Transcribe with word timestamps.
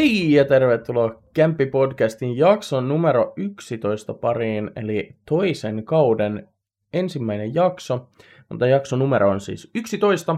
Hei 0.00 0.32
ja 0.32 0.44
tervetuloa 0.44 1.22
Kämppi-podcastin 1.34 2.36
jakson 2.36 2.88
numero 2.88 3.32
11 3.36 4.14
pariin, 4.14 4.70
eli 4.76 5.16
toisen 5.28 5.84
kauden 5.84 6.48
ensimmäinen 6.92 7.54
jakso. 7.54 8.08
Mutta 8.48 8.66
jakson 8.66 8.98
numero 8.98 9.30
on 9.30 9.40
siis 9.40 9.70
11. 9.74 10.36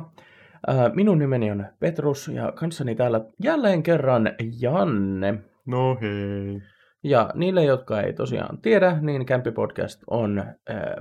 Äh, 0.68 0.92
Minun 0.94 1.18
nimeni 1.18 1.50
on 1.50 1.66
Petrus 1.80 2.28
ja 2.28 2.52
kanssani 2.52 2.94
täällä 2.94 3.20
jälleen 3.44 3.82
kerran 3.82 4.32
Janne. 4.60 5.34
No 5.66 5.98
hei. 6.00 6.60
Ja 7.02 7.30
niille, 7.34 7.64
jotka 7.64 8.00
ei 8.00 8.12
tosiaan 8.12 8.58
tiedä, 8.58 8.98
niin 9.00 9.26
Kämpi 9.26 9.50
Podcast 9.50 10.02
on 10.10 10.38
äh, 10.38 10.46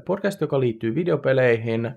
podcast, 0.06 0.42
joka 0.42 0.60
liittyy 0.60 0.96
videopeleihin, 0.96 1.92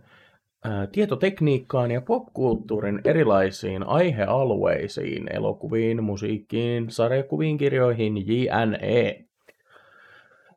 tietotekniikkaan 0.92 1.90
ja 1.90 2.00
popkulttuurin 2.00 3.00
erilaisiin 3.04 3.82
aihealueisiin, 3.82 5.34
elokuviin, 5.36 6.04
musiikkiin, 6.04 6.90
sarjakuviin, 6.90 7.58
kirjoihin, 7.58 8.28
jne. 8.28 9.24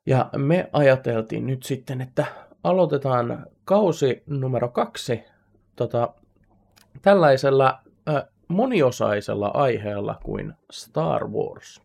Ja 0.06 0.30
me 0.38 0.70
ajateltiin 0.74 1.48
nyt 1.48 1.64
sitten, 1.64 2.02
että 2.02 2.26
aloitetaan 2.64 3.46
kausi 3.66 4.24
numero 4.26 4.70
kaksi 4.70 5.24
tota, 5.76 6.14
tällaisella 7.02 7.80
äh, 8.10 8.24
moniosaisella 8.48 9.48
aiheella 9.48 10.20
kuin 10.24 10.54
Star 10.72 11.28
Wars. 11.28 11.82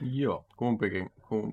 Joo, 0.00 0.44
kumpikin, 0.56 1.10
kum, 1.28 1.52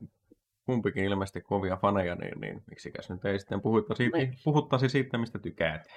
kumpikin 0.65 1.03
ilmeisesti 1.05 1.41
kovia 1.41 1.77
faneja, 1.77 2.15
niin, 2.15 2.41
niin 2.41 2.63
miksikäs 2.69 3.09
nyt 3.09 3.25
ei 3.25 3.39
sitten 3.39 3.61
puhuttaisi, 3.61 4.09
Niin. 4.09 4.33
puhuttaisi 4.43 4.89
siitä, 4.89 5.17
mistä 5.17 5.39
tykkäät. 5.39 5.87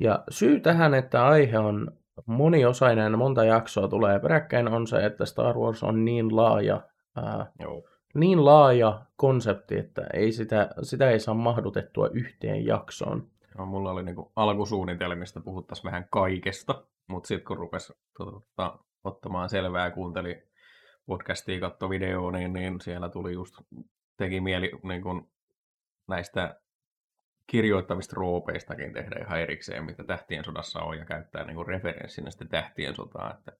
Ja 0.00 0.24
syy 0.30 0.60
tähän, 0.60 0.94
että 0.94 1.26
aihe 1.26 1.58
on 1.58 1.92
moniosainen, 2.26 3.18
monta 3.18 3.44
jaksoa 3.44 3.88
tulee 3.88 4.18
peräkkäin, 4.20 4.68
on 4.68 4.86
se, 4.86 5.06
että 5.06 5.24
Star 5.26 5.56
Wars 5.56 5.82
on 5.82 6.04
niin 6.04 6.36
laaja, 6.36 6.80
ää, 7.16 7.52
Joo. 7.60 7.82
niin 8.14 8.44
laaja 8.44 9.02
konsepti, 9.16 9.78
että 9.78 10.06
ei 10.14 10.32
sitä, 10.32 10.68
sitä 10.82 11.10
ei 11.10 11.20
saa 11.20 11.34
mahdutettua 11.34 12.08
yhteen 12.12 12.66
jaksoon. 12.66 13.26
Joo, 13.56 13.66
mulla 13.66 13.90
oli 13.90 14.02
niinku 14.02 14.32
alkusuunnitelmista 14.36 15.40
puhuttaisiin 15.40 15.84
vähän 15.84 16.06
kaikesta, 16.10 16.82
mutta 17.08 17.26
sitten 17.26 17.44
kun 17.46 17.56
rupesi 17.56 17.92
tota, 18.18 18.78
ottamaan 19.04 19.48
selvää 19.48 19.84
ja 19.84 19.90
kuunteli 19.90 20.42
podcastia, 21.06 21.60
katto 21.60 21.90
videoa, 21.90 22.32
niin, 22.32 22.52
niin 22.52 22.80
siellä 22.80 23.08
tuli 23.08 23.32
just, 23.32 23.54
teki 24.20 24.40
mieli 24.40 24.70
niin 24.82 25.02
kun 25.02 25.28
näistä 26.08 26.60
kirjoittavista 27.46 28.16
roopeistakin 28.16 28.92
tehdä 28.92 29.20
ihan 29.20 29.40
erikseen, 29.40 29.84
mitä 29.84 30.04
Tähtien 30.04 30.44
sodassa 30.44 30.80
on, 30.80 30.98
ja 30.98 31.04
käyttää 31.04 31.44
niin 31.44 31.66
referenssinä 31.66 32.30
sitten 32.30 32.48
Tähtien 32.48 32.94
sotaa, 32.94 33.34
että 33.38 33.52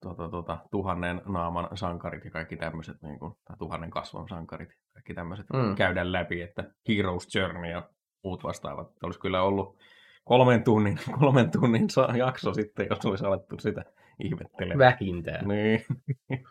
tota, 0.00 0.28
tota, 0.28 0.58
tuhannen 0.70 1.22
naaman 1.26 1.68
sankarit 1.76 2.24
ja 2.24 2.30
kaikki 2.30 2.56
tämmöiset, 2.56 3.02
niin 3.02 3.18
kuin, 3.18 3.36
tai 3.44 3.56
tuhannen 3.56 3.90
kasvon 3.90 4.28
sankarit, 4.28 4.76
kaikki 4.92 5.14
tämmöiset 5.14 5.46
Mm. 5.52 5.74
käydään 5.74 6.12
läpi, 6.12 6.42
että 6.42 6.64
Heroes 6.88 7.34
Journey 7.34 7.70
ja 7.70 7.88
muut 8.24 8.44
vastaavat. 8.44 8.92
Olisi 9.02 9.20
kyllä 9.20 9.42
ollut 9.42 9.78
kolmen 10.24 10.64
tunnin, 10.64 10.98
kolmen 11.20 11.50
tunnin 11.50 11.88
jakso 12.16 12.54
sitten, 12.54 12.86
jos 12.90 13.06
olisi 13.06 13.24
alettu 13.24 13.58
sitä 13.58 13.84
ihmettelemään. 14.18 14.78
Vähintään. 14.78 15.48
Niin. 15.48 15.84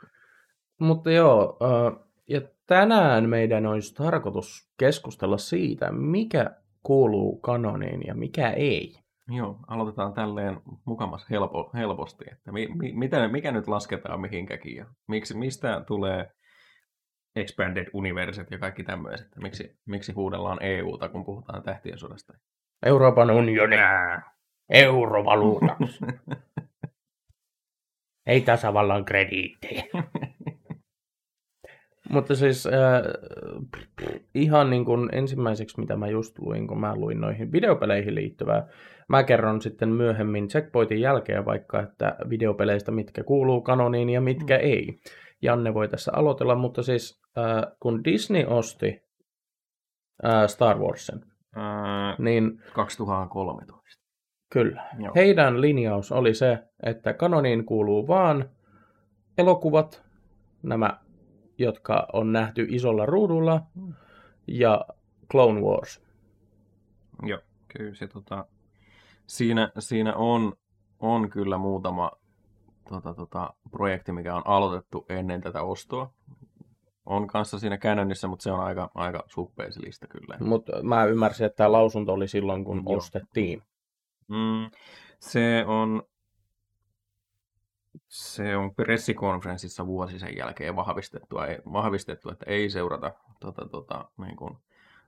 Mutta 0.80 1.12
joo, 1.12 1.58
äh, 1.62 2.03
ja 2.30 2.42
tänään 2.66 3.30
meidän 3.30 3.66
olisi 3.66 3.96
tarkoitus 3.96 4.72
keskustella 4.78 5.38
siitä, 5.38 5.92
mikä 5.92 6.52
kuuluu 6.84 7.40
kanoniin 7.40 8.02
ja 8.08 8.16
mikä 8.16 8.50
ei. 8.50 8.96
Joo, 9.28 9.60
aloitetaan 9.68 10.14
tälleen 10.14 10.62
mukamas 10.86 11.30
helpo, 11.30 11.72
helposti, 11.74 12.26
että 12.32 12.52
mi, 12.52 12.68
mi, 12.68 12.94
mitä, 12.94 13.28
mikä 13.28 13.52
nyt 13.52 13.68
lasketaan 13.68 14.22
mihinkäkin 14.22 14.76
ja 14.76 14.86
miksi, 15.08 15.38
mistä 15.38 15.84
tulee 15.88 16.32
expanded 17.36 17.88
universet 17.94 18.52
ja 18.52 18.60
kaikki 18.60 18.84
tämmöiset. 18.84 19.28
Miksi, 19.42 19.78
miksi 19.86 20.12
huudellaan 20.12 20.58
EUta, 20.62 21.10
kun 21.10 21.26
puhutaan 21.26 21.64
tähtien 21.64 21.98
sodasta? 21.98 22.34
Euroopan 22.86 23.32
unioni, 23.32 23.76
eurovaluutaksi, 24.70 26.06
ei 28.28 28.42
tasavallan 28.42 29.06
krediittejä. 29.06 29.84
Mutta 32.14 32.36
siis 32.36 32.68
äh, 32.68 33.02
ihan 34.36 34.70
niin 34.70 34.86
kuin 34.86 35.10
ensimmäiseksi, 35.12 35.80
mitä 35.80 35.96
mä 35.96 36.08
just 36.08 36.40
luin, 36.40 36.68
kun 36.68 36.80
mä 36.80 36.96
luin 36.96 37.22
noihin 37.22 37.52
videopeleihin 37.52 38.16
liittyvää, 38.16 38.68
mä 39.10 39.24
kerron 39.24 39.62
sitten 39.62 39.90
myöhemmin 39.90 40.48
checkpointin 40.48 41.02
jälkeen 41.02 41.46
vaikka, 41.46 41.82
että 41.82 42.16
videopeleistä 42.30 42.92
mitkä 42.92 43.24
kuuluu 43.24 43.62
kanoniin 43.62 44.10
ja 44.10 44.22
mitkä 44.22 44.58
ei. 44.58 45.00
Janne 45.42 45.74
voi 45.74 45.88
tässä 45.88 46.12
aloitella, 46.16 46.56
mutta 46.56 46.84
siis 46.84 47.22
äh, 47.38 47.74
kun 47.80 48.04
Disney 48.04 48.46
osti 48.48 49.02
äh, 50.26 50.48
Star 50.48 50.78
Warsin, 50.78 51.22
Ää, 51.56 52.16
niin 52.20 52.62
2013. 52.74 54.04
kyllä, 54.54 54.84
Joo. 55.00 55.12
heidän 55.16 55.62
linjaus 55.62 56.12
oli 56.12 56.34
se, 56.34 56.60
että 56.84 57.14
kanoniin 57.14 57.66
kuuluu 57.66 58.08
vaan 58.08 58.50
elokuvat, 59.38 60.04
nämä, 60.64 60.98
jotka 61.58 62.08
on 62.14 62.32
nähty 62.32 62.66
isolla 62.70 63.06
ruudulla, 63.06 63.62
Mm. 63.76 63.94
ja 64.48 64.86
Clone 65.32 65.62
Wars. 65.62 66.02
Joo, 67.24 67.40
kyllä 67.78 67.96
se 67.96 68.08
tota, 68.08 68.46
siinä, 69.28 69.72
siinä 69.80 70.16
on, 70.16 70.54
on 71.00 71.30
kyllä 71.30 71.58
muutama 71.58 72.12
tota, 72.90 73.14
tota, 73.14 73.54
projekti, 73.72 74.12
mikä 74.12 74.36
on 74.36 74.42
aloitettu 74.46 75.06
ennen 75.10 75.42
tätä 75.42 75.62
ostoa. 75.62 76.14
On 77.06 77.28
kanssa 77.28 77.60
siinä 77.60 77.78
Canonissa, 77.78 78.28
mutta 78.28 78.44
se 78.44 78.52
on 78.52 78.60
aika, 78.60 78.92
aika 78.96 79.24
suppea 79.28 79.72
se 79.72 79.82
lista 79.82 80.08
kyllä. 80.08 80.38
Mutta 80.40 80.84
mä 80.84 81.06
ymmärsin, 81.06 81.46
että 81.46 81.58
tämä 81.58 81.72
lausunto 81.72 82.14
oli 82.14 82.28
silloin, 82.28 82.64
kun 82.66 82.84
Joo. 82.86 82.98
ostettiin. 82.98 83.64
Mm, 84.28 84.72
se 85.20 85.64
on 85.68 86.04
se 88.08 88.58
on 88.58 88.76
pressikonferenssissa 88.76 89.88
vuosi 89.88 90.20
sen 90.20 90.38
jälkeen 90.38 90.76
vahvistettu, 90.76 91.36
vahvistettu 91.74 92.30
että 92.30 92.46
ei 92.48 92.70
seurata 92.70 93.12
tota, 93.40 93.68
tota, 93.68 94.06
niin 94.18 94.36
kuin 94.36 94.58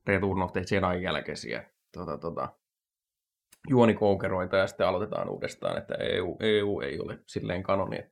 Return 0.08 0.42
of 0.42 0.54
the 0.54 0.62
Jedi 0.72 1.04
jälkeisiä 1.04 1.64
tota, 1.92 2.18
tota, 2.18 2.50
juonikoukeroita 3.70 4.58
ja 4.58 4.68
sitten 4.68 4.88
aloitetaan 4.88 5.30
uudestaan, 5.30 5.78
että 5.78 5.96
EU, 5.96 6.38
EU 6.40 6.80
ei 6.80 7.00
ole 7.00 7.20
silleen 7.26 7.64
kanoni, 7.64 8.00
että, 8.00 8.12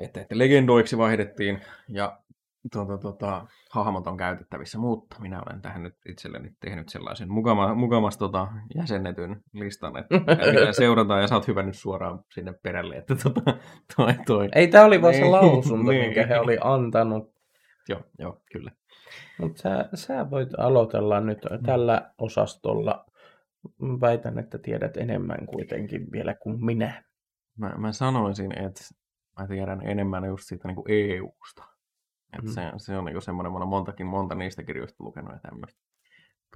että, 0.00 0.20
että 0.20 0.38
legendoiksi 0.38 0.98
vaihdettiin. 0.98 1.60
Ja 1.88 2.18
tota, 2.72 2.98
tota, 2.98 3.46
hahmot 3.70 4.06
on 4.06 4.16
käytettävissä, 4.16 4.78
mutta 4.78 5.16
minä 5.20 5.42
olen 5.46 5.62
tähän 5.62 5.82
nyt 5.82 5.94
itselleni 6.08 6.50
tehnyt 6.60 6.88
sellaisen 6.88 7.32
mukama, 7.32 7.74
mukamas 7.74 8.18
tota, 8.18 8.48
jäsennetyn 8.74 9.42
listan, 9.52 9.96
että 9.96 10.14
mitä 10.52 10.72
seurataan 10.72 11.20
ja 11.20 11.28
sä 11.28 11.34
oot 11.34 11.48
hyvännyt 11.48 11.76
suoraan 11.76 12.20
sinne 12.34 12.52
perälle, 12.62 12.96
että 12.96 13.14
tota, 13.14 13.40
toi, 13.96 14.14
toi. 14.26 14.48
Ei, 14.54 14.68
tämä 14.68 14.84
oli 14.84 15.02
vaan 15.02 15.14
se 15.14 15.20
Niin, 15.20 15.32
lausunto, 15.32 15.90
niin. 15.90 16.04
minkä 16.04 16.26
he 16.26 16.40
oli 16.40 16.58
antanut. 16.60 17.34
Joo, 17.88 18.00
joo, 18.18 18.42
kyllä. 18.52 18.70
Mutta 19.40 19.62
sä, 19.62 19.88
sä 19.94 20.30
voit 20.30 20.48
aloitella 20.58 21.20
nyt 21.20 21.38
tällä 21.66 22.10
osastolla. 22.18 23.06
Väitän, 23.80 24.38
että 24.38 24.58
tiedät 24.58 24.96
enemmän 24.96 25.46
kuitenkin 25.46 26.12
vielä 26.12 26.34
kuin 26.34 26.64
minä. 26.64 27.04
Mä, 27.58 27.74
mä 27.76 27.92
sanoisin, 27.92 28.58
että 28.58 28.80
mä 29.40 29.46
tiedän 29.46 29.86
enemmän 29.86 30.24
just 30.24 30.44
siitä 30.44 30.68
niin 30.68 30.76
kuin 30.76 30.86
EUsta. 30.88 31.73
Että 32.38 32.50
Mm. 32.50 32.54
se, 32.54 32.72
se 32.76 32.98
on 32.98 33.04
niin 33.04 33.22
semmoinen, 33.22 33.52
mä 33.52 33.56
olen 33.58 33.68
montakin, 33.68 34.06
monta 34.06 34.34
niistä 34.34 34.62
kirjoista 34.62 35.04
lukenut 35.04 35.32
ja 35.32 35.38
tämmöistä. 35.38 35.80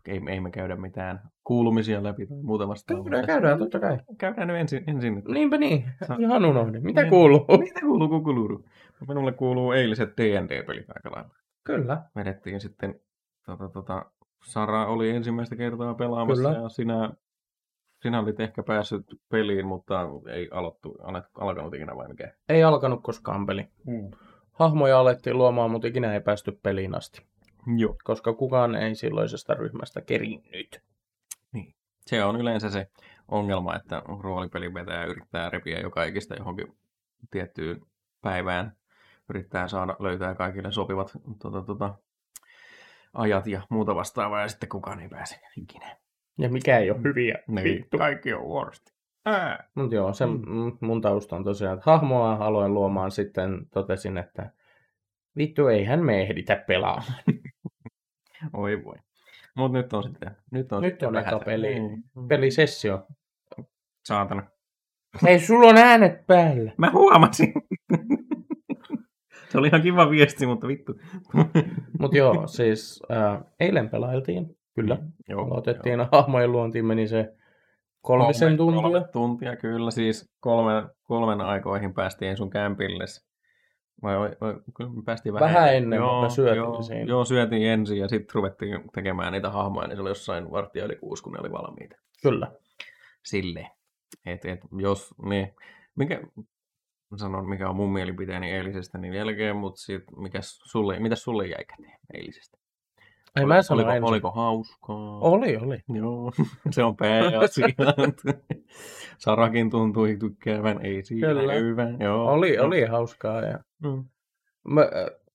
Ei, 0.07 0.21
ei 0.29 0.41
me 0.41 0.51
käydä 0.51 0.77
mitään 0.77 1.21
kuulumisia 1.45 2.03
läpi 2.03 2.27
tai 2.27 2.43
muuta 2.43 2.69
vastaavaa. 2.69 3.05
Käydään, 3.05 3.27
käydään, 3.27 3.59
totta 3.59 3.81
kai. 3.81 3.99
Käydään 4.19 4.49
nyt 4.49 4.57
ensin. 4.57 4.85
ensin 4.87 5.19
että 5.19 5.33
Niinpä 5.33 5.59
niin, 5.59 5.85
Sä- 6.09 6.17
ihan 6.19 6.45
unohdin. 6.45 6.85
Mitä 6.85 7.01
Niin. 7.03 7.11
kuuluu? 7.11 7.45
Mitä 7.65 7.81
kuuluu 7.81 8.09
kukuluru? 8.09 8.65
Minulle 9.09 9.33
kuuluu 9.33 9.73
eiliset 9.73 10.09
D&D-pelit 10.17 10.87
aika 10.97 11.11
lailla. 11.17 11.35
Kyllä. 11.65 12.03
Vedettiin 12.17 12.61
sitten, 12.61 13.01
tota, 13.47 13.69
tota, 13.69 14.05
Sara 14.45 14.87
oli 14.87 15.11
ensimmäistä 15.11 15.57
kertaa 15.57 15.95
pelaamassa 15.95 16.43
Kyllä. 16.49 16.63
ja 16.63 16.69
sinä, 16.69 17.11
sinä 18.03 18.21
olit 18.21 18.41
ehkä 18.41 18.63
päässyt 18.63 19.07
peliin, 19.29 19.67
mutta 19.67 20.09
ei 20.33 20.49
aloittu, 20.53 20.97
alkanut 21.41 21.75
ikinä 21.75 21.97
vai 21.97 22.09
mikä? 22.09 22.33
Ei 22.49 22.63
alkanut 22.65 23.01
koskaan 23.03 23.47
peli. 23.47 23.69
Hahmoja 24.59 25.01
alettiin 25.01 25.39
luomaan, 25.39 25.71
mutta 25.71 25.89
ikinä 25.89 26.15
ei 26.15 26.21
päästy 26.21 26.53
peliin 26.63 26.95
asti, 26.95 27.27
Joo. 27.77 27.97
koska 28.05 28.33
kukaan 28.33 28.75
ei 28.75 28.95
silloisesta 28.95 29.55
ryhmästä 29.55 30.01
kerinnyt. 30.01 30.83
Se 32.07 32.25
on 32.25 32.41
yleensä 32.41 32.71
se 32.71 32.91
ongelma, 33.29 33.77
että 33.77 34.03
roolipelin 34.21 34.75
vetäjä 34.75 35.05
yrittää 35.05 35.51
repiä 35.51 35.81
joka 35.81 36.05
ikistä 36.05 36.35
johonkin 36.35 36.77
tiettyyn 37.31 37.81
päivään. 38.21 38.77
Yrittää 39.29 39.69
saada 39.69 39.97
löytää 39.99 40.35
kaikille 40.35 40.73
sopivat 40.73 41.13
tota, 41.43 41.63
tota, 41.63 41.95
ajat 43.13 43.47
ja 43.47 43.63
muuta 43.71 43.95
vastaavaa, 43.95 44.41
ja 44.41 44.49
sitten 44.49 44.69
kukaan 44.69 45.01
ei 45.01 45.09
pääse 45.09 45.41
ikinä. 45.57 45.97
Ja 46.39 46.49
mikä 46.49 46.79
ei 46.79 46.91
ole 46.91 47.03
hyviä. 47.05 47.39
Niin, 47.47 47.65
Vittu. 47.65 47.99
kaikki 47.99 48.33
on 48.33 48.49
worst. 48.49 48.98
Ää. 49.27 49.69
Mutta 49.75 49.95
joo, 49.95 50.13
se 50.13 50.27
Mm. 50.27 50.33
mm. 50.47 50.73
mun 50.81 51.01
tausta 51.01 51.37
on 51.37 51.45
tosiaan, 51.45 51.79
että 51.79 51.91
hahmoa 51.91 52.33
aloin 52.33 52.75
luomaan 52.75 53.11
sitten 53.11 53.67
totesin, 53.73 54.19
että 54.19 54.51
vittu 55.37 55.67
eihän 55.67 56.05
me 56.05 56.23
ehditä 56.23 56.65
pelaamaan. 56.67 57.13
Oi 58.53 58.85
voi. 58.85 58.97
Mut 59.57 59.73
nyt 59.73 59.93
on 59.93 60.03
sitten, 60.03 60.37
nyt 60.51 60.73
on 60.73 60.83
Nyt 60.83 60.93
sitten 60.93 61.09
on 61.09 61.15
vähän 61.15 61.29
eka 61.29 61.39
se- 61.39 61.45
peli. 61.45 61.81
Niin. 61.81 62.03
Pelisessio. 62.29 63.07
Saatana. 64.05 64.43
Hei, 65.23 65.41
sulla 65.41 65.69
on 65.69 65.77
äänet 65.77 66.27
päällä. 66.27 66.73
Mä 66.79 66.91
huomasin. 66.93 67.53
se 69.49 69.59
oli 69.59 69.69
ihan 69.69 69.83
kiva 69.83 70.11
viesti, 70.11 70.47
mutta 70.47 70.69
vittu. 70.69 71.01
Mutta 72.01 72.17
joo, 72.17 72.47
siis 72.47 73.03
äh, 73.13 73.41
eilen 73.61 73.89
pelailtiin, 73.91 74.57
kyllä. 74.75 74.99
Joo, 75.29 75.45
Aloitettiin 75.45 76.01
hahmojen 76.13 76.53
luontiin, 76.53 76.87
meni 76.87 77.09
se 77.09 77.35
kolmisen 78.01 78.57
tuntia. 78.57 78.83
Kolme 78.83 79.05
tuntia, 79.13 79.57
kyllä. 79.57 79.91
Siis 79.91 80.31
kolmen, 80.41 80.89
kolmen 81.03 81.41
aikoihin 81.41 81.95
päästiin 81.95 82.37
sun 82.37 82.51
kämpille. 82.51 83.05
Vai, 84.03 84.19
vai, 84.19 84.31
vai 84.41 84.55
kyllä 84.77 84.91
me 84.91 85.03
päästiin 85.05 85.35
vähän, 85.35 85.55
Vähän 85.55 85.75
ennen, 85.75 85.97
joo, 85.97 86.21
mutta 86.21 86.35
syötiin 86.35 86.57
joo, 86.57 86.83
siinä. 86.83 87.05
Joo, 87.05 87.25
syötiin 87.25 87.69
ensin 87.69 87.99
ja 87.99 88.09
sitten 88.09 88.35
ruvettiin 88.35 88.81
tekemään 88.95 89.33
niitä 89.33 89.51
hahmoja, 89.51 89.89
niin 89.89 89.97
se 89.97 90.01
oli 90.01 90.11
jossain 90.11 90.51
varttia 90.51 90.85
yli 90.85 90.97
kuusi, 90.97 91.23
kun 91.23 91.33
ne 91.33 91.39
oli 91.41 91.53
valmiita. 91.53 91.97
Kyllä. 92.23 92.53
Sille. 93.25 93.71
Et, 94.27 94.45
et, 94.45 94.61
jos, 94.79 95.15
niin, 95.29 95.55
mikä, 95.97 96.21
sanon, 97.17 97.49
mikä 97.49 97.69
on 97.69 97.77
mun 97.77 97.93
mielipiteeni 97.93 98.53
eilisestä 98.53 98.99
niin 98.99 99.15
jälkeen, 99.15 99.57
mutta 99.57 99.81
sit, 99.81 100.03
mikäs 100.17 100.59
sulle, 100.65 100.99
mitäs 100.99 101.23
sulle 101.23 101.47
jäi 101.47 101.65
käteen 101.65 101.99
eilisestä? 102.15 102.58
Ei 103.39 103.47
mä 103.47 103.63
sano 103.63 103.77
oliko, 103.77 103.91
ensin. 103.91 104.05
oliko 104.05 104.31
hauskaa? 104.31 105.19
Oli, 105.19 105.57
oli. 105.57 105.83
Joo, 105.89 106.33
se 106.71 106.85
on 106.85 106.97
pääasia. 106.97 107.69
Sarakin 109.19 109.71
tuntui 109.71 110.17
tykkäävän, 110.21 110.81
ei 110.87 111.03
siinä 111.03 111.29
Kyllä. 111.29 111.53
hyvä. 111.53 111.89
Joo. 112.01 112.33
Oli, 112.33 112.59
oli 112.59 112.85
hauskaa. 112.85 113.41
Ja... 113.41 113.59
Mm. 113.83 114.05
Mä, 114.69 114.81
äh, 114.81 114.89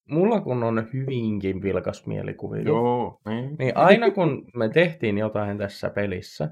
mulla 0.09 0.41
kun 0.41 0.63
on 0.63 0.87
hyvinkin 0.93 1.61
vilkas 1.61 2.05
mielikuvitus, 2.05 2.67
Joo, 2.67 3.21
niin. 3.25 3.55
niin 3.59 3.77
aina 3.77 4.11
kun 4.11 4.45
me 4.55 4.69
tehtiin 4.69 5.17
jotain 5.17 5.57
tässä 5.57 5.89
pelissä, 5.89 6.49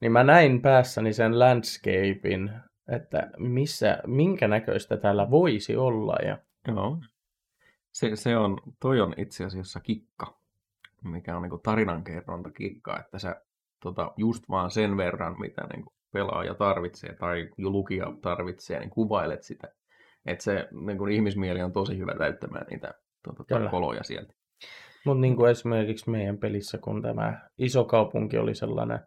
niin 0.00 0.12
mä 0.12 0.24
näin 0.24 0.62
päässäni 0.62 1.12
sen 1.12 1.38
landscapein, 1.38 2.50
että 2.88 3.30
missä, 3.38 3.98
minkä 4.06 4.48
näköistä 4.48 4.96
täällä 4.96 5.30
voisi 5.30 5.76
olla. 5.76 6.16
Ja 6.26 6.38
Joo. 6.68 6.98
Se, 7.92 8.16
se 8.16 8.36
on, 8.36 8.58
toi 8.80 9.00
on 9.00 9.14
itse 9.16 9.44
asiassa 9.44 9.80
kikka, 9.80 10.38
mikä 11.04 11.36
on 11.36 11.42
niinku 11.42 11.58
tarinankerronta 11.58 12.50
kikka, 12.50 13.00
että 13.00 13.18
sä 13.18 13.42
tota, 13.82 14.12
just 14.16 14.44
vaan 14.48 14.70
sen 14.70 14.96
verran, 14.96 15.40
mitä 15.40 15.66
niinku 15.72 15.92
pelaaja 16.12 16.54
tarvitsee 16.54 17.14
tai 17.14 17.48
lukija 17.58 18.06
tarvitsee, 18.22 18.80
niin 18.80 18.90
kuvailet 18.90 19.42
sitä. 19.42 19.68
Että 20.26 20.44
se 20.44 20.68
niinku, 20.86 21.06
ihmismieli 21.06 21.62
on 21.62 21.72
tosi 21.72 21.98
hyvä 21.98 22.14
täyttämään 22.18 22.66
niitä 22.70 22.94
tota, 23.22 23.70
koloja 23.70 24.02
sieltä. 24.02 24.34
Mutta 25.04 25.20
niin 25.20 25.36
kuin 25.36 25.50
esimerkiksi 25.50 26.10
meidän 26.10 26.38
pelissä, 26.38 26.78
kun 26.78 27.02
tämä 27.02 27.48
iso 27.58 27.84
kaupunki 27.84 28.38
oli 28.38 28.54
sellainen, 28.54 29.00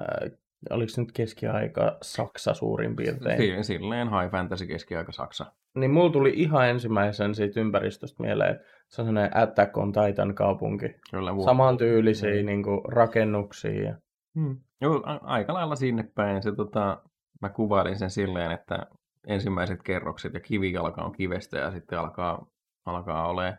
ää, 0.00 0.30
oliko 0.70 0.88
se 0.88 1.00
nyt 1.00 1.12
keskiaika 1.12 1.96
Saksa 2.02 2.54
suurin 2.54 2.96
piirtein, 2.96 3.38
Si- 3.64 3.72
Silleen 3.74 4.08
high 4.08 4.30
fantasy 4.30 4.66
keskiaika 4.66 5.12
Saksa. 5.12 5.52
niin 5.74 5.90
mulla 5.90 6.12
tuli 6.12 6.32
ihan 6.36 6.68
ensimmäisen 6.68 7.34
siitä 7.34 7.60
ympäristöstä 7.60 8.22
mieleen, 8.22 8.50
että 8.54 8.64
se 8.88 9.02
on 9.02 9.06
sellainen 9.08 9.36
Attack 9.36 9.76
on 9.76 9.92
Titan 9.92 10.34
kaupunki. 10.34 10.86
Kyllä, 11.10 11.36
vu- 11.36 11.44
Samantyylisiä 11.44 12.40
Mm. 12.40 12.46
niin 12.46 12.62
kuin, 12.62 12.80
rakennuksia. 12.88 13.82
Ja... 13.82 13.94
Hmm. 14.40 14.56
Joo, 14.80 15.02
a- 15.06 15.20
aika 15.22 15.54
lailla 15.54 15.76
sinne 15.76 16.04
päin. 16.14 16.42
Se, 16.42 16.52
tota, 16.56 17.02
mä 17.42 17.48
kuvailin 17.48 17.98
sen 17.98 18.10
silleen, 18.10 18.52
että 18.52 18.86
ensimmäiset 19.26 19.82
kerrokset 19.82 20.34
ja 20.34 20.40
kivijalka 20.40 21.02
on 21.02 21.12
kivestä 21.12 21.58
ja 21.58 21.70
sitten 21.70 21.98
alkaa, 21.98 22.46
alkaa 22.86 23.28
olemaan 23.28 23.58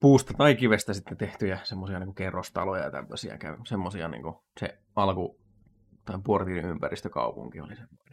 puusta 0.00 0.34
tai 0.38 0.54
kivestä 0.54 0.94
sitten 0.94 1.16
tehtyjä 1.16 1.58
semmoisia 1.62 1.98
niin 2.00 2.14
kerrostaloja 2.14 2.82
ja 2.84 2.90
tämmöisiä. 2.90 3.38
Semmoisia 3.66 4.08
niin 4.08 4.22
se 4.60 4.78
alku 4.96 5.38
tai 6.06 6.18
portin 6.26 6.64
ympäristökaupunki 6.64 7.60
oli 7.60 7.76
semmoinen. 7.76 8.06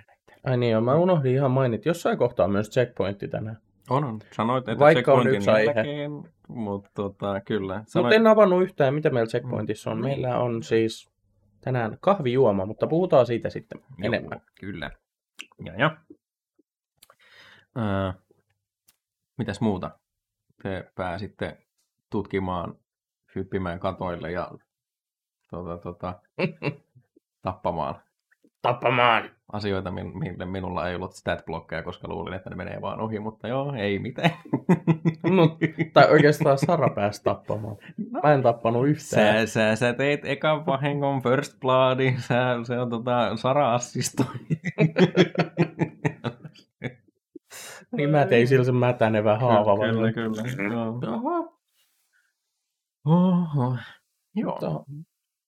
Ai 0.44 0.58
niin, 0.58 0.72
joo, 0.72 0.82
mä 0.82 0.96
unohdin 0.96 1.34
ihan 1.34 1.52
mainita. 1.52 1.90
Jossain 1.90 2.18
kohtaa 2.18 2.48
myös 2.48 2.70
checkpointti 2.70 3.28
tänään. 3.28 3.58
On, 3.90 4.04
on. 4.04 4.20
Sanoit, 4.32 4.70
että 4.70 4.80
Vaikka 4.80 5.14
on 5.14 5.28
yksi 5.28 5.50
aihe. 5.50 5.74
jälkeen, 5.74 6.12
mutta 6.48 6.90
tota, 6.94 7.42
kyllä. 7.42 7.78
Mutta 7.78 7.92
Sanoit, 7.92 8.14
en 8.14 8.28
avannut 8.28 8.64
yhtään, 8.64 8.94
mitä 8.94 9.10
meillä 9.10 9.30
checkpointissa 9.30 9.92
on. 9.92 9.98
Mm. 9.98 10.04
Meillä 10.04 10.38
on 10.40 10.64
siis 10.64 11.12
tänään 11.62 11.98
kahvijuoma, 12.02 12.66
mutta 12.66 12.88
puhutaan 12.88 13.26
siitä 13.26 13.50
sitten 13.50 13.80
Joo, 13.80 14.08
enemmän. 14.08 14.42
Kyllä. 14.60 14.92
Ja, 15.66 15.76
ja. 15.76 15.98
Öö, 17.78 18.12
mitäs 19.38 19.62
muuta? 19.62 19.92
Te 20.64 20.92
pääsitte 20.96 21.58
tutkimaan, 22.10 22.76
hyppimään 23.36 23.80
katoille 23.80 24.32
ja 24.32 24.52
tota, 25.50 25.78
tota, 25.78 26.20
tappamaan 27.44 27.96
Tappamaan! 28.62 29.30
asioita, 29.52 29.92
mille 29.92 30.46
minulla 30.46 30.90
ei 30.90 30.96
ollut 30.96 31.14
stat-blokkeja, 31.14 31.84
koska 31.84 32.08
luulin, 32.08 32.34
että 32.34 32.50
ne 32.50 32.56
menee 32.56 32.82
vaan 32.82 33.00
ohi, 33.00 33.20
mutta 33.20 33.48
joo, 33.48 33.74
ei 33.78 34.00
mitään. 34.00 34.32
Mut, 35.36 35.52
tai 35.94 36.12
oikeastaan 36.12 36.58
Sara 36.58 36.90
pääsi 36.90 37.24
tappamaan. 37.24 37.78
Mä 38.24 38.34
en 38.34 38.44
tappanut 38.44 38.88
yhtään. 38.88 39.48
Sä, 39.48 39.54
sä, 39.54 39.76
sä 39.76 39.94
teit 39.94 40.26
ekan 40.26 40.66
vahingon 40.66 41.22
First 41.22 41.60
Bloodin, 41.60 42.22
sä, 42.22 42.60
se 42.64 42.80
on 42.80 42.90
tota, 42.90 43.36
Sara 43.36 43.74
assistoi. 43.74 44.26
Niin 47.98 48.10
mä 48.10 48.26
tein 48.26 48.48
sillä 48.48 48.64
sen 48.64 48.76
mätänevän 48.76 49.40
haava. 49.40 49.78
Kyllä, 49.78 50.12
kyllä. 50.14 50.74
Joo. 50.74 51.00
Aha. 51.08 51.54
Oho. 53.06 53.78
Joo. 54.36 54.52
Mutta 54.52 54.84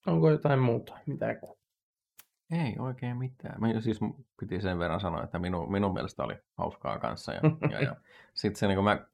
onko 0.08 0.30
jotain 0.30 0.60
muuta? 0.60 0.94
Mitä? 1.06 1.36
Ei 2.64 2.76
oikein 2.80 3.18
mitään. 3.18 3.62
Mä 3.62 3.82
siis 3.82 4.00
piti 4.40 4.62
sen 4.62 4.80
verran 4.80 5.00
sanoa, 5.00 5.24
että 5.24 5.40
minun, 5.40 5.72
minun 5.72 5.94
mielestä 5.94 6.24
oli 6.24 6.36
hauskaa 6.58 7.00
kanssa. 7.00 7.34
Ja, 7.34 7.42
ja, 7.70 7.82
ja. 7.82 7.96
Sitten 8.34 8.60
se 8.60 8.68
niin 8.68 8.76
kuin 8.76 8.84
mä 8.84 9.06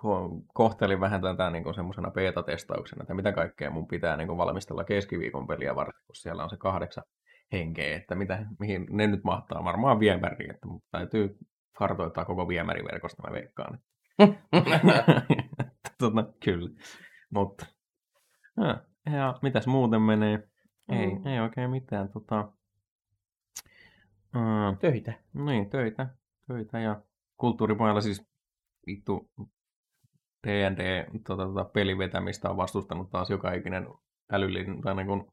ko- 0.00 0.44
kohtelin 0.54 1.00
vähän 1.00 1.20
tätä 1.20 1.50
niin 1.50 1.74
semmoisena 1.74 2.10
beta-testauksena, 2.10 3.02
että 3.02 3.14
mitä 3.14 3.32
kaikkea 3.32 3.70
mun 3.70 3.88
pitää 3.88 4.16
niin 4.16 4.36
valmistella 4.36 4.84
keskiviikon 4.84 5.46
peliä 5.46 5.74
varten, 5.74 6.02
kun 6.06 6.16
siellä 6.16 6.44
on 6.44 6.50
se 6.50 6.56
kahdeksan 6.56 7.04
henkeä, 7.52 7.96
että 7.96 8.14
mitä, 8.14 8.46
mihin 8.58 8.86
ne 8.90 9.06
nyt 9.06 9.24
mahtaa. 9.24 9.64
Varmaan 9.64 10.00
viemäriin, 10.00 10.50
että 10.50 10.68
mun 10.68 10.82
täytyy 10.90 11.38
kartoittaa 11.78 12.24
koko 12.24 12.48
viemäriverkosta, 12.48 13.22
mä 13.22 13.32
veikkaan. 13.32 13.78
tota, 15.98 16.24
kyllä. 16.44 16.70
Mutta, 17.30 17.66
ja, 18.56 18.82
ja 19.12 19.38
mitäs 19.42 19.66
muuten 19.66 20.02
menee? 20.02 20.48
Ei, 20.88 21.06
Mm. 21.14 21.26
ei 21.26 21.40
oikein 21.40 21.70
mitään. 21.70 22.08
Tota, 22.08 22.48
uh, 24.36 24.78
Töitä. 24.80 25.12
niin, 25.34 25.70
töitä, 25.70 26.06
töitä 26.48 26.78
ja 26.80 27.00
kulttuurimailla 27.36 28.00
siis 28.00 28.26
vittu 28.86 29.30
D&D 30.46 31.06
tota, 31.26 31.44
tota, 31.46 31.64
pelivetämistä 31.64 32.50
on 32.50 32.56
vastustanut 32.56 33.10
taas 33.10 33.30
joka 33.30 33.52
ikinen 33.52 33.88
älyllinen 34.32 34.80
tai 34.80 34.94
niin 34.94 35.06
kuin, 35.06 35.24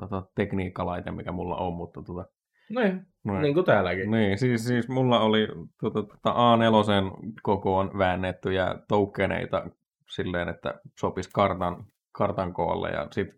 tota, 0.00 0.22
tekniikkalaite, 0.34 1.10
mikä 1.10 1.32
mulla 1.32 1.56
on, 1.56 1.72
mutta 1.72 2.02
tota, 2.02 2.24
Niin, 2.68 3.06
noin. 3.24 3.42
niin 3.42 3.54
kuin 3.54 3.66
täälläkin. 3.66 4.10
Niin, 4.10 4.38
siis, 4.38 4.66
siis 4.66 4.88
mulla 4.88 5.20
oli 5.20 5.48
tota, 5.80 6.02
tota 6.02 6.30
A4 6.32 7.32
kokoon 7.42 7.98
väännettyjä 7.98 8.74
tokeneita 8.88 9.66
silleen, 10.10 10.48
että 10.48 10.80
sopisi 11.00 11.30
kartan, 11.32 11.84
kartan 12.12 12.52
koolle 12.52 12.90
ja 12.90 13.08
sit 13.10 13.28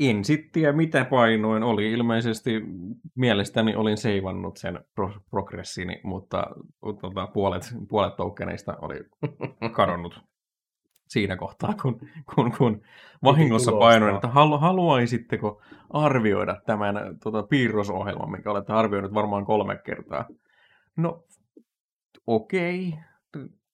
en 0.00 0.24
sit 0.24 0.52
tiedä 0.52 0.72
mitä 0.72 1.04
painoin. 1.04 1.62
Oli 1.62 1.92
ilmeisesti, 1.92 2.62
mielestäni 3.14 3.76
olin 3.76 3.96
seivannut 3.96 4.56
sen 4.56 4.80
pro- 4.94 5.20
progressini, 5.30 6.00
mutta 6.04 6.46
tota, 7.00 7.26
puolet, 7.26 7.62
puolet 7.88 8.16
tokeneista 8.16 8.76
oli 8.80 9.04
kadonnut 9.76 10.20
siinä 11.08 11.36
kohtaa, 11.36 11.74
kun, 11.82 12.00
kun, 12.34 12.52
kun 12.58 12.82
vahingossa 13.24 13.72
painoin, 13.72 14.14
että 14.14 14.28
halu, 14.28 14.58
haluaisitteko 14.58 15.62
arvioida 15.90 16.60
tämän 16.66 16.96
tota, 17.22 17.42
piirrosohjelman, 17.42 18.30
minkä 18.30 18.50
olette 18.50 18.72
arvioinut 18.72 19.14
varmaan 19.14 19.44
kolme 19.44 19.76
kertaa. 19.76 20.28
No, 20.96 21.24
okei. 22.26 22.94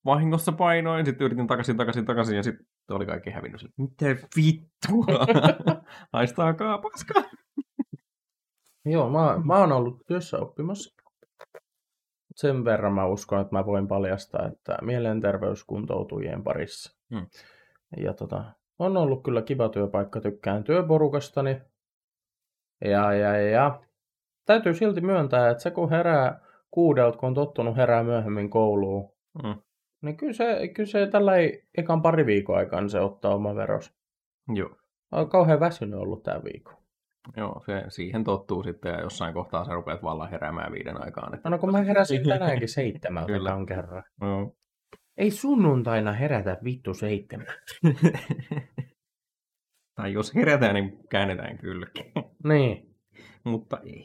Vahingossa 0.04 0.52
painoin, 0.52 1.06
sitten 1.06 1.24
yritin 1.24 1.46
takaisin, 1.46 1.76
takaisin, 1.76 2.04
takaisin, 2.04 2.36
ja 2.36 2.42
sitten 2.42 2.66
oli 2.94 3.06
kaikki 3.06 3.30
hävinnyt. 3.30 3.60
Sille, 3.60 3.72
Mitä 3.76 4.06
vittua? 4.36 5.26
Haistaakaa 6.12 6.78
paskaa. 6.78 7.22
Joo, 8.84 9.10
mä, 9.10 9.40
mä 9.44 9.58
oon 9.58 9.72
ollut 9.72 10.06
työssä 10.06 10.38
oppimassa. 10.38 11.02
Sen 12.34 12.64
verran 12.64 12.92
mä 12.92 13.06
uskon, 13.06 13.40
että 13.40 13.56
mä 13.56 13.66
voin 13.66 13.88
paljastaa, 13.88 14.46
että 14.46 14.78
mielenterveyskuntoutujien 14.82 16.44
parissa. 16.44 16.98
Hmm. 17.14 17.26
Ja 17.96 18.14
tota, 18.14 18.44
on 18.78 18.96
ollut 18.96 19.22
kyllä 19.22 19.42
kiva 19.42 19.68
työpaikka, 19.68 20.20
tykkään 20.20 20.64
työporukastani. 20.64 21.60
Ja, 22.84 23.12
ja, 23.12 23.40
ja. 23.40 23.80
Täytyy 24.44 24.74
silti 24.74 25.00
myöntää, 25.00 25.50
että 25.50 25.62
se 25.62 25.70
kun 25.70 25.90
herää 25.90 26.40
kuudelta, 26.70 27.18
kun 27.18 27.26
on 27.26 27.34
tottunut 27.34 27.76
herää 27.76 28.02
myöhemmin 28.02 28.50
kouluun, 28.50 29.16
Mm. 29.42 29.62
Niin 30.06 30.16
kyllä 30.16 30.32
se, 30.32 30.68
kyllä 30.68 30.88
se 30.88 31.06
tällä 31.06 31.36
ei 31.36 31.62
ekan 31.78 32.02
pari 32.02 32.26
viikon 32.26 32.58
aikana 32.58 32.88
se 32.88 33.00
ottaa 33.00 33.34
oma 33.34 33.54
veros. 33.54 33.94
Joo. 34.54 34.76
On 35.12 35.28
kauhean 35.28 35.60
väsynyt 35.60 36.00
ollut 36.00 36.22
tämä 36.22 36.44
viikko. 36.44 36.72
Joo, 37.36 37.62
se, 37.66 37.84
siihen 37.88 38.24
tottuu 38.24 38.62
sitten 38.62 38.92
ja 38.92 39.00
jossain 39.00 39.34
kohtaa 39.34 39.64
sä 39.64 39.72
rupeat 39.72 40.02
vallan 40.02 40.30
heräämään 40.30 40.72
viiden 40.72 41.02
aikaan. 41.02 41.34
Että... 41.34 41.50
No 41.50 41.58
kun 41.58 41.72
mä 41.72 41.82
heräsin 41.82 42.28
tänäänkin 42.28 42.68
seitsemältä 42.68 43.26
Kyllä. 43.32 43.50
tämän 43.50 43.66
kerran. 43.66 44.02
Joo. 44.20 44.56
Ei 45.16 45.30
sunnuntaina 45.30 46.12
herätä 46.12 46.58
vittu 46.64 46.94
seitsemän. 46.94 47.46
tai 49.96 50.12
jos 50.12 50.34
herätään, 50.34 50.74
niin 50.74 50.98
käännetään 51.08 51.58
kylki. 51.58 52.12
Niin. 52.44 52.96
Mutta 53.44 53.80
ei. 53.84 54.04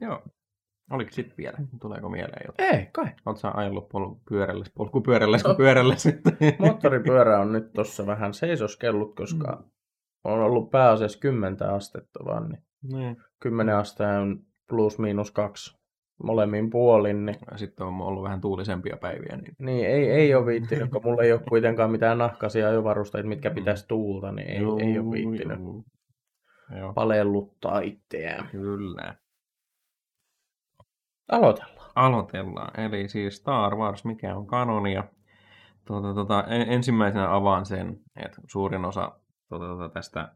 Joo. 0.00 0.22
Oliko 0.90 1.10
sitten 1.10 1.36
vielä? 1.36 1.58
Tuleeko 1.80 2.08
mieleen 2.08 2.42
jotain? 2.46 2.74
Ei, 2.74 2.86
kai. 2.92 3.04
Oletko 3.04 3.36
sä 3.36 3.50
ajellut 3.54 3.88
pol- 3.88 4.14
pyörälle, 4.28 4.64
polkupyörälle, 4.74 5.38
pyörälle 5.56 5.96
sitten? 6.06 6.36
Moottoripyörä 6.58 7.40
on 7.40 7.52
nyt 7.52 7.72
tuossa 7.72 8.06
vähän 8.06 8.34
seisoskellut, 8.34 9.14
koska 9.16 9.64
on 10.24 10.40
ollut 10.40 10.70
pääasiassa 10.70 11.18
10 11.18 11.56
astetta 11.62 12.24
vaan, 12.24 12.48
niin 12.48 12.62
niin. 12.92 13.16
10 13.40 13.76
astetta 13.76 14.18
on 14.18 14.38
plus 14.68 14.98
miinus 14.98 15.30
kaksi 15.30 15.76
molemmin 16.24 16.70
puolin, 16.70 17.26
niin, 17.26 17.36
Ja 17.50 17.56
Sitten 17.58 17.86
on 17.86 18.00
ollut 18.00 18.22
vähän 18.24 18.40
tuulisempia 18.40 18.96
päiviä. 18.96 19.36
Niin... 19.36 19.54
niin 19.58 19.86
ei, 19.86 20.10
ei 20.10 20.34
ole 20.34 20.46
viittinyt, 20.46 20.90
kun 20.90 21.00
mulla 21.04 21.22
ei 21.22 21.32
ole 21.32 21.40
kuitenkaan 21.48 21.90
mitään 21.90 22.18
nahkaisia 22.18 22.68
ajovarusteita, 22.68 23.28
mitkä 23.28 23.48
Mm. 23.48 23.54
pitäisi 23.54 23.88
tuulta, 23.88 24.32
niin 24.32 24.48
ei, 24.50 24.62
Joo, 24.62 24.78
ei 24.78 24.98
ole 24.98 25.10
viittinyt. 25.12 25.58
Joo, 26.78 26.92
palelluttaa 26.92 27.80
itseään. 27.80 28.48
kyllä. 28.48 29.14
Aloitellaan. 31.28 31.90
Aloitellaan. 31.94 32.80
Eli 32.80 33.08
siis 33.08 33.36
Star 33.36 33.76
Wars, 33.76 34.04
mikä 34.04 34.36
on 34.36 34.46
kanonia. 34.46 35.04
Tuota, 35.84 36.14
tuota, 36.14 36.44
en- 36.44 36.72
ensimmäisenä 36.72 37.34
avaan 37.34 37.66
sen, 37.66 38.00
että 38.16 38.40
suurin 38.46 38.84
osa 38.84 39.12
tuota, 39.48 39.66
tuota, 39.66 39.88
tästä 39.88 40.32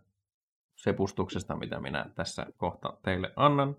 sepustuksesta, 0.77 1.57
mitä 1.57 1.81
minä 1.81 2.07
tässä 2.15 2.47
kohta 2.57 2.99
teille 3.03 3.33
annan, 3.37 3.77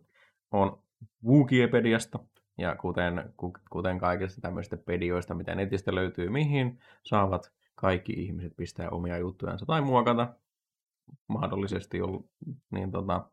on 0.51 0.83
Wookiepediasta. 1.25 2.19
Ja 2.57 2.75
kuten, 2.75 3.33
ku- 3.37 3.57
kuten 3.69 3.99
kaikista 3.99 4.41
tämmöisistä 4.41 4.77
pedioista, 4.77 5.35
mitä 5.35 5.55
netistä 5.55 5.95
löytyy 5.95 6.29
mihin, 6.29 6.79
saavat 7.05 7.51
kaikki 7.75 8.13
ihmiset 8.13 8.55
pistää 8.55 8.89
omia 8.89 9.17
juttujansa 9.17 9.65
tai 9.65 9.81
muokata 9.81 10.33
mahdollisesti 11.27 11.97
niin 12.71 12.91
tota, 12.91 13.29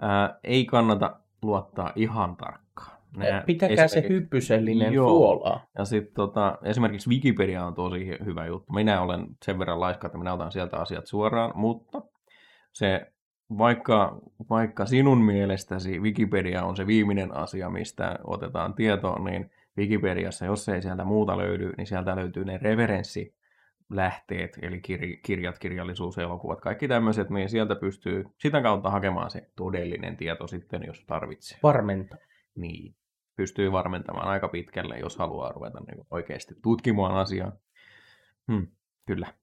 ää, 0.00 0.38
ei 0.44 0.64
kannata 0.64 1.20
luottaa 1.42 1.92
ihan 1.96 2.36
tarkkaan. 2.36 2.98
Nää 3.16 3.42
Pitäkää 3.46 3.76
se 3.76 3.84
esimerkiksi- 3.84 4.14
hyppysellinen 4.14 4.92
Joo. 4.92 5.08
suolaa. 5.08 5.66
ja 5.78 5.84
sitten 5.84 6.14
tota, 6.14 6.58
esimerkiksi 6.62 7.10
Wikipedia 7.10 7.66
on 7.66 7.74
tosi 7.74 8.10
hy- 8.10 8.24
hyvä 8.24 8.46
juttu. 8.46 8.72
Minä 8.72 9.00
olen 9.00 9.26
sen 9.44 9.58
verran 9.58 9.80
laiska, 9.80 10.06
että 10.06 10.18
minä 10.18 10.32
otan 10.32 10.52
sieltä 10.52 10.76
asiat 10.76 11.06
suoraan, 11.06 11.52
mutta 11.54 12.02
se, 12.72 13.12
vaikka, 13.58 14.18
vaikka 14.50 14.86
sinun 14.86 15.18
mielestäsi 15.18 16.00
Wikipedia 16.00 16.64
on 16.64 16.76
se 16.76 16.86
viimeinen 16.86 17.36
asia, 17.36 17.70
mistä 17.70 18.18
otetaan 18.24 18.74
tietoa, 18.74 19.18
niin 19.18 19.50
Wikipediassa, 19.78 20.44
jos 20.44 20.68
ei 20.68 20.82
sieltä 20.82 21.04
muuta 21.04 21.38
löydy, 21.38 21.72
niin 21.76 21.86
sieltä 21.86 22.16
löytyy 22.16 22.44
ne 22.44 22.58
referenssilähteet, 23.96 24.58
eli 24.62 24.76
kir- 24.76 25.20
kirjat, 25.22 25.58
kirjallisuus, 25.58 26.18
elokuvat, 26.18 26.60
kaikki 26.60 26.88
tämmöiset, 26.88 27.30
niin 27.30 27.48
sieltä 27.48 27.76
pystyy 27.76 28.24
sitä 28.38 28.62
kautta 28.62 28.90
hakemaan 28.90 29.30
se 29.30 29.50
todellinen 29.56 30.16
tieto 30.16 30.46
sitten, 30.46 30.82
jos 30.86 31.04
tarvitsee. 31.06 31.58
Varmenta. 31.62 32.16
Niin, 32.54 32.94
pystyy 33.36 33.72
varmentamaan 33.72 34.28
aika 34.28 34.48
pitkälle, 34.48 34.98
jos 34.98 35.16
haluaa 35.16 35.52
ruveta 35.52 35.80
niin 35.80 36.06
oikeasti 36.10 36.54
tutkimaan 36.62 37.16
asiaa. 37.16 37.52
Hmm, 38.52 38.66
kyllä, 39.06 39.34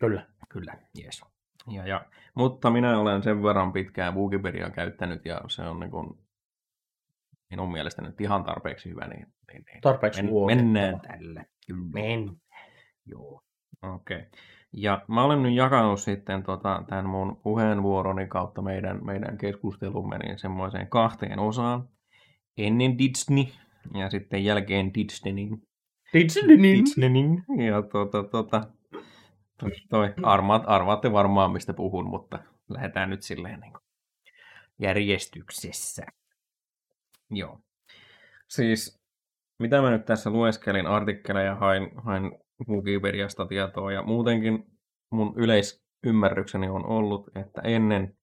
Kyllä. 0.00 0.26
kyllä, 0.48 0.74
jees. 0.94 1.22
Ja, 1.70 1.86
ja, 1.86 2.06
mutta 2.34 2.70
minä 2.70 2.98
olen 2.98 3.22
sen 3.22 3.42
verran 3.42 3.72
pitkään 3.72 4.14
Wikipediaa 4.14 4.70
käyttänyt 4.70 5.24
ja 5.24 5.40
se 5.48 5.62
on 5.62 5.80
niin 5.80 5.90
kuin, 5.90 6.18
minun 7.50 7.72
mielestäni 7.72 8.08
nyt 8.08 8.20
ihan 8.20 8.44
tarpeeksi 8.44 8.90
hyvä, 8.90 9.06
niin, 9.06 9.26
niin, 9.52 9.64
niin 9.66 9.80
Tarpeeksi 9.80 10.22
men, 10.22 10.32
mennään 10.46 11.00
tällä. 11.00 11.44
Kyllä. 11.66 11.90
Men. 11.92 12.36
Joo. 13.06 13.43
Okei. 13.92 14.16
Okay. 14.16 14.28
Ja 14.72 15.04
mä 15.08 15.24
olen 15.24 15.42
nyt 15.42 15.54
jakanut 15.54 16.00
sitten 16.00 16.42
tota, 16.42 16.82
tämän 16.88 17.06
mun 17.06 17.36
puheenvuoroni 17.42 18.26
kautta 18.26 18.62
meidän, 18.62 19.04
meidän 19.04 19.38
keskustelumme 19.38 20.18
niin 20.18 20.38
semmoiseen 20.38 20.88
kahteen 20.88 21.38
osaan. 21.38 21.88
Ennen 22.56 22.98
Disney 22.98 23.44
ja 23.94 24.10
sitten 24.10 24.44
jälkeen 24.44 24.94
Disneyin. 24.94 25.62
Disney. 26.12 26.58
Disneyin. 26.58 27.44
Ja 27.68 27.82
tota, 27.82 28.22
tota, 28.22 28.66
toi, 29.58 29.70
toi 29.90 30.14
armaat, 30.22 30.62
arvaatte 30.66 31.12
varmaan 31.12 31.52
mistä 31.52 31.74
puhun, 31.74 32.08
mutta 32.08 32.38
lähdetään 32.68 33.10
nyt 33.10 33.22
silleen 33.22 33.60
niin 33.60 33.72
kuin 33.72 33.82
järjestyksessä. 34.78 36.06
Joo. 37.30 37.60
Siis 38.48 39.00
mitä 39.58 39.82
mä 39.82 39.90
nyt 39.90 40.04
tässä 40.04 40.30
lueskelin 40.30 40.86
artikkeleja, 40.86 41.54
hain, 41.54 41.90
hain 41.96 42.32
Wikipediasta 42.68 43.46
tietoa 43.46 43.92
ja 43.92 44.02
muutenkin 44.02 44.64
mun 45.10 45.34
yleisymmärrykseni 45.36 46.68
on 46.68 46.86
ollut, 46.86 47.30
että 47.34 47.60
ennen, 47.60 48.16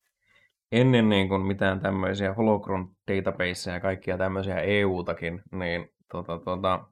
ennen 0.71 1.09
niin 1.09 1.29
kuin 1.29 1.41
mitään 1.41 1.79
tämmöisiä 1.79 2.33
holocron 2.33 2.95
databaseja 3.11 3.75
ja 3.75 3.79
kaikkia 3.79 4.17
tämmöisiä 4.17 4.59
EU-takin, 4.59 5.41
niin 5.51 5.89
tota, 6.11 6.39
tota, 6.39 6.85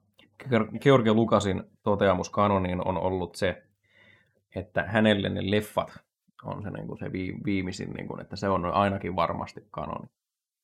George 0.80 1.12
Lucasin 1.12 1.62
toteamus 1.82 2.30
kanoniin 2.30 2.88
on 2.88 2.98
ollut 2.98 3.34
se, 3.34 3.62
että 4.54 4.82
hänelle 4.82 5.28
ne 5.28 5.50
leffat 5.50 5.98
on 6.44 6.62
se, 6.62 6.70
niin 6.70 6.86
kuin 6.86 6.98
se 6.98 7.06
vii- 7.06 7.44
viimeisin, 7.44 7.90
niin 7.90 8.08
kuin, 8.08 8.20
että 8.20 8.36
se 8.36 8.48
on 8.48 8.64
ainakin 8.64 9.16
varmasti 9.16 9.60
kanoni. 9.70 10.06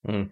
Mm. 0.09 0.31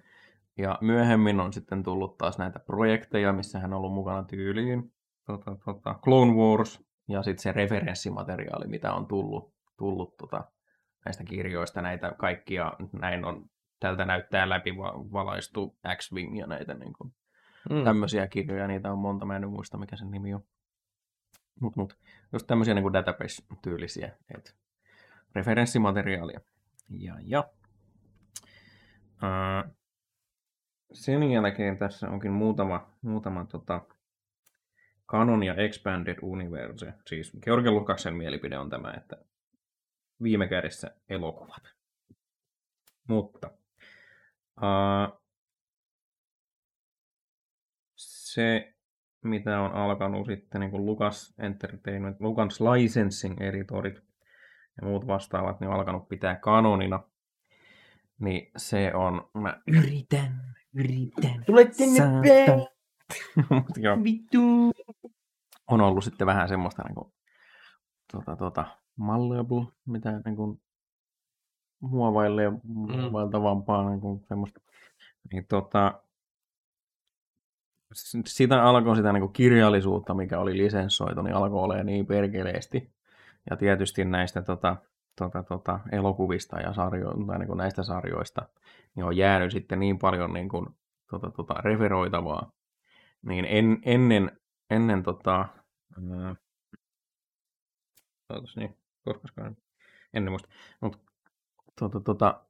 Ja 0.59 0.79
myöhemmin 0.81 1.41
on 1.41 1.53
sitten 1.53 1.83
tullut 1.83 2.19
taas 2.19 2.39
näitä 2.39 2.59
projekteja, 2.59 3.33
missä 3.33 3.59
hän 3.59 3.73
on 3.73 3.77
ollut 3.79 3.95
mukana 3.95 4.25
tyyliin. 4.25 4.94
Tota, 5.27 5.57
tota, 5.65 5.95
Clone 6.03 6.33
Wars 6.33 6.85
ja 7.09 7.23
sitten 7.23 7.43
se 7.43 7.53
referenssimateriaali, 7.53 8.67
mitä 8.67 8.93
on 8.93 9.07
tullut, 9.07 9.55
tullut 9.77 10.17
tota, 10.17 10.45
näistä 11.05 11.25
kirjoista. 11.25 11.83
Näitä 11.83 12.13
kaikkia, 12.19 12.73
näin 12.93 13.25
on, 13.25 13.51
tältä 13.81 14.05
näyttää 14.05 14.49
läpi 14.49 14.77
va- 14.77 15.13
valaistu 15.13 15.77
X-Wing 15.97 16.39
ja 16.39 16.47
näitä 16.47 16.75
niin 16.75 16.93
kuin, 16.93 17.15
Mm. 17.71 17.85
tämmöisiä 17.85 18.27
kirjoja. 18.27 18.67
Niitä 18.67 18.93
on 18.93 18.99
monta, 18.99 19.27
mä 19.27 19.37
en 19.37 19.49
muista 19.49 19.79
mikä 19.79 19.97
sen 19.97 20.11
nimi 20.11 20.35
on. 20.35 20.45
Mut, 21.61 21.77
mut, 21.77 21.99
just 22.33 22.47
tämmöisiä 22.47 22.75
niin 22.75 22.93
database-tyylisiä, 22.93 24.11
et 24.35 24.57
referenssimateriaalia. 25.35 26.41
Ja, 26.91 27.15
ja. 27.23 27.45
Ää, 29.23 29.69
sen 30.93 31.31
jälkeen 31.31 31.79
tässä 31.79 32.11
onkin 32.11 32.33
muutama, 32.33 32.91
muutama 33.03 33.45
tota, 33.45 33.81
Canon 35.11 35.43
ja 35.43 35.55
Expanded 35.55 36.17
Universe. 36.23 36.93
Siis 37.07 37.33
George 37.43 37.71
Lucaksen 37.71 38.15
mielipide 38.15 38.59
on 38.59 38.71
tämä, 38.71 38.93
että 38.93 39.17
viime 40.23 40.49
kädessä 40.49 40.91
elokuvat. 41.09 41.63
Mutta 43.09 43.51
uh, 44.63 45.21
se, 47.97 48.75
mitä 49.25 49.61
on 49.61 49.73
alkanut 49.73 50.27
sitten 50.27 50.61
niin 50.61 50.71
kuin 50.71 50.87
Lucas 50.87 51.35
Entertainment, 51.39 52.21
Lucas 52.21 52.61
Licensing 52.61 53.41
editorit 53.41 53.97
ja 54.81 54.87
muut 54.87 55.07
vastaavat, 55.07 55.61
niin 55.61 55.69
on 55.69 55.75
alkanut 55.75 56.09
pitää 56.09 56.37
kanonina, 56.37 57.03
niin 58.19 58.51
se 58.57 58.95
on, 58.95 59.31
mä 59.35 59.61
yritän, 59.67 60.55
yritän, 60.75 61.45
Tule 61.47 61.65
tänne 61.65 62.01
päin. 62.29 62.74
Mut 63.51 63.77
joo, 63.77 64.05
Vittu. 64.05 64.73
on 65.67 65.81
ollut 65.81 66.05
sitten 66.05 66.27
vähän 66.27 66.49
semmoista 66.49 66.83
niin 66.83 66.95
kuin, 66.95 67.13
tota, 68.13 68.37
tota, 68.37 68.65
malleable, 68.97 69.67
mitä 69.87 70.21
niin 70.25 70.37
kuin, 70.37 70.61
muovailee 71.81 72.53
muovailtavampaa 72.65 73.91
niin 73.91 74.01
kuin, 74.01 74.25
semmoista. 74.29 74.61
Niin, 75.33 75.47
s- 77.95 78.17
sitä 78.27 78.63
alkoi 78.63 78.97
sitä 78.97 79.13
niin 79.13 79.21
kuin, 79.21 79.33
kirjallisuutta, 79.33 80.15
mikä 80.15 80.41
oli 80.41 80.57
lisenssoitu, 80.57 81.23
niin 81.23 81.37
alkoi 81.37 81.61
olemaan 81.61 81.87
niin 81.87 82.07
perkeleesti. 82.07 82.95
Ja 83.51 83.57
tietysti 83.57 84.05
näistä 84.05 84.43
tota, 84.43 84.77
tota, 85.19 85.43
tota, 85.43 85.81
elokuvista 85.93 86.61
ja 86.61 86.73
sarjo- 86.73 87.27
tai, 87.27 87.39
niin 87.39 87.47
kuin, 87.47 87.59
näistä 87.59 87.83
sarjoista 87.83 88.49
niin 88.95 89.05
on 89.05 89.17
jäänyt 89.17 89.53
sitten 89.53 89.81
niin 89.81 89.99
paljon 89.99 90.33
niin 90.33 90.49
kuin, 90.49 90.67
tota, 91.11 91.31
tota, 91.31 91.55
referoitavaa. 91.55 92.53
Niin 93.27 93.45
en, 93.49 93.79
ennen, 93.85 94.41
ennen 94.71 95.03
tota, 95.03 95.49
ää, 96.11 96.37
niin, 98.57 98.77
koskaskaan, 99.05 99.57
en 100.15 100.31
muista, 100.31 100.49
mutta 100.81 100.99
tota, 101.81 102.01
tota, 102.01 102.45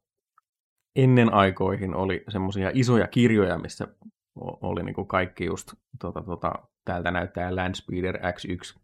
ennen 0.97 1.33
aikoihin 1.33 1.95
oli 1.95 2.25
semmoisia 2.29 2.71
isoja 2.75 3.07
kirjoja, 3.07 3.59
missä 3.59 3.89
oli 4.37 4.83
niin 4.83 4.95
kuin 4.95 5.09
kaikki 5.09 5.45
just, 5.45 5.75
tota, 6.01 6.23
tota, 6.23 6.53
täältä 6.85 7.11
näyttää 7.11 7.57
Landspeeder 7.57 8.17
X1 8.17 8.79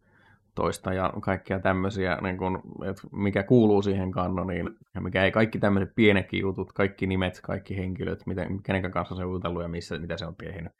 toista 0.54 0.92
ja 0.92 1.12
kaikkia 1.20 1.60
tämmöisiä, 1.60 2.18
niin 2.22 2.38
kuin, 2.38 2.56
että 2.90 3.02
mikä 3.12 3.42
kuuluu 3.42 3.82
siihen 3.82 4.10
kanoniin 4.10 4.70
ja 4.94 5.00
mikä 5.00 5.24
ei, 5.24 5.30
kaikki 5.30 5.58
tämmöiset 5.58 5.94
pienetkin 5.94 6.40
jutut, 6.40 6.72
kaikki 6.72 7.06
nimet, 7.06 7.40
kaikki 7.42 7.76
henkilöt, 7.76 8.26
miten, 8.26 8.62
kenen 8.62 8.90
kanssa 8.90 9.14
se 9.14 9.24
on 9.24 9.32
jutellut 9.32 9.62
ja 9.62 9.68
missä, 9.68 9.98
mitä 9.98 10.16
se 10.16 10.26
on 10.26 10.36
tehnyt. 10.36 10.72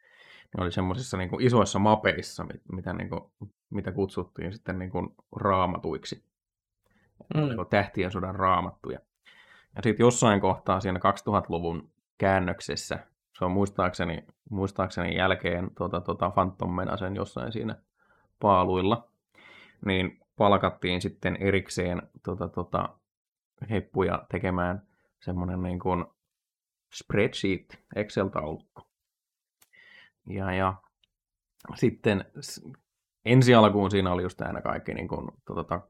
Ne 0.57 0.63
oli 0.63 0.71
semmoisissa 0.71 1.17
niin 1.17 1.29
kuin 1.29 1.45
isoissa 1.45 1.79
mapeissa, 1.79 2.45
mitä, 2.71 2.93
niin 2.93 3.09
kuin, 3.09 3.21
mitä 3.69 3.91
kutsuttiin 3.91 4.53
sitten 4.53 4.79
niin 4.79 4.91
kuin 4.91 5.15
raamatuiksi. 5.35 6.23
Mm. 7.35 7.41
Niin 7.41 7.67
tähtien 7.69 8.11
sodan 8.11 8.35
raamattuja. 8.35 8.99
Ja 9.75 9.81
sitten 9.83 10.03
jossain 10.03 10.41
kohtaa 10.41 10.79
siinä 10.79 10.99
2000-luvun 10.99 11.89
käännöksessä, 12.17 12.99
se 13.37 13.45
on 13.45 13.51
muistaakseni, 13.51 14.25
muistaakseni 14.49 15.15
jälkeen 15.15 15.71
tuota, 15.77 16.01
tuota 16.01 16.29
Phantom 16.29 16.75
Menacen 16.75 17.15
jossain 17.15 17.51
siinä 17.51 17.75
paaluilla, 18.39 19.07
niin 19.85 20.19
palkattiin 20.37 21.01
sitten 21.01 21.37
erikseen 21.39 22.01
tuota, 22.23 22.47
tuota, 22.47 22.89
heppuja 23.69 24.25
tekemään 24.31 24.81
semmoinen 25.19 25.63
niin 25.63 25.79
kuin 25.79 26.05
spreadsheet, 26.93 27.79
Excel-taulukko. 27.95 28.90
Ja, 30.29 30.53
ja 30.53 30.73
sitten 31.75 32.25
ensi 33.25 33.53
alkuun 33.53 33.91
siinä 33.91 34.11
oli 34.11 34.23
just 34.23 34.41
aina 34.41 34.61
kaikki 34.61 34.93
niin 34.93 35.07
kuin, 35.07 35.31
tuota, 35.45 35.81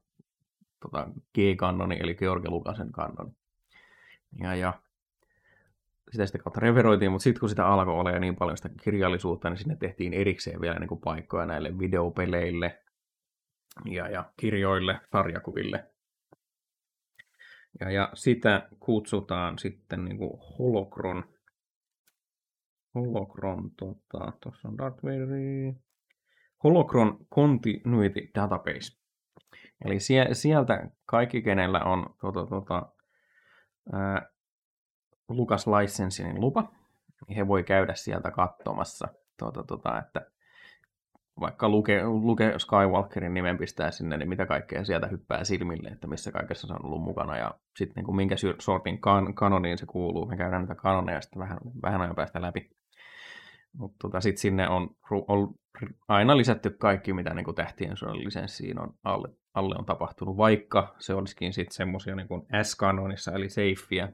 tuota, 0.80 1.08
G-kannoni, 1.34 1.98
eli 2.00 2.14
George 2.14 2.48
Lukasen 2.48 2.92
kannoni. 2.92 3.32
Ja, 4.40 4.54
ja 4.54 4.74
sitä 6.10 6.26
sitten 6.26 6.42
kautta 6.42 6.60
reveroitiin, 6.60 7.12
mutta 7.12 7.22
sitten 7.22 7.40
kun 7.40 7.48
sitä 7.48 7.66
alkoi 7.66 7.94
olla 7.94 8.18
niin 8.18 8.36
paljon 8.36 8.56
sitä 8.56 8.70
kirjallisuutta, 8.82 9.50
niin 9.50 9.58
sinne 9.58 9.76
tehtiin 9.76 10.14
erikseen 10.14 10.60
vielä 10.60 10.78
niin 10.78 10.88
kuin 10.88 11.00
paikkoja 11.00 11.46
näille 11.46 11.78
videopeleille 11.78 12.82
ja, 13.84 14.08
ja 14.08 14.32
kirjoille, 14.36 15.00
sarjakuville. 15.12 15.84
Ja, 17.80 17.90
ja 17.90 18.10
sitä 18.14 18.68
kutsutaan 18.80 19.58
sitten 19.58 20.04
niin 20.04 20.18
kuin 20.18 20.40
holokron. 20.58 21.31
Holokron, 22.94 23.70
tota, 23.78 24.32
tuossa 24.42 24.68
on 24.68 24.78
Darth 24.78 25.04
Vader. 25.04 25.28
Holokron 26.64 27.18
Continuity 27.34 28.30
Database. 28.34 29.02
Eli 29.84 29.98
sieltä 30.32 30.90
kaikki, 31.06 31.42
kenellä 31.42 31.80
on 31.80 32.06
tuota, 32.20 32.46
tuota, 32.46 32.92
ää, 33.92 34.28
Lukas 35.28 35.66
Licensingin 35.66 36.40
lupa, 36.40 36.72
niin 37.28 37.36
he 37.36 37.48
voi 37.48 37.64
käydä 37.64 37.94
sieltä 37.94 38.30
katsomassa, 38.30 39.08
tuota, 39.38 39.62
tuota, 39.62 39.98
että 39.98 40.26
vaikka 41.40 41.68
luke, 41.68 42.04
luke 42.04 42.54
Skywalkerin 42.58 43.34
nimen 43.34 43.58
pistää 43.58 43.90
sinne, 43.90 44.16
niin 44.16 44.28
mitä 44.28 44.46
kaikkea 44.46 44.84
sieltä 44.84 45.06
hyppää 45.06 45.44
silmille, 45.44 45.88
että 45.88 46.06
missä 46.06 46.32
kaikessa 46.32 46.66
se 46.66 46.72
on 46.72 46.86
ollut 46.86 47.02
mukana 47.02 47.36
ja 47.36 47.54
sitten 47.76 48.04
niin 48.04 48.16
minkä 48.16 48.34
sortin 48.58 49.00
kan, 49.00 49.34
kanoniin 49.34 49.78
se 49.78 49.86
kuuluu. 49.86 50.26
Me 50.26 50.36
käydään 50.36 50.62
näitä 50.62 50.74
kanoneja 50.74 51.20
sitten 51.20 51.40
vähän, 51.40 51.58
vähän 51.82 52.00
ajan 52.00 52.14
päästä 52.14 52.42
läpi. 52.42 52.70
Mutta 53.78 53.96
tota, 54.02 54.20
sitten 54.20 54.40
sinne 54.40 54.68
on, 54.68 54.90
on 55.28 55.54
aina 56.08 56.36
lisätty 56.36 56.70
kaikki, 56.70 57.12
mitä 57.12 57.34
niin 57.34 57.54
tähtien 57.54 57.96
sodan 57.96 58.24
lisenssiin 58.24 58.80
on 58.80 58.94
alle, 59.04 59.28
alle 59.54 59.74
on 59.78 59.84
tapahtunut, 59.84 60.36
vaikka 60.36 60.94
se 60.98 61.14
olisikin 61.14 61.52
sitten 61.52 61.74
semmoisia 61.74 62.16
niin 62.16 62.62
S-kanonissa, 62.62 63.32
eli 63.32 63.48
safeä, 63.48 64.12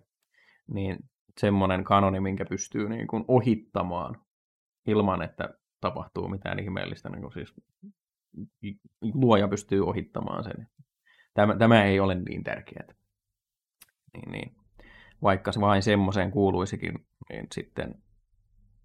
niin 0.75 0.99
semmoinen 1.41 1.85
kanoni, 1.85 2.21
minkä 2.21 2.45
pystyy 2.45 2.89
niin 2.89 3.07
kuin 3.07 3.25
ohittamaan 3.29 4.21
ilman, 4.87 5.23
että 5.23 5.55
tapahtuu 5.81 6.29
mitään 6.29 6.59
ihmeellistä. 6.59 7.09
Niin 7.09 7.23
kuin 7.23 7.33
siis 7.33 7.55
luoja 9.03 9.49
pystyy 9.49 9.87
ohittamaan 9.87 10.45
sen. 10.45 10.69
Tämä, 11.35 11.57
tämä 11.57 11.85
ei 11.85 12.01
ole 12.01 12.15
niin 12.15 12.45
tärkeää. 12.45 12.95
Niin, 14.15 14.33
niin. 14.33 14.57
Vaikka 15.23 15.53
se 15.53 15.61
vain 15.61 15.83
semmoiseen 15.83 16.31
kuuluisikin, 16.31 16.95
niin 17.29 17.47
sitten 17.55 17.95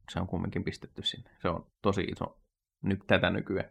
se 0.10 0.20
on 0.20 0.28
kumminkin 0.28 0.64
pistetty 0.64 1.04
sinne. 1.04 1.30
Se 1.42 1.50
on 1.50 1.66
tosi 1.82 2.02
iso 2.02 2.38
nyt 2.82 3.00
tätä 3.08 3.30
nykyään. 3.30 3.70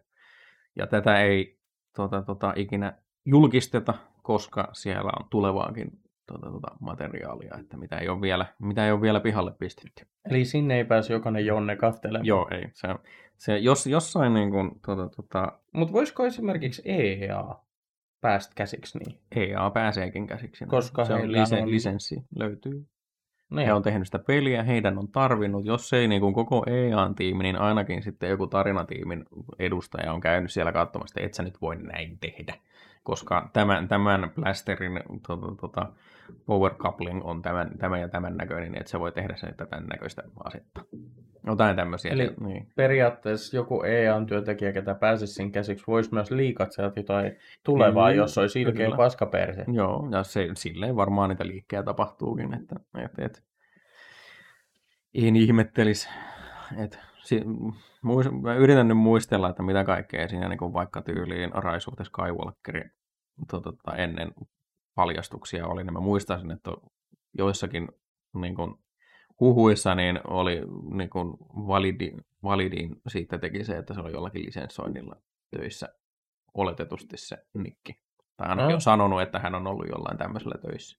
Ja 0.77 0.87
tätä 0.87 1.23
ei 1.23 1.59
tota, 1.97 2.23
tota, 2.23 2.53
ikinä 2.57 2.99
julkisteta, 3.25 3.95
koska 4.23 4.69
siellä 4.73 5.11
on 5.21 5.29
tulevaankin 5.31 6.03
tota, 6.27 6.51
tota, 6.51 6.69
materiaalia, 6.81 7.55
että 7.61 7.77
mitä 7.77 7.99
ei, 7.99 8.09
ole 8.09 8.21
vielä, 8.21 8.47
mitä 8.59 8.87
ei 8.87 8.93
ole 8.93 9.01
vielä 9.01 9.21
pihalle 9.21 9.53
pistetty. 9.59 10.07
Eli 10.31 10.45
sinne 10.45 10.77
ei 10.77 10.85
pääse 10.85 11.13
jokainen 11.13 11.47
Jonne 11.47 11.77
kahtelemaan? 11.77 12.27
Joo, 12.27 12.49
ei. 12.51 12.65
Se, 12.73 12.89
se, 13.37 13.59
jos, 13.59 13.87
jossain 13.87 14.35
niin 14.35 14.51
kuin, 14.51 14.71
tota, 14.87 15.09
tota... 15.09 15.59
Mutta 15.73 15.93
voisiko 15.93 16.27
esimerkiksi 16.27 16.83
EA 16.85 17.55
päästä 18.21 18.53
käsiksi 18.57 18.99
niin? 18.99 19.19
EA 19.37 19.71
pääseekin 19.71 20.27
käsiksi. 20.27 20.67
Koska 20.67 21.05
se 21.05 21.15
on, 21.15 21.33
lisen, 21.33 21.63
on... 21.63 21.71
lisenssi 21.71 22.25
löytyy. 22.37 22.87
Niin. 23.53 23.67
He 23.67 23.73
on 23.73 23.83
tehnyt 23.83 24.09
sitä 24.09 24.19
peliä, 24.19 24.63
heidän 24.63 24.99
on 24.99 25.09
tarvinnut, 25.09 25.65
jos 25.65 25.93
ei 25.93 26.09
niin 26.09 26.21
kuin 26.21 26.35
koko 26.35 26.65
EA-tiimi, 26.67 27.43
niin 27.43 27.57
ainakin 27.57 28.03
sitten 28.03 28.31
joku 28.31 28.47
tarinatiimin 28.47 29.25
edustaja 29.59 30.13
on 30.13 30.21
käynyt 30.21 30.53
siellä 30.53 30.73
katsomassa, 30.73 31.21
että 31.21 31.27
et 31.27 31.35
sä 31.35 31.43
nyt 31.43 31.61
voi 31.61 31.77
näin 31.77 32.19
tehdä. 32.19 32.55
Koska 33.03 33.51
tämän, 33.53 33.89
tämän 33.89 34.33
Blasterin 34.35 35.01
tuota, 35.27 35.47
tuota, 35.61 35.93
power 36.47 36.75
coupling 36.75 37.21
on 37.25 37.43
tämän, 37.43 37.79
tämän 37.79 38.01
ja 38.01 38.09
tämän 38.09 38.37
näköinen, 38.37 38.73
niin 38.73 38.81
että 38.81 38.91
se 38.91 39.01
voi 39.01 39.13
tehdä 39.13 39.37
sen 39.37 39.55
tämän 39.55 39.87
näköistä 39.87 40.23
asetta. 40.45 40.85
Jotain 41.47 41.77
tämmöisiä. 41.77 42.13
Eli 42.13 42.31
niin. 42.41 42.69
periaatteessa 42.77 43.57
joku 43.57 43.83
EA-työntekijä, 43.83 44.73
ketä 44.73 44.95
pääsisi 44.95 45.35
sen 45.35 45.53
käsiksi, 45.53 45.85
voisi 45.87 46.15
myös 46.15 46.31
liikat 46.31 46.73
sieltä 46.73 47.01
jotain 47.01 47.37
tulevaa, 47.65 48.11
mm, 48.11 48.17
jos 48.17 48.39
olisi 48.39 48.63
ilkeä 48.63 48.91
paskaperse. 48.97 49.65
Joo, 49.73 50.09
ja 50.13 50.23
se, 50.23 50.49
silleen 50.55 50.97
varmaan 50.97 51.29
niitä 51.29 51.47
liikkeitä 51.47 51.83
tapahtuukin, 51.83 52.55
että 52.55 52.77
et, 53.05 53.19
et, 53.19 53.43
en 55.15 55.37
ihmettelisi. 55.37 56.09
Et, 56.85 56.99
si, 57.23 57.41
muis, 58.03 58.27
mä 58.43 58.55
yritän 58.55 58.89
nyt 58.89 58.99
muistella, 58.99 59.51
että 59.51 59.63
mitä 59.63 59.85
kaikkea 59.85 60.29
siinä 60.29 60.49
niin 60.49 60.73
vaikka 60.73 61.03
tyyliin 61.03 61.51
Rise 61.55 62.05
Skywalkeri 62.05 62.91
to, 63.51 63.61
to, 63.61 63.73
ennen 63.97 64.33
paljastuksia 64.95 65.67
oli, 65.67 65.85
niin 65.85 65.93
mä 65.93 66.01
muistaisin, 66.01 66.51
että 66.51 66.71
joissakin 67.39 67.89
niin 68.35 68.55
kuin, 68.55 68.75
huhuissa 69.43 69.95
niin 69.95 70.21
oli 70.25 70.61
niin 70.95 71.11
kuin 71.11 71.37
validi, 71.55 72.13
validin 72.43 72.97
siitä 73.09 73.39
teki 73.39 73.65
se, 73.65 73.77
että 73.77 73.95
se 73.95 74.01
oli 74.01 74.13
jollakin 74.13 74.47
lisenssoinnilla 74.47 75.17
töissä 75.51 75.89
oletetusti 76.55 77.17
se 77.17 77.37
Nikki. 77.55 78.01
Tai 78.37 78.49
ainakin 78.49 78.69
no. 78.69 78.75
on 78.75 78.81
sanonut, 78.81 79.23
että 79.23 79.39
hän 79.39 79.55
on 79.55 79.67
ollut 79.67 79.89
jollain 79.89 80.19
tämmöisellä 80.19 80.55
töissä. 80.63 80.99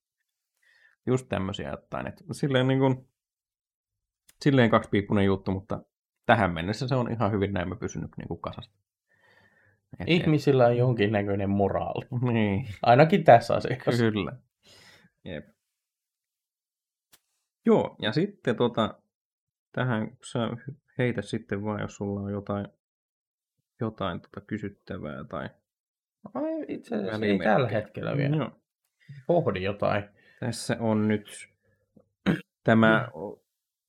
Just 1.05 1.29
tämmöisiä 1.29 1.69
jotain. 1.69 2.07
Että 2.07 2.23
silleen, 2.31 2.67
niin 2.67 2.79
kuin, 2.79 3.07
silleen 4.41 4.69
kaksipiippunen 4.69 5.25
juttu, 5.25 5.51
mutta 5.51 5.83
tähän 6.25 6.53
mennessä 6.53 6.87
se 6.87 6.95
on 6.95 7.11
ihan 7.11 7.31
hyvin 7.31 7.53
näin 7.53 7.77
pysynyt 7.79 8.11
niin 8.17 8.27
kuin 8.27 8.41
kasasta. 8.41 8.83
Et, 9.99 10.07
Ihmisillä 10.07 10.65
on 10.65 10.77
jonkinnäköinen 10.77 11.49
moraali. 11.49 12.05
Niin. 12.33 12.67
Ainakin 12.81 13.23
tässä 13.23 13.53
asiassa. 13.53 13.91
Kyllä. 13.91 14.31
Jep. 15.25 15.52
Joo, 17.65 17.95
ja 18.01 18.11
sitten 18.11 18.55
tota, 18.55 18.99
tähän 19.71 20.17
sä 20.31 20.39
heitä 20.97 21.21
sitten 21.21 21.63
vaan, 21.63 21.81
jos 21.81 21.95
sulla 21.95 22.21
on 22.21 22.31
jotain, 22.31 22.67
jotain 23.81 24.21
tota 24.21 24.41
kysyttävää 24.41 25.23
tai 25.23 25.49
Ai, 26.33 26.65
itse 26.67 26.95
asiassa 26.95 27.25
ei 27.25 27.39
tällä 27.39 27.69
hetkellä 27.69 28.17
vielä. 28.17 28.35
Joo. 28.35 28.51
Pohdi 29.27 29.63
jotain. 29.63 30.03
Tässä 30.39 30.77
on 30.79 31.07
nyt 31.07 31.27
tämä 32.63 33.09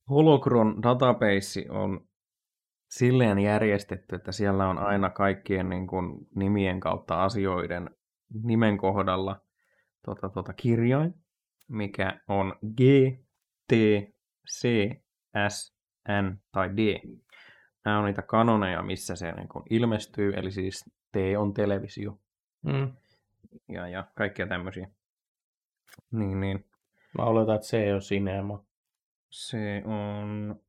Holocron 0.09 0.83
database 0.83 1.65
on 1.69 2.07
silleen 2.89 3.39
järjestetty, 3.39 4.15
että 4.15 4.31
siellä 4.31 4.67
on 4.69 4.77
aina 4.77 5.09
kaikkien 5.09 5.69
niin 5.69 5.87
kuin, 5.87 6.27
nimien 6.35 6.79
kautta 6.79 7.23
asioiden 7.23 7.89
nimen 8.43 8.77
kohdalla 8.77 9.41
tota, 10.05 10.29
tota, 10.29 10.53
kirjain, 10.53 11.13
mikä 11.67 12.19
on 12.27 12.55
G, 12.77 12.81
T, 13.67 13.73
C, 14.49 14.89
S, 15.49 15.75
N 16.21 16.37
tai 16.51 16.69
D. 16.69 16.79
Nämä 17.85 17.99
on 17.99 18.05
niitä 18.05 18.21
kanoneja, 18.21 18.83
missä 18.83 19.15
se 19.15 19.31
niin 19.31 19.47
kuin, 19.47 19.63
ilmestyy, 19.69 20.33
eli 20.35 20.51
siis 20.51 20.85
T 21.11 21.15
on 21.37 21.53
televisio. 21.53 22.19
Mm. 22.61 22.93
Ja, 23.69 23.87
ja 23.87 24.07
kaikkia 24.15 24.47
tämmöisiä. 24.47 24.87
Niin, 26.11 26.39
niin. 26.39 26.65
Mä 27.17 27.25
oletan, 27.25 27.55
että 27.55 27.67
C 27.67 27.93
on 27.93 28.01
sinema. 28.01 28.65
Se 29.29 29.83
on 29.85 30.59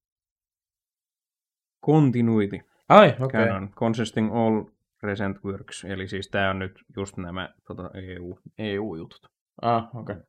continuity. 1.86 2.60
Ai, 2.88 3.16
okei. 3.20 3.42
Okay. 3.42 3.68
consisting 3.74 4.36
all 4.36 4.64
present 5.00 5.44
works. 5.44 5.84
Eli 5.84 6.08
siis 6.08 6.28
tämä 6.28 6.50
on 6.50 6.58
nyt 6.58 6.84
just 6.96 7.16
nämä 7.16 7.54
tota, 7.66 7.90
EU, 7.94 8.38
EU-jutut. 8.58 9.30
Ah, 9.62 9.96
okei. 9.96 10.16
Okay. 10.16 10.26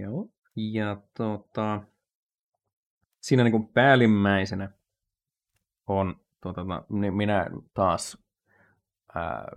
Joo. 0.00 0.28
Ja 0.56 0.96
tota, 1.16 1.82
siinä 3.20 3.44
niin 3.44 3.52
kuin 3.52 3.68
päällimmäisenä 3.68 4.70
on, 5.86 6.20
tota, 6.40 6.64
niin 6.88 7.14
minä 7.14 7.46
taas 7.74 8.18
ää, 9.14 9.48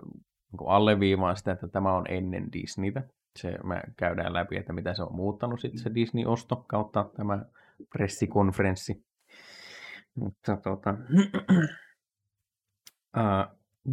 niin 0.52 0.70
alleviivaan 0.70 1.38
sitä, 1.38 1.52
että 1.52 1.68
tämä 1.68 1.94
on 1.94 2.06
ennen 2.10 2.54
Disneytä. 2.54 3.04
Se 3.40 3.58
me 3.64 3.82
käydään 3.98 4.34
läpi, 4.34 4.58
että 4.58 4.74
mitä 4.74 4.94
se 4.94 5.04
on 5.04 5.16
muuttanut 5.16 5.62
sitten 5.62 5.80
se 5.80 5.92
Disney-osto 5.96 6.66
kautta 6.68 7.10
tämä 7.18 7.46
pressikonferenssi. 7.90 9.06
Mutta 10.16 10.58
tota, 10.58 10.94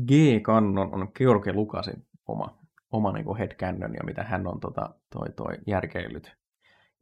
G-kannon 0.07 0.95
on 0.95 1.09
George 1.15 1.53
Lucasin 1.53 2.07
oma, 2.29 2.59
oma 2.93 3.13
niin 3.13 3.37
headcanon 3.39 3.95
ja 3.95 4.05
mitä 4.05 4.25
hän 4.25 4.47
on 4.47 4.61
tota, 4.61 4.95
toi, 5.11 5.33
toi 5.37 5.59
järkeillyt, 5.67 6.37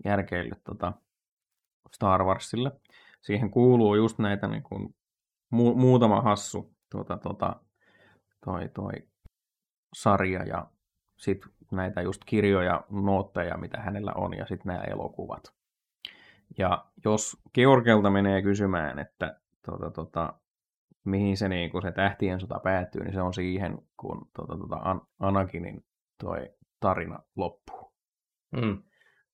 järkeillyt 0.04 0.64
tota 0.64 0.92
Star 1.94 2.24
Warsille. 2.24 2.72
Siihen 3.20 3.50
kuuluu 3.50 3.94
just 3.94 4.18
näitä 4.18 4.48
niin 4.48 4.62
kuin, 4.62 4.94
mu- 5.54 5.74
muutama 5.74 6.20
hassu 6.20 6.74
tuota, 6.90 7.16
tuota, 7.16 7.60
toi, 8.44 8.68
toi 8.68 8.92
sarja 9.94 10.44
ja 10.44 10.70
sitten 11.16 11.52
näitä 11.72 12.02
just 12.02 12.22
kirjoja, 12.26 12.84
nootteja, 12.90 13.56
mitä 13.56 13.80
hänellä 13.80 14.12
on, 14.14 14.36
ja 14.36 14.46
sitten 14.46 14.72
nämä 14.72 14.84
elokuvat. 14.84 15.54
Ja 16.58 16.86
jos 17.04 17.36
Georgelta 17.54 18.10
menee 18.10 18.42
kysymään, 18.42 18.98
että 18.98 19.40
tuota, 19.64 19.90
tuota, 19.90 20.32
mihin 21.04 21.36
se, 21.36 21.48
niin 21.48 21.70
kun 21.70 21.82
se 21.82 21.92
tähtien 21.92 22.40
sota 22.40 22.60
päättyy, 22.60 23.04
niin 23.04 23.14
se 23.14 23.22
on 23.22 23.34
siihen, 23.34 23.78
kun 23.96 24.30
tuota, 24.36 24.56
tuota, 24.56 24.96
Anakinin 25.18 25.84
toi 26.18 26.50
tarina 26.80 27.18
loppuu. 27.36 27.92
Mm. 28.52 28.82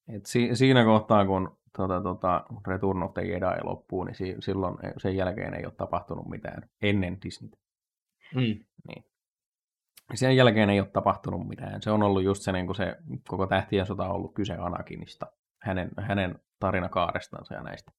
Et 0.08 0.26
si- 0.26 0.56
siinä 0.56 0.84
kohtaa, 0.84 1.26
kun 1.26 1.58
tuota, 1.76 2.00
tuota, 2.02 2.44
Return 2.66 3.02
of 3.02 3.14
the 3.14 3.22
Jedi 3.22 3.60
loppuu, 3.64 4.04
niin 4.04 4.14
si- 4.14 4.36
silloin 4.38 4.76
sen 4.98 5.16
jälkeen 5.16 5.54
ei 5.54 5.64
ole 5.64 5.74
tapahtunut 5.76 6.28
mitään 6.28 6.68
ennen 6.82 7.18
Disney. 7.24 7.50
Mm. 8.34 8.64
Niin. 8.88 9.04
Sen 10.14 10.36
jälkeen 10.36 10.70
ei 10.70 10.80
ole 10.80 10.88
tapahtunut 10.88 11.48
mitään. 11.48 11.82
Se 11.82 11.90
on 11.90 12.02
ollut 12.02 12.22
just 12.22 12.42
se, 12.42 12.52
niin 12.52 12.66
kuin 12.66 12.76
se 12.76 12.96
koko 13.28 13.46
tähtien 13.46 13.86
sota 13.86 14.04
on 14.04 14.14
ollut 14.14 14.34
kyse 14.34 14.54
Anakinista, 14.54 15.26
hänen, 15.62 15.90
hänen 16.00 16.38
tarinakaarestansa 16.60 17.54
ja 17.54 17.62
näistä. 17.62 17.92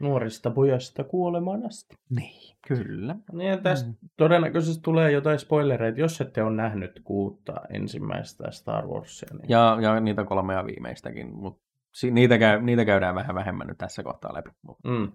Nuorista 0.00 0.50
pojasta 0.50 1.04
kuolemaan 1.04 1.66
asti. 1.66 1.96
Niin, 2.10 2.56
kyllä. 2.68 3.16
Niin, 3.32 3.50
ja 3.50 3.56
tästä 3.56 3.88
mm. 3.88 3.96
todennäköisesti 4.16 4.82
tulee 4.82 5.10
jotain 5.10 5.38
spoilereita, 5.38 6.00
jos 6.00 6.20
ette 6.20 6.42
ole 6.42 6.56
nähnyt 6.56 7.00
kuutta 7.04 7.54
ensimmäistä 7.70 8.50
Star 8.50 8.86
Warsia. 8.86 9.28
Niin... 9.32 9.50
Ja, 9.50 9.78
ja 9.80 10.00
niitä 10.00 10.24
kolmea 10.24 10.66
viimeistäkin, 10.66 11.34
mutta 11.34 11.62
niitä, 12.10 12.38
käy, 12.38 12.62
niitä 12.62 12.84
käydään 12.84 13.14
vähän 13.14 13.34
vähemmän 13.34 13.66
nyt 13.66 13.78
tässä 13.78 14.02
kohtaa 14.02 14.34
läpi. 14.34 14.50
Mm. 14.84 15.12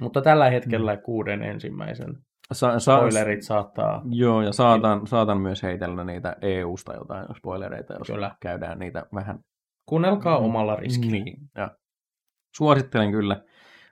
Mutta 0.00 0.22
tällä 0.22 0.50
hetkellä 0.50 0.94
mm. 0.94 1.02
kuuden 1.02 1.42
ensimmäisen 1.42 2.18
Sa- 2.52 2.78
sa- 2.78 2.98
spoilerit 2.98 3.42
saattaa... 3.42 4.02
Joo, 4.10 4.42
ja 4.42 4.52
saatan, 4.52 5.06
saatan 5.06 5.40
myös 5.40 5.62
heitellä 5.62 6.04
niitä 6.04 6.36
EU-sta 6.42 6.94
jotain 6.94 7.26
spoilereita, 7.36 7.94
jos 7.94 8.06
kyllä. 8.06 8.36
käydään 8.40 8.78
niitä 8.78 9.06
vähän... 9.14 9.38
Kuunnelkaa 9.86 10.38
mm. 10.38 10.44
omalla 10.44 10.76
riskillä. 10.76 11.24
Niin, 11.24 11.50
ja 11.56 11.70
suosittelen 12.56 13.10
kyllä. 13.10 13.42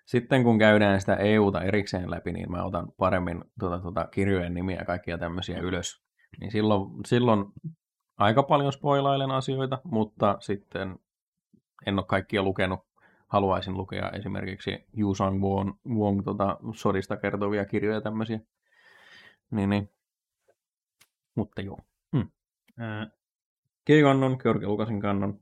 Sitten 0.07 0.43
kun 0.43 0.59
käydään 0.59 1.01
sitä 1.01 1.17
EUta 1.17 1.63
erikseen 1.63 2.11
läpi, 2.11 2.33
niin 2.33 2.51
mä 2.51 2.65
otan 2.65 2.93
paremmin 2.97 3.45
tuota, 3.61 3.79
tuota, 3.79 4.07
kirjojen 4.07 4.55
nimiä 4.55 4.79
ja 4.79 4.85
kaikkia 4.85 5.19
tämmöisiä 5.19 5.59
ylös. 5.59 6.03
Niin 6.41 6.51
silloin, 6.51 6.91
silloin 7.07 7.45
aika 8.17 8.43
paljon 8.43 8.73
spoilailen 8.73 9.31
asioita, 9.31 9.79
mutta 9.85 10.37
sitten 10.41 10.99
en 11.87 11.99
ole 11.99 12.07
kaikkia 12.07 12.43
lukenut. 12.43 12.81
Haluaisin 13.29 13.77
lukea 13.77 14.11
esimerkiksi 14.11 14.87
Yu 14.99 15.15
Sang 15.15 15.43
Wong, 15.43 15.73
Wong 15.89 16.23
tota, 16.25 16.59
sodista 16.75 17.17
kertovia 17.17 17.65
kirjoja 17.65 18.01
tämmöisiä. 18.01 18.41
Niin, 19.51 19.71
niin. 19.71 19.91
Mutta 21.35 21.63
joo. 21.63 21.79
Hmm. 22.17 22.31
G-kannon, 23.87 24.37
George 24.41 24.67
Lukasin 24.67 25.01
kannon. 25.01 25.41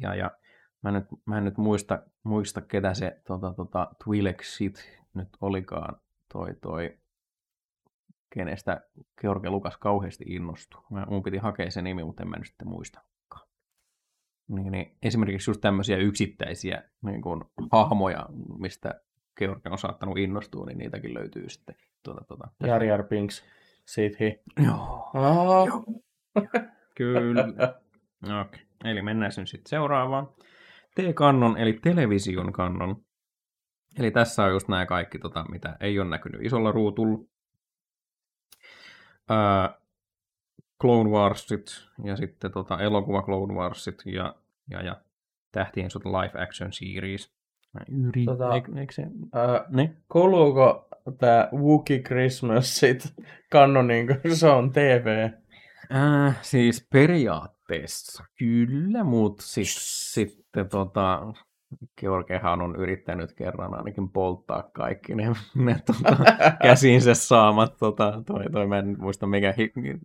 Ja, 0.00 0.14
ja 0.14 0.30
mä, 0.82 0.90
nyt, 0.90 1.04
mä 1.24 1.38
en 1.38 1.44
nyt 1.44 1.56
muista, 1.56 2.02
muista 2.22 2.60
ketä 2.60 2.94
se 2.94 3.20
tota, 3.26 3.52
tota, 3.52 3.90
Twilexit 4.04 5.00
nyt 5.14 5.28
olikaan 5.40 6.00
toi, 6.32 6.54
toi 6.60 6.98
kenestä 8.34 8.80
George 9.20 9.50
Lukas 9.50 9.76
kauheasti 9.76 10.24
innostui. 10.28 10.82
Mä, 10.90 11.06
mun 11.10 11.22
piti 11.22 11.38
hakea 11.38 11.70
se 11.70 11.82
nimi, 11.82 12.04
mutta 12.04 12.22
en 12.22 12.28
mä 12.28 12.36
nyt 12.36 12.46
sitten 12.46 12.68
muista 12.68 13.00
niin, 14.48 14.72
niin 14.72 14.96
esimerkiksi 15.02 15.50
just 15.50 15.60
tämmöisiä 15.60 15.96
yksittäisiä 15.96 16.82
niin 17.02 17.22
kuin, 17.22 17.44
hahmoja, 17.72 18.26
mistä 18.58 19.00
Georg 19.36 19.66
on 19.66 19.78
saattanut 19.78 20.18
innostua, 20.18 20.66
niin 20.66 20.78
niitäkin 20.78 21.14
löytyy 21.14 21.48
sitten. 21.48 21.74
Tuota, 22.02 22.24
tuota, 22.28 22.48
Jar 22.66 22.84
Jar 22.84 23.04
Binks, 23.04 23.44
Sithi. 23.84 24.40
Joo. 24.66 25.10
Joo. 25.14 25.84
Kyllä. 26.94 27.48
Okay. 28.22 28.60
Eli 28.84 29.02
mennään 29.02 29.32
nyt 29.36 29.48
sitten 29.48 29.68
seuraavaan. 29.70 30.28
T-kannon, 30.98 31.58
eli 31.58 31.72
television 31.72 32.52
kannon. 32.52 32.96
Eli 33.98 34.10
tässä 34.10 34.44
on 34.44 34.50
just 34.50 34.68
nämä 34.68 34.86
kaikki, 34.86 35.18
tota, 35.18 35.44
mitä 35.50 35.76
ei 35.80 35.98
ole 35.98 36.08
näkynyt 36.08 36.44
isolla 36.44 36.72
ruutulla. 36.72 37.18
Ää, 39.28 39.78
Clone 40.80 41.10
Warsit 41.10 41.66
ja 42.04 42.16
sitten 42.16 42.52
tota, 42.52 42.80
elokuva 42.80 43.22
Clone 43.22 43.54
Warsit 43.54 44.02
ja, 44.06 44.34
ja, 44.70 44.82
ja 44.82 45.00
Tähtien 45.52 45.90
sota 45.90 46.08
live 46.08 46.42
action 46.42 46.72
series. 46.72 47.32
Yri, 48.08 48.24
tota, 48.24 48.54
eikö, 48.54 48.72
eikö 48.80 48.92
se? 48.92 49.02
Ää, 49.32 49.64
ne? 49.68 49.96
Kuuluuko 50.12 50.88
tämä 51.18 51.48
Wookie 51.52 51.98
Christmas 51.98 52.76
sit 52.80 53.14
kanoniin, 53.50 54.06
kun 54.06 54.36
se 54.36 54.46
on 54.46 54.72
TV? 54.72 55.30
Äh, 55.94 56.38
siis 56.42 56.88
periaatteessa 56.92 57.57
kyllä, 58.38 59.04
mutta 59.04 59.42
sitten 59.42 59.82
sit, 59.82 60.44
tota, 60.70 61.32
Georgehan 62.00 62.62
on 62.62 62.76
yrittänyt 62.76 63.32
kerran 63.32 63.74
ainakin 63.74 64.08
polttaa 64.08 64.62
kaikki 64.62 65.14
ne, 65.14 65.24
ne 65.54 65.76
tota, 65.86 66.16
käsinsä 66.62 67.14
saamat, 67.14 67.76
tota, 67.78 68.22
toi, 68.26 68.44
toi, 68.52 68.66
mä 68.66 68.78
en 68.78 68.96
muista 68.98 69.26
mikä 69.26 69.54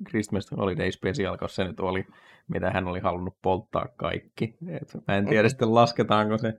Christmas 0.09 0.51
Holiday 0.57 0.91
Special, 0.91 1.37
koska 1.37 1.55
se 1.55 1.63
nyt 1.63 1.79
oli, 1.79 2.05
mitä 2.47 2.71
hän 2.71 2.87
oli 2.87 2.99
halunnut 2.99 3.37
polttaa 3.41 3.87
kaikki. 3.97 4.55
Et 4.67 4.97
mä 5.07 5.17
en 5.17 5.25
tiedä 5.25 5.49
sitten 5.49 5.73
lasketaanko 5.73 6.37
se, 6.37 6.53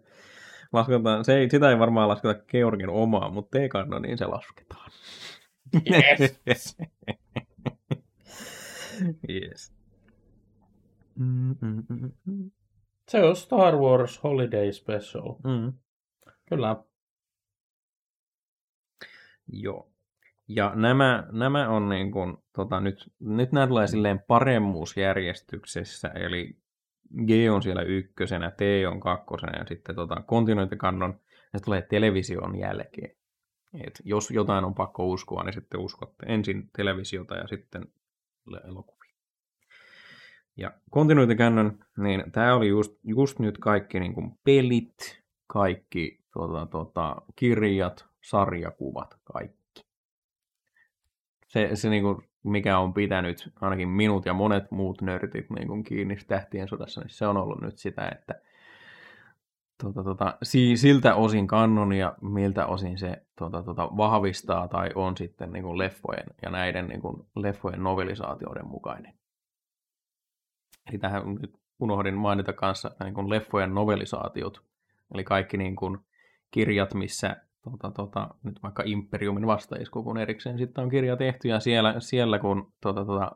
lasketaan, 0.73 1.25
se 1.25 1.37
ei, 1.37 1.51
sitä 1.51 1.71
ei 1.71 1.79
varmaan 1.79 2.09
lasketa 2.09 2.35
Georgin 2.49 2.91
omaa, 2.91 3.31
mutta 3.31 3.59
Teekanno, 3.59 3.99
niin 3.99 4.19
se 4.19 4.27
lasketaan. 4.27 4.91
Yes. 5.91 6.77
yes. 9.29 9.75
Mm-mm-mm. 11.19 12.51
Se 13.09 13.23
on 13.23 13.37
Star 13.37 13.77
Wars 13.77 14.23
Holiday 14.23 14.73
Special. 14.73 15.35
Mm. 15.45 15.73
Kyllä. 16.49 16.77
Joo. 19.53 19.91
Ja 20.49 20.73
nämä, 20.75 21.27
nämä 21.33 21.69
on 21.69 21.89
niin 21.89 22.13
kuin, 22.13 22.37
tota, 22.53 22.81
nyt, 22.81 23.13
nyt 23.21 23.53
nämä 23.53 23.67
tulee 23.67 23.87
silleen 23.87 24.21
paremmuusjärjestyksessä, 24.27 26.09
eli 26.09 26.57
G 27.27 27.31
on 27.55 27.63
siellä 27.63 27.83
ykkösenä, 27.83 28.51
T 28.51 28.61
on 28.91 29.01
kakkosena 29.01 29.59
ja 29.59 29.65
sitten 29.67 29.95
tota, 29.95 30.23
kontinuitikannon, 30.27 31.21
ja 31.53 31.61
tulee 31.61 31.83
television 31.83 32.59
jälkeen. 32.59 33.17
Et 33.87 34.01
jos 34.05 34.31
jotain 34.31 34.65
on 34.65 34.75
pakko 34.75 35.07
uskoa, 35.07 35.45
niin 35.45 35.55
sitten 35.55 35.81
uskotte 35.81 36.27
ensin 36.27 36.71
televisiota 36.77 37.35
ja 37.35 37.49
sitten 37.49 37.87
elokuvia. 38.65 38.94
Ja 40.57 40.73
Continuity 40.93 41.35
Canon, 41.35 41.79
niin 41.97 42.33
tämä 42.33 42.55
oli 42.55 42.69
just, 42.69 42.99
just 43.05 43.39
nyt 43.39 43.59
kaikki 43.59 44.01
niin 44.01 44.15
kuin 44.15 44.39
pelit, 44.45 45.23
kaikki 45.47 46.21
tota, 46.33 46.67
tota, 46.67 47.17
kirjat, 47.37 48.07
sarjakuvat, 48.21 49.19
kaikki. 49.25 49.85
Se, 51.47 51.71
se 51.75 51.91
niin 51.91 52.03
kuin, 52.03 52.19
mikä 52.43 52.79
on 52.79 52.95
pitänyt 52.95 53.53
ainakin 53.61 53.89
minut 53.89 54.27
ja 54.27 54.33
monet 54.33 54.71
muut 54.71 55.03
nörtit 55.03 55.51
niin 55.51 55.69
kuin 55.69 55.85
kiinni 55.85 56.17
tähtien 56.27 56.69
sodassa, 56.69 57.01
niin 57.01 57.11
se 57.11 57.27
on 57.27 57.37
ollut 57.37 57.61
nyt 57.61 57.79
sitä, 57.79 58.09
että 58.09 58.41
tota, 59.83 60.05
tota, 60.05 60.39
siltä 60.75 61.15
osin 61.15 61.47
kannon 61.47 61.93
ja 61.93 62.17
miltä 62.21 62.67
osin 62.67 62.99
se 62.99 63.23
tota, 63.39 63.63
tota, 63.63 63.89
vahvistaa 63.97 64.69
tai 64.69 64.91
on 64.95 65.17
sitten 65.17 65.53
niin 65.53 65.63
kuin 65.63 65.79
leffojen 65.79 66.27
ja 66.43 66.51
näiden 66.51 66.87
niin 66.89 67.01
kuin 67.01 67.27
leffojen 67.37 67.83
novelisaatioiden 67.83 68.69
mukainen. 68.69 69.15
Eli 70.91 70.99
tähän 70.99 71.35
nyt 71.41 71.55
unohdin 71.79 72.15
mainita 72.15 72.53
kanssa 72.53 72.91
niin 73.05 73.15
kuin 73.15 73.31
leffojen 73.31 73.75
novelisaatiot. 73.75 74.63
Eli 75.15 75.25
kaikki 75.25 75.57
niin 75.57 75.77
kuin 75.77 75.99
kirjat, 76.51 76.95
missä 76.95 77.37
tota, 77.63 77.91
tota, 77.91 78.29
nyt 78.43 78.63
vaikka 78.63 78.83
Imperiumin 78.87 79.47
vastaisku, 79.47 80.03
kun 80.03 80.19
erikseen 80.19 80.59
sitten 80.59 80.85
on 80.85 80.91
kirja 80.91 81.17
tehty, 81.17 81.49
ja 81.49 81.61
siellä, 81.61 81.95
siellä 81.99 82.39
kun 82.39 82.73
tota, 82.81 83.05
tota, 83.05 83.33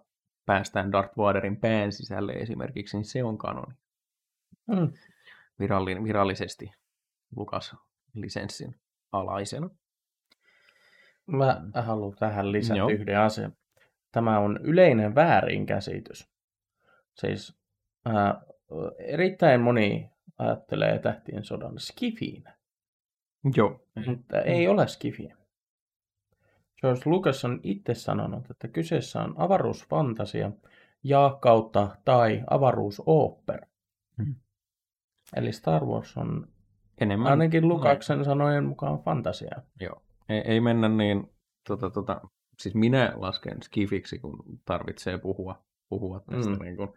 päästään 0.46 0.92
Darth 0.92 1.16
Vaderin 1.16 1.56
pään 1.56 1.92
sisälle 1.92 2.32
esimerkiksi, 2.32 2.96
niin 2.96 3.04
se 3.04 3.24
on 3.24 3.38
kanoni. 3.38 3.74
Mm. 4.66 4.92
virallin, 5.58 6.04
virallisesti 6.04 6.72
Lukas-lisenssin 7.36 8.74
alaisena. 9.12 9.70
Mä 11.26 11.62
haluan 11.74 12.16
tähän 12.18 12.52
lisätä 12.52 12.78
Joo. 12.78 12.88
yhden 12.88 13.20
asian. 13.20 13.52
Tämä 14.12 14.38
on 14.38 14.60
yleinen 14.62 15.14
väärinkäsitys. 15.14 16.28
Siis 17.20 17.58
ää, 18.04 18.42
erittäin 18.98 19.60
moni 19.60 20.10
ajattelee 20.38 20.98
tähtien 20.98 21.44
sodan 21.44 21.78
skifiinä, 21.78 22.56
Joo. 23.56 23.80
mutta 24.06 24.40
ei 24.40 24.68
ole 24.68 24.88
skifiä. 24.88 25.36
George 26.80 27.02
Lucas 27.04 27.44
on 27.44 27.60
itse 27.62 27.94
sanonut, 27.94 28.50
että 28.50 28.68
kyseessä 28.68 29.20
on 29.22 29.34
avaruusfantasia 29.38 30.52
ja 31.04 31.38
kautta 31.40 31.96
tai 32.04 32.44
avaruusooppera. 32.50 33.66
Mm. 34.16 34.34
Eli 35.36 35.52
Star 35.52 35.84
Wars 35.84 36.16
on 36.16 36.48
Enemmän. 37.00 37.30
ainakin 37.30 37.68
Lukaksen 37.68 38.24
sanojen 38.24 38.64
mukaan 38.64 38.98
fantasiaa. 38.98 39.62
Joo. 39.80 40.02
Ei, 40.28 40.40
ei 40.44 40.60
mennä 40.60 40.88
niin, 40.88 41.32
tota, 41.68 41.90
tota, 41.90 42.20
siis 42.58 42.74
minä 42.74 43.12
lasken 43.16 43.62
skifiksi, 43.62 44.18
kun 44.18 44.44
tarvitsee 44.64 45.18
puhua, 45.18 45.64
puhua 45.88 46.20
tästä. 46.20 46.50
Mm. 46.50 46.56
Mm. 46.56 46.62
Niin 46.62 46.76
kun, 46.76 46.94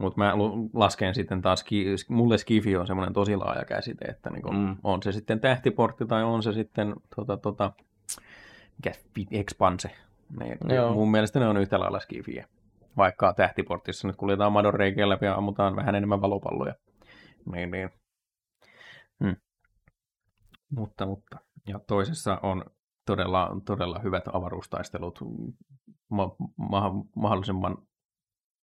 mutta 0.00 0.18
mä 0.18 0.32
lasken 0.74 1.14
sitten 1.14 1.42
taas, 1.42 1.64
mulle 2.08 2.38
skifi 2.38 2.76
on 2.76 2.86
semmoinen 2.86 3.12
tosi 3.14 3.36
laaja 3.36 3.64
käsite, 3.64 4.04
että 4.04 4.30
niin 4.30 4.42
kun, 4.42 4.54
Mm. 4.56 4.60
mm. 4.60 4.76
on 4.84 5.02
se 5.02 5.12
sitten 5.12 5.40
tähtiportti 5.40 6.06
tai 6.06 6.22
on 6.24 6.42
se 6.42 6.52
sitten 6.52 6.94
tota, 7.16 7.36
tota, 7.36 7.72
mikä 8.76 8.92
expanse. 9.30 9.90
Joo. 10.68 10.94
mun 10.94 11.10
mielestä 11.10 11.40
ne 11.40 11.48
on 11.48 11.56
yhtä 11.56 11.80
lailla 11.80 12.00
skifiä. 12.00 12.46
Vaikka 12.96 13.32
tähtiportissa 13.32 14.08
nyt 14.08 14.16
kuljetaan 14.16 14.52
madon 14.52 14.74
reikien 14.74 15.08
läpi 15.08 15.26
ja 15.26 15.34
ammutaan 15.34 15.76
vähän 15.76 15.94
enemmän 15.94 16.20
valopalloja. 16.20 16.74
Niin, 17.52 17.70
niin. 17.70 17.90
Hmm. 19.24 19.36
Mutta, 20.70 21.06
mutta. 21.06 21.38
Ja 21.68 21.80
toisessa 21.86 22.38
on 22.42 22.64
todella, 23.06 23.56
todella 23.64 23.98
hyvät 23.98 24.24
avaruustaistelut, 24.32 25.20
ma- 26.10 26.36
ma- 26.56 27.04
mahdollisimman 27.16 27.76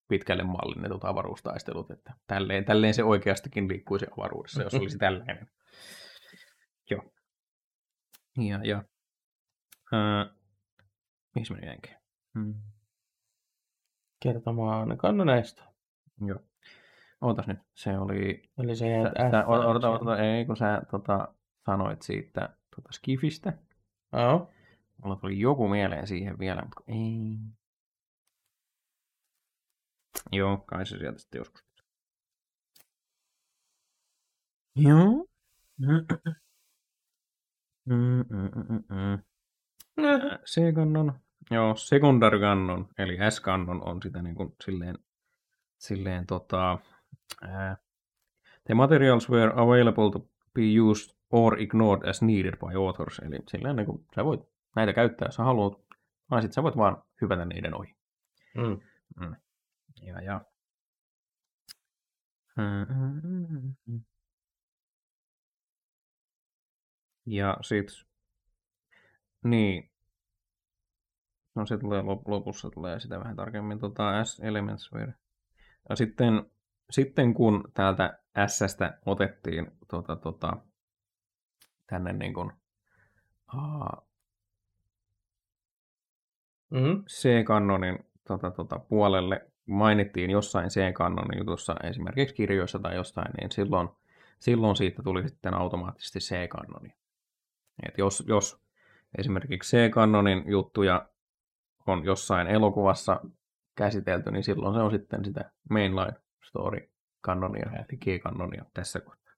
pitkälle 0.07 0.43
mallinnetut 0.43 1.05
avaruustaistelut, 1.05 1.91
että 1.91 2.13
tälleen, 2.27 2.65
tälleen 2.65 2.93
se 2.93 3.03
oikeastikin 3.03 3.67
liikkuisi 3.67 4.05
avaruudessa, 4.17 4.63
jos 4.63 4.73
olisi 4.73 4.97
tällainen. 5.07 5.49
Joo. 6.89 7.03
Ja, 8.37 8.59
ja. 8.63 8.83
Ää, 9.91 10.29
missä 11.35 11.53
meni 11.53 11.67
jänkeen? 11.67 12.01
Hmm. 12.39 12.53
Kertomaan 14.19 14.97
kannoneista. 14.97 15.63
Joo. 16.25 16.39
Ootas 17.21 17.47
nyt, 17.47 17.59
se 17.73 17.97
oli... 17.97 18.43
Eli 18.57 18.75
se 18.75 18.89
jäi 18.89 19.03
Tä, 19.03 19.29
tä, 19.31 19.47
odota, 19.47 19.89
odota, 19.89 20.17
ei, 20.17 20.45
kun 20.45 20.57
sä 20.57 20.81
tota, 20.91 21.33
sanoit 21.65 22.01
siitä 22.01 22.49
tota 22.75 22.89
Skifistä. 22.91 23.53
Joo. 24.13 24.51
Mulla 25.03 25.15
tuli 25.15 25.39
joku 25.39 25.67
mieleen 25.67 26.07
siihen 26.07 26.39
vielä, 26.39 26.61
mutta 26.61 26.83
ei. 26.87 27.37
Joo, 30.32 30.58
kai 30.58 30.86
se 30.86 30.97
sieltä 30.97 31.19
sitten 31.19 31.39
joskus. 31.39 31.63
Joo. 34.75 35.25
Mm, 35.77 36.06
mm, 37.86 38.49
mm, 38.69 38.84
mm. 38.89 39.23
C-kannon. 40.45 41.13
Joo, 41.51 41.75
secondary 41.75 42.39
kannon, 42.39 42.89
eli 42.97 43.17
S-kannon 43.30 43.88
on 43.88 44.01
sitä 44.01 44.21
niin 44.21 44.36
kuin 44.36 44.56
silleen, 44.65 44.97
silleen 45.77 46.25
tota, 46.25 46.80
ää, 47.41 47.77
the 48.65 48.73
materials 48.73 49.30
were 49.30 49.51
available 49.56 50.12
to 50.12 50.19
be 50.53 50.62
used 50.89 51.17
or 51.30 51.60
ignored 51.60 52.10
as 52.10 52.21
needed 52.21 52.58
by 52.58 52.77
authors. 52.88 53.19
Eli 53.19 53.39
silleen 53.47 53.75
niin 53.75 53.86
kuin 53.86 54.06
sä 54.15 54.25
voit 54.25 54.41
näitä 54.75 54.93
käyttää, 54.93 55.27
jos 55.27 55.36
sä 55.36 55.43
haluat, 55.43 55.73
vai 56.32 56.41
sit 56.41 56.53
sä 56.53 56.63
voit 56.63 56.77
vaan 56.77 57.03
hypätä 57.21 57.45
niiden 57.45 57.73
ohi. 57.73 57.95
Mm. 58.56 59.36
Ja, 60.01 60.21
ja. 60.21 60.41
Ja 67.25 67.57
sit, 67.62 67.88
niin, 69.43 69.91
no 71.55 71.65
se 71.65 71.77
tulee 71.77 72.01
lop- 72.01 72.27
lopussa, 72.27 72.69
tulee 72.69 72.99
sitä 72.99 73.19
vähän 73.19 73.36
tarkemmin, 73.36 73.79
tota 73.79 74.23
S-Elements 74.23 74.93
Ware. 74.93 75.13
Ja 75.89 75.95
sitten, 75.95 76.51
sitten 76.89 77.33
kun 77.33 77.63
täältä 77.73 78.19
S-stä 78.47 78.99
otettiin 79.05 79.71
tota, 79.88 80.15
tota, 80.15 80.57
tänne 81.88 82.13
niin 82.13 82.33
kuin, 82.33 82.51
aa, 83.47 84.07
Mm. 86.69 87.03
C-kannonin 87.05 87.99
tota, 88.27 88.51
tota, 88.51 88.79
puolelle 88.79 89.51
mainittiin 89.67 90.30
jossain 90.30 90.69
C-kannonin 90.69 91.38
jutussa, 91.38 91.75
esimerkiksi 91.84 92.36
kirjoissa 92.36 92.80
tai 92.80 92.95
jostain, 92.95 93.32
niin 93.39 93.51
silloin, 93.51 93.89
silloin 94.39 94.75
siitä 94.75 95.03
tuli 95.03 95.27
sitten 95.27 95.53
automaattisesti 95.53 96.19
C-kannoni. 96.19 96.93
Et 97.88 97.97
jos, 97.97 98.23
jos 98.27 98.62
esimerkiksi 99.17 99.77
C-kannonin 99.77 100.43
juttuja 100.47 101.10
on 101.88 102.06
jossain 102.06 102.47
elokuvassa 102.47 103.21
käsitelty, 103.75 104.32
niin 104.32 104.43
silloin 104.43 104.75
se 104.75 104.82
on 104.82 104.91
sitten 104.91 105.25
sitä 105.25 105.51
mainline 105.69 106.13
story 106.43 106.89
kanonia, 107.21 107.71
eli 107.73 107.97
G-kanonia 107.97 108.65
tässä 108.73 108.99
kohtaa. 108.99 109.34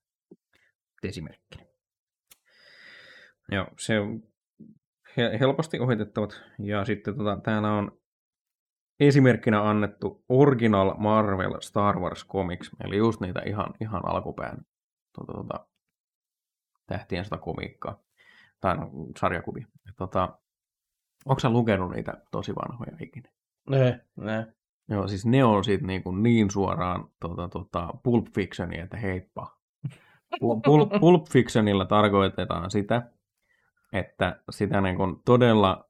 Esimerkkinä. 1.03 1.65
Joo, 3.51 3.67
se 3.77 3.99
on 3.99 4.23
he- 5.17 5.39
helposti 5.39 5.79
ohitettavat. 5.79 6.41
Ja 6.59 6.85
sitten 6.85 7.17
tota, 7.17 7.37
täällä 7.43 7.73
on 7.73 7.99
esimerkkinä 8.99 9.69
annettu 9.69 10.23
Original 10.29 10.93
Marvel 10.97 11.61
Star 11.61 11.99
Wars 11.99 12.27
Comics, 12.27 12.71
eli 12.83 12.97
just 12.97 13.21
niitä 13.21 13.41
ihan, 13.45 13.73
ihan 13.81 14.07
alkupään 14.07 14.57
tota, 15.15 15.33
tota, 15.33 15.67
tähtien 16.87 17.25
sota 17.25 17.37
komiikkaa, 17.37 17.99
tai 18.61 18.77
no, 18.77 18.91
sarjakuvia. 19.19 19.67
Ja 19.85 19.93
Tota, 19.97 20.39
Onko 21.25 21.39
sä 21.39 21.49
lukenut 21.49 21.91
niitä 21.91 22.13
tosi 22.31 22.55
vanhoja 22.55 22.97
ikinä? 22.99 23.29
Ne, 23.69 24.05
ne. 24.15 24.53
Joo, 24.89 25.07
siis 25.07 25.25
ne 25.25 25.43
on 25.43 25.63
sit 25.63 25.81
niinku 25.81 26.11
niin 26.11 26.51
suoraan 26.51 27.09
tota, 27.19 27.47
tota, 27.47 27.93
Pulp 28.03 28.25
Fictionia, 28.35 28.83
että 28.83 28.97
heippa. 28.97 29.57
Pul- 30.39 30.61
Pulp, 30.65 30.89
Pulp 30.99 31.25
Fictionilla 31.31 31.85
tarkoitetaan 31.85 32.71
sitä, 32.71 33.11
että 33.93 34.43
sitä 34.49 34.81
niin 34.81 34.95
kuin 34.95 35.21
todella 35.25 35.89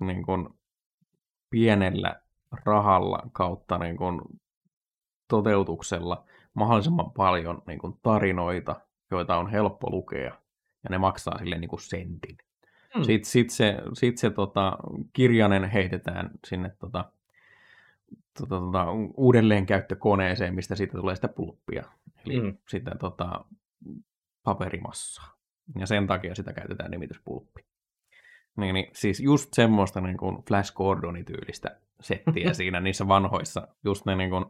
niin 0.00 0.26
kuin 0.26 0.48
pienellä 1.50 2.21
rahalla 2.64 3.22
kautta 3.32 3.78
niin 3.78 3.96
kuin 3.96 4.20
toteutuksella 5.28 6.24
mahdollisimman 6.54 7.10
paljon 7.10 7.62
niin 7.66 7.78
kuin 7.78 7.98
tarinoita, 8.02 8.80
joita 9.10 9.36
on 9.36 9.50
helppo 9.50 9.90
lukea, 9.90 10.34
ja 10.84 10.90
ne 10.90 10.98
maksaa 10.98 11.38
sille 11.38 11.58
niin 11.58 11.68
kuin 11.68 11.80
sentin. 11.80 12.36
Mm. 12.96 13.02
Sitten 13.02 13.30
sit 13.30 13.50
se, 13.50 13.78
sit 13.92 14.18
se 14.18 14.30
tota, 14.30 14.78
kirjanen 15.12 15.64
heitetään 15.64 16.30
sinne 16.46 16.70
tota, 16.78 17.04
tota, 18.38 18.60
tota, 18.60 18.86
uudelleenkäyttökoneeseen, 19.16 20.54
mistä 20.54 20.74
siitä 20.76 20.98
tulee 20.98 21.14
sitä 21.14 21.28
pulppia, 21.28 21.84
eli 22.26 22.40
Mm. 22.40 22.46
mm. 22.46 22.56
sitä 22.68 22.90
tota, 23.00 23.44
paperimassaa. 24.42 25.32
Ja 25.78 25.86
sen 25.86 26.06
takia 26.06 26.34
sitä 26.34 26.52
käytetään 26.52 26.90
nimityspulppi. 26.90 27.64
Niin, 28.56 28.74
niin, 28.74 28.86
siis 28.92 29.20
just 29.20 29.54
semmoista 29.54 30.00
niin 30.00 30.16
kuin 30.16 30.44
Flash 30.48 30.74
Gordon-tyylistä 30.74 31.76
settiä 32.00 32.52
siinä 32.54 32.80
niissä 32.80 33.08
vanhoissa, 33.08 33.68
just 33.84 34.06
ne 34.06 34.16
niin 34.16 34.30
kuin, 34.30 34.44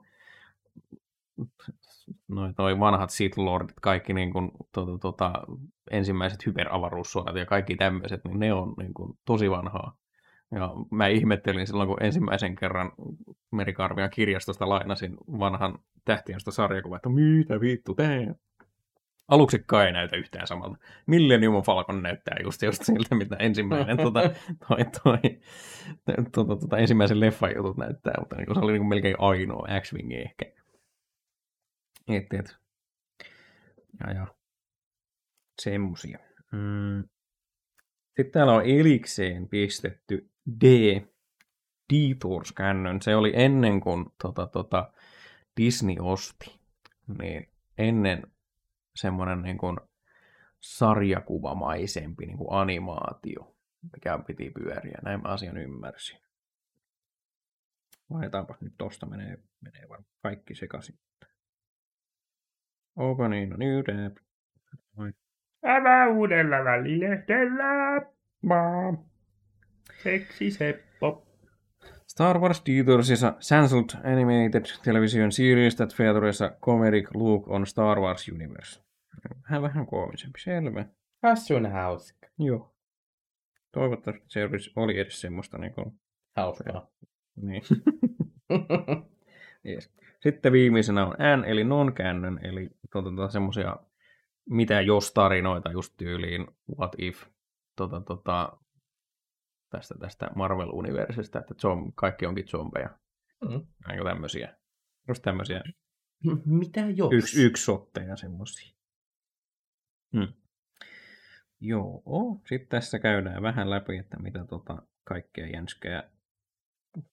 noi, 2.28 2.54
toi 2.54 2.80
vanhat 2.80 3.10
Sith 3.10 3.38
Lordit, 3.38 3.80
kaikki 3.80 4.12
niin 4.12 4.32
kuin, 4.32 4.50
tota, 4.72 4.98
tota, 4.98 5.32
ensimmäiset 5.90 6.46
hyperavaruussodat 6.46 7.36
ja 7.36 7.46
kaikki 7.46 7.76
tämmöiset, 7.76 8.24
niin 8.24 8.38
ne 8.38 8.52
on 8.52 8.74
niin 8.78 8.94
kuin, 8.94 9.18
tosi 9.24 9.50
vanhaa. 9.50 9.96
Ja 10.54 10.70
mä 10.90 11.06
ihmettelin 11.06 11.66
silloin, 11.66 11.88
kun 11.88 12.02
ensimmäisen 12.02 12.56
kerran 12.56 12.92
Merikarvian 13.50 14.10
kirjastosta 14.10 14.68
lainasin 14.68 15.16
vanhan 15.38 15.78
tähtiöstä 16.04 16.50
sarjakuva, 16.50 16.96
että 16.96 17.08
mitä 17.08 17.60
vittu 17.60 17.94
tää? 17.94 18.34
Aluksikkaan 19.32 19.86
ei 19.86 19.92
näytä 19.92 20.16
yhtään 20.16 20.46
samalta. 20.46 20.78
Millennium 21.06 21.62
Falcon 21.62 22.02
näyttää 22.02 22.36
just, 22.42 22.62
just 22.62 22.82
siltä, 22.82 23.14
mitä 23.14 23.36
ensimmäinen 23.36 23.96
tota, 23.96 24.20
toi, 24.68 24.84
toi, 25.02 25.40
tota, 26.32 26.56
tota, 26.56 26.78
ensimmäisen 26.78 27.20
leffan 27.20 27.56
jutut 27.56 27.76
näyttää, 27.76 28.14
mutta 28.18 28.36
niin 28.36 28.54
se 28.54 28.60
oli 28.60 28.72
niin 28.72 28.86
melkein 28.86 29.16
ainoa 29.18 29.68
X-Wing 29.80 30.12
ehkä. 30.12 30.44
Et, 32.08 32.32
et. 32.32 32.56
Ja, 34.00 34.12
ja. 34.12 34.26
Semmosia. 35.62 36.18
Mm. 36.52 37.04
Sitten 38.06 38.32
täällä 38.32 38.52
on 38.52 38.66
elikseen 38.66 39.48
pistetty 39.48 40.30
D. 40.64 40.64
Detours 41.92 42.54
Cannon. 42.54 43.02
Se 43.02 43.16
oli 43.16 43.32
ennen 43.34 43.80
kuin 43.80 44.06
tota, 44.22 44.46
tota, 44.46 44.92
Disney 45.60 45.96
osti. 46.00 46.58
Niin 47.18 47.48
ennen 47.78 48.31
semmoinen 48.96 49.42
niin 49.42 49.58
kuin 49.58 49.78
sarjakuvamaisempi 50.60 52.26
niin 52.26 52.38
kuin 52.38 52.52
animaatio, 52.52 53.56
mikä 53.92 54.18
piti 54.26 54.50
pyöriä. 54.50 54.98
Näin 55.02 55.22
mä 55.22 55.28
asian 55.28 55.56
ymmärsin. 55.56 56.18
Vaihetaanpa 58.10 58.56
nyt 58.60 58.74
tosta, 58.78 59.06
menee, 59.06 59.38
menee 59.60 59.88
varmaan 59.88 60.12
kaikki 60.22 60.54
sekaisin. 60.54 60.98
Opening 62.96 63.54
a 63.54 63.56
new 63.56 63.82
tab. 63.84 64.16
Avaa 65.62 66.08
uudella 66.08 66.64
välilehdellä. 66.64 67.62
Seksi 70.02 70.50
Seppo. 70.50 70.91
Star 72.12 72.40
Wars 72.40 72.62
Detours 72.66 73.10
is 73.10 73.22
a 73.22 73.34
cancelled 73.48 73.90
animated 74.04 74.66
television 74.82 75.32
series 75.32 75.76
that 75.76 75.92
features 75.92 76.42
a 76.42 76.50
comedic 76.60 77.08
look 77.14 77.48
on 77.48 77.66
Star 77.66 78.00
Wars 78.00 78.28
universe. 78.28 78.80
Vähän 79.42 79.62
vähän 79.62 79.86
koomisempi, 79.86 80.40
selvä. 80.40 80.84
Hassun 81.22 81.66
hauska. 81.72 82.26
Joo. 82.38 82.74
Toivottavasti 83.72 84.24
se 84.28 84.40
oli 84.76 84.98
edes 84.98 85.20
semmoista 85.20 85.58
niin 85.58 85.74
kuin, 85.74 85.92
Hauskaa. 86.36 86.90
niin. 87.36 87.62
yes. 89.68 89.90
Sitten 90.20 90.52
viimeisenä 90.52 91.06
on 91.06 91.14
N, 91.40 91.44
eli 91.44 91.64
non-canon, 91.64 92.40
eli 92.42 92.70
tota, 92.92 93.10
tota, 93.10 93.28
semmoisia 93.28 93.76
mitä 94.50 94.80
jos 94.80 95.12
tarinoita 95.12 95.70
just 95.70 95.94
tyyliin 95.96 96.46
what 96.78 96.92
if 96.98 97.24
tota, 97.76 98.00
tota, 98.00 98.58
tästä, 99.72 99.94
tästä 100.00 100.30
Marvel-universista, 100.34 101.38
että 101.38 101.54
zom, 101.54 101.92
kaikki 101.94 102.26
onkin 102.26 102.48
zombeja. 102.48 102.98
Mm. 103.50 103.66
Aika 103.84 104.04
tämmöisiä. 104.04 104.56
Just 105.08 105.22
tämmöisiä 105.22 105.62
Mitä 106.44 106.80
jos? 106.80 107.12
yksi, 107.12 107.44
yksi 107.44 107.64
sotteja 107.64 108.16
semmoisia. 108.16 108.74
Hmm. 110.12 110.32
Joo, 111.60 112.02
sitten 112.48 112.68
tässä 112.68 112.98
käydään 112.98 113.42
vähän 113.42 113.70
läpi, 113.70 113.96
että 113.96 114.18
mitä 114.18 114.44
tota 114.44 114.82
kaikkea 115.04 115.46
jänskää, 115.46 116.10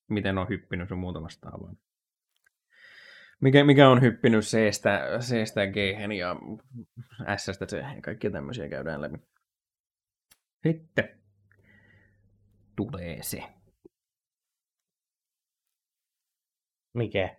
miten 0.10 0.38
on 0.38 0.50
hyppinyt 0.50 0.90
sun 0.90 0.98
muuta 0.98 1.22
vastaavaa. 1.22 1.76
Mikä, 3.42 3.64
mikä 3.64 3.90
on 3.90 4.02
hyppinyt 4.02 4.44
C-stä, 4.44 5.02
C-stä 5.20 5.68
g 5.68 5.76
ja 6.18 6.36
S-stä 7.38 7.66
C 7.66 8.02
kaikkia 8.02 8.32
tämmöisiä 8.32 8.70
käydään 8.70 9.02
läpi. 9.02 9.18
Sitten 10.64 11.19
tulee 12.80 13.24
se. 13.24 13.44
Mikä? 16.94 17.38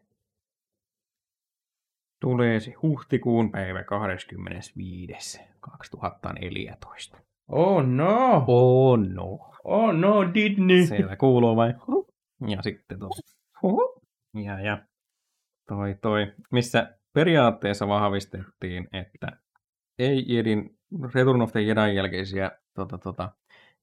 Tulee 2.20 2.60
se 2.60 2.72
huhtikuun 2.82 3.50
päivä 3.50 3.84
25. 3.84 5.40
2014. 5.60 7.18
Oh 7.48 7.86
no! 7.86 8.44
Oh 8.46 8.98
no. 8.98 9.54
Oh 9.64 9.94
no, 9.94 10.34
Disney! 10.34 10.86
Siellä 10.86 11.16
kuuluu 11.16 11.56
vai? 11.56 11.74
Ja 12.48 12.62
sitten 12.62 12.98
tuo. 12.98 14.00
Ja, 14.44 14.60
ja 14.60 14.86
toi, 15.68 15.94
toi, 16.02 16.32
missä 16.52 16.98
periaatteessa 17.14 17.88
vahvistettiin, 17.88 18.88
että 18.92 19.40
ei 19.98 20.24
Jedin 20.34 20.78
Return 21.14 21.42
of 21.42 21.52
the 21.52 21.60
Jedin 21.60 21.94
jälkeisiä 21.94 22.50
tota, 22.74 22.98
tota, 22.98 23.32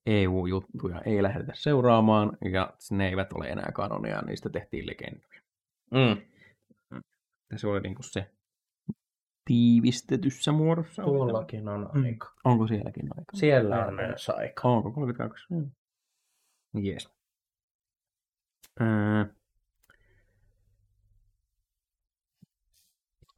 EU-juttuja 0.07 1.01
ei 1.01 1.23
lähdetä 1.23 1.51
seuraamaan, 1.55 2.37
ja 2.51 2.73
ne 2.91 3.07
eivät 3.09 3.33
ole 3.33 3.47
enää 3.47 3.71
kanonia, 3.73 4.21
niistä 4.21 4.49
tehtiin 4.49 4.87
legendoja. 4.87 5.41
Mm. 5.91 6.21
Ja 7.51 7.59
se 7.59 7.67
oli 7.67 7.79
niinku 7.79 8.03
se 8.03 8.31
tiivistetyssä 9.45 10.51
muodossa. 10.51 11.03
Tuollakin 11.03 11.67
on 11.67 11.89
Mm. 11.93 12.03
aika. 12.05 12.33
Onko 12.43 12.67
sielläkin 12.67 13.05
aika? 13.17 13.37
Siellä 13.37 13.85
on 13.85 13.93
myös 13.95 14.29
aika. 14.29 14.67
Onko 14.67 14.91
32? 14.91 15.45
Mm. 15.53 15.71
Yes. 16.85 17.09
Öö, 18.81 19.25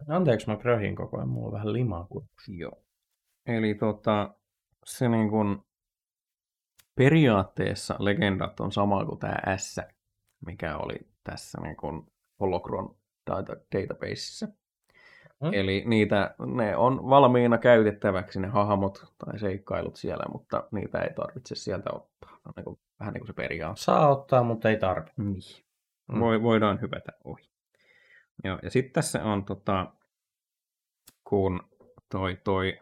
Anteeksi, 0.07 0.47
mä 0.47 0.57
kröhin 0.57 0.95
koko 0.95 1.17
ajan. 1.17 1.29
Mulla 1.29 1.47
on 1.47 1.53
vähän 1.53 1.73
limaa 1.73 2.07
kurkussa. 2.09 2.51
Joo. 2.51 2.83
Eli 3.45 3.75
tota, 3.75 4.33
se 4.85 5.09
niin 5.09 5.29
kuin, 5.29 5.57
periaatteessa 6.99 7.95
legendat 7.99 8.59
on 8.59 8.71
sama 8.71 9.05
kuin 9.05 9.19
tämä 9.19 9.57
S, 9.57 9.79
mikä 10.45 10.77
oli 10.77 10.95
tässä 11.23 11.61
niin 11.61 11.75
kuin 11.75 12.05
Holocron 12.39 12.95
data, 13.31 13.53
databaseissa. 13.53 14.47
Mm. 15.43 15.53
Eli 15.53 15.83
niitä, 15.85 16.35
ne 16.55 16.77
on 16.77 17.09
valmiina 17.09 17.57
käytettäväksi 17.57 18.39
ne 18.39 18.47
hahmot 18.47 19.13
tai 19.17 19.39
seikkailut 19.39 19.95
siellä, 19.95 20.23
mutta 20.31 20.67
niitä 20.71 20.99
ei 21.01 21.13
tarvitse 21.13 21.55
sieltä 21.55 21.89
ottaa. 21.93 22.39
On 22.45 22.53
niin 22.55 22.63
kuin, 22.63 22.79
vähän 22.99 23.13
niin 23.13 23.21
kuin 23.21 23.27
se 23.27 23.33
periaate. 23.33 23.81
Saa 23.81 24.09
ottaa, 24.09 24.43
mutta 24.43 24.69
ei 24.69 24.77
tarvi. 24.77 25.09
Niin. 25.17 25.41
Mm. 26.11 26.19
Voi, 26.19 26.41
voidaan 26.41 26.81
hypätä 26.81 27.11
ohi. 27.23 27.49
Joo, 28.43 28.59
ja 28.63 28.69
sitten 28.69 28.93
tässä 28.93 29.23
on, 29.23 29.45
tota, 29.45 29.93
kun 31.23 31.59
toi, 32.11 32.37
toi 32.43 32.79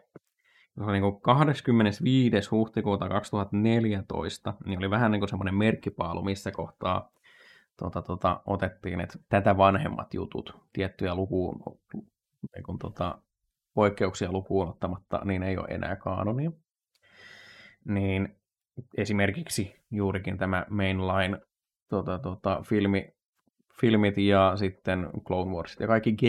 se 0.78 0.84
oli 0.84 0.92
niin 0.92 1.12
kuin 1.12 1.20
25. 1.20 2.50
huhtikuuta 2.50 3.08
2014, 3.08 4.54
niin 4.64 4.78
oli 4.78 4.90
vähän 4.90 5.10
niin 5.10 5.20
kuin 5.20 5.28
semmoinen 5.28 5.54
merkkipaalu, 5.54 6.22
missä 6.22 6.50
kohtaa 6.50 7.12
tota, 7.76 8.02
tota, 8.02 8.40
otettiin, 8.46 9.00
että 9.00 9.18
tätä 9.28 9.56
vanhemmat 9.56 10.14
jutut, 10.14 10.56
tiettyjä 10.72 11.14
lukuun, 11.14 11.78
niin 12.54 12.62
kuin, 12.64 12.78
tota, 12.78 13.18
poikkeuksia 13.74 14.32
lukuun 14.32 14.68
ottamatta, 14.68 15.20
niin 15.24 15.42
ei 15.42 15.58
ole 15.58 15.68
enää 15.70 15.96
kaanonia. 15.96 16.52
Niin 17.84 18.36
esimerkiksi 18.96 19.84
juurikin 19.90 20.38
tämä 20.38 20.66
mainline 20.70 21.40
tota, 21.88 22.18
tota, 22.18 22.62
filmi, 22.62 23.14
filmit 23.80 24.18
ja 24.18 24.52
sitten 24.56 25.10
Clone 25.26 25.50
Warsit 25.50 25.80
ja 25.80 25.86
kaikki 25.86 26.12
G, 26.12 26.22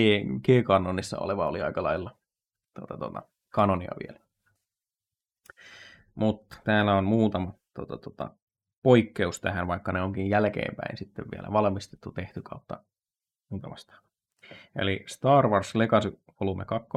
G-kanonissa 0.46 1.20
oleva 1.20 1.48
oli 1.48 1.62
aika 1.62 1.84
lailla 1.84 2.18
tota, 2.80 2.98
tota, 2.98 3.24
kanonia 3.50 3.92
vielä. 4.08 4.29
Mutta 6.20 6.58
täällä 6.64 6.96
on 6.96 7.06
muutama 7.06 7.54
tota, 7.74 7.98
tota, 7.98 8.32
poikkeus 8.84 9.42
tähän, 9.42 9.68
vaikka 9.68 9.92
ne 9.92 10.02
onkin 10.02 10.30
jälkeenpäin 10.30 10.98
sitten 10.98 11.26
vielä 11.32 11.54
valmistettu, 11.54 12.12
tehty 12.12 12.42
kautta 12.42 12.84
muuta 13.50 13.70
vastaan. 13.70 14.04
Eli 14.76 15.04
Star 15.08 15.48
Wars 15.48 15.76
Legacy 15.76 16.20
Volume 16.40 16.66
2, 16.66 16.88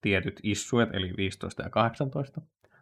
tietyt 0.00 0.40
issuet, 0.42 0.88
eli 0.92 1.16
15 1.16 1.62
ja 1.62 1.70
18. 1.70 2.40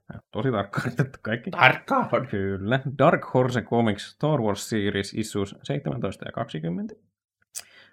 Nämä 0.09 0.21
on 0.23 0.29
Tosi 0.31 0.51
tarkkaan 0.51 0.93
otettu 0.93 1.19
kaikki. 1.23 1.51
Tarkkaan! 1.51 2.27
Kyllä. 2.31 2.81
Dark 2.99 3.35
Horse 3.35 3.63
Comics 3.63 4.11
Star 4.11 4.41
Wars 4.41 4.69
Series 4.69 5.15
issues 5.15 5.57
17 5.63 6.25
ja 6.25 6.33
20. 6.33 6.95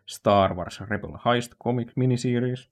Star 0.09 0.53
Wars 0.53 0.81
Rebel 0.81 1.17
Heist 1.25 1.53
Comic 1.63 1.91
Miniseries. 1.95 2.71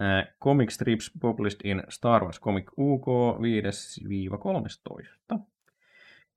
Uh, 0.00 0.32
comic 0.44 0.70
strips 0.70 1.10
published 1.22 1.60
in 1.64 1.82
Star 1.88 2.22
Wars 2.22 2.40
Comic 2.40 2.64
UK 2.78 3.06
5-13. 3.40 5.38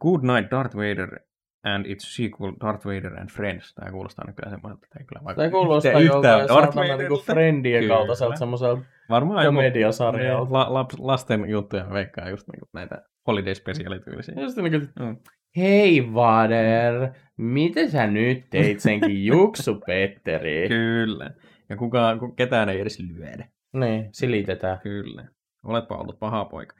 Good 0.02 0.24
Night 0.24 0.52
Darth 0.52 0.76
Vader 0.76 1.20
and 1.64 1.86
its 1.86 2.16
sequel 2.16 2.54
Darth 2.62 2.86
Vader 2.86 3.14
and 3.20 3.30
Friends. 3.30 3.74
Tämä 3.74 3.92
kuulostaa 3.92 4.26
nyt 4.28 4.36
kyllä 4.36 4.50
semmoiselta, 4.50 4.86
että 4.86 5.00
ei 5.00 5.06
kyllä 5.06 5.22
vaikka 5.24 5.42
Tai 5.42 5.52
kuulostaa 5.52 5.92
joltain 6.02 6.48
Darth 6.48 6.78
niinku. 6.98 7.18
Friendien 7.18 7.88
kaltaiselta 7.88 8.36
semmoiselta 8.38 8.82
Varmaan 9.10 9.46
komediasarjalta. 9.46 10.54
la, 10.54 10.74
la, 10.74 10.86
lasten 11.00 11.50
juttuja 11.50 11.86
veikkaa 11.94 12.30
just 12.30 12.48
niinku 12.48 12.70
näitä 12.74 13.02
holiday 13.28 13.56
specialityylisiä. 13.56 14.36
Just 14.42 14.58
niinku, 14.58 14.88
Mm. 15.00 15.18
hei 15.58 16.14
Vader, 16.14 17.10
miten 17.38 17.92
sä 17.92 18.08
nyt 18.08 18.50
teit 18.50 18.80
senkin 18.80 19.26
Juksu 19.32 19.76
Petteri? 19.86 20.68
Kyllä. 20.68 21.32
Ja 21.72 21.78
kukaan, 21.78 22.20
ku- 22.20 22.32
ketään 22.32 22.70
ei 22.70 22.82
edes 22.82 23.00
lyödä. 23.00 23.48
niin, 23.74 24.10
silitetään. 24.12 24.80
Kyllä. 24.80 25.26
Oletpa 25.64 25.96
ollut 25.98 26.20
paha 26.20 26.46
poika. 26.46 26.76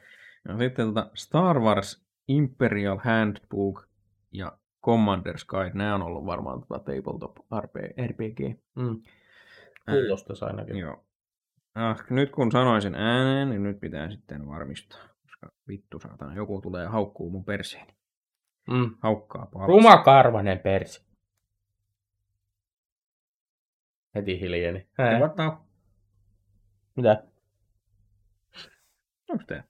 Ja 0.48 0.58
sitten 0.58 0.88
tota 0.88 1.10
Star 1.16 1.60
Wars 1.60 2.06
Imperial 2.28 2.98
Handbook 3.04 3.88
ja 4.32 4.52
Commander's 4.88 5.46
Guide, 5.48 5.72
nämä 5.74 5.96
on 5.96 6.02
ollut 6.02 6.26
varmaan 6.26 6.62
tota 6.62 6.80
Tabletop 6.80 7.38
RP, 7.60 7.76
RPG. 8.08 8.40
Mm. 8.76 9.02
Kuulostas 9.92 10.44
ainakin. 10.44 10.78
Joo. 10.78 11.04
Ah, 11.76 12.06
nyt 12.10 12.32
kun 12.32 12.52
sanoisin 12.52 12.96
ääneen, 12.96 13.50
niin 13.50 13.64
nyt 13.64 13.80
pitää 13.80 14.10
sitten 14.10 14.48
varmistaa. 14.48 15.00
Koska 15.22 15.50
vittu 15.68 16.00
saatana, 16.00 16.36
joku 16.36 16.62
tulee 16.62 16.88
haukkuu 16.88 17.30
mun 17.30 17.46
perseeni. 17.46 17.94
Mm. 18.70 18.96
Haukkaa 19.04 19.46
paljon. 19.54 19.70
Rumakarvanen 19.70 20.60
persi. 20.60 21.11
Heti 24.16 24.40
hiljeni. 24.40 24.88
Hää? 24.94 25.20
What 25.20 25.36
Mitä? 26.96 27.24
Onks 29.30 29.46
tää? 29.46 29.64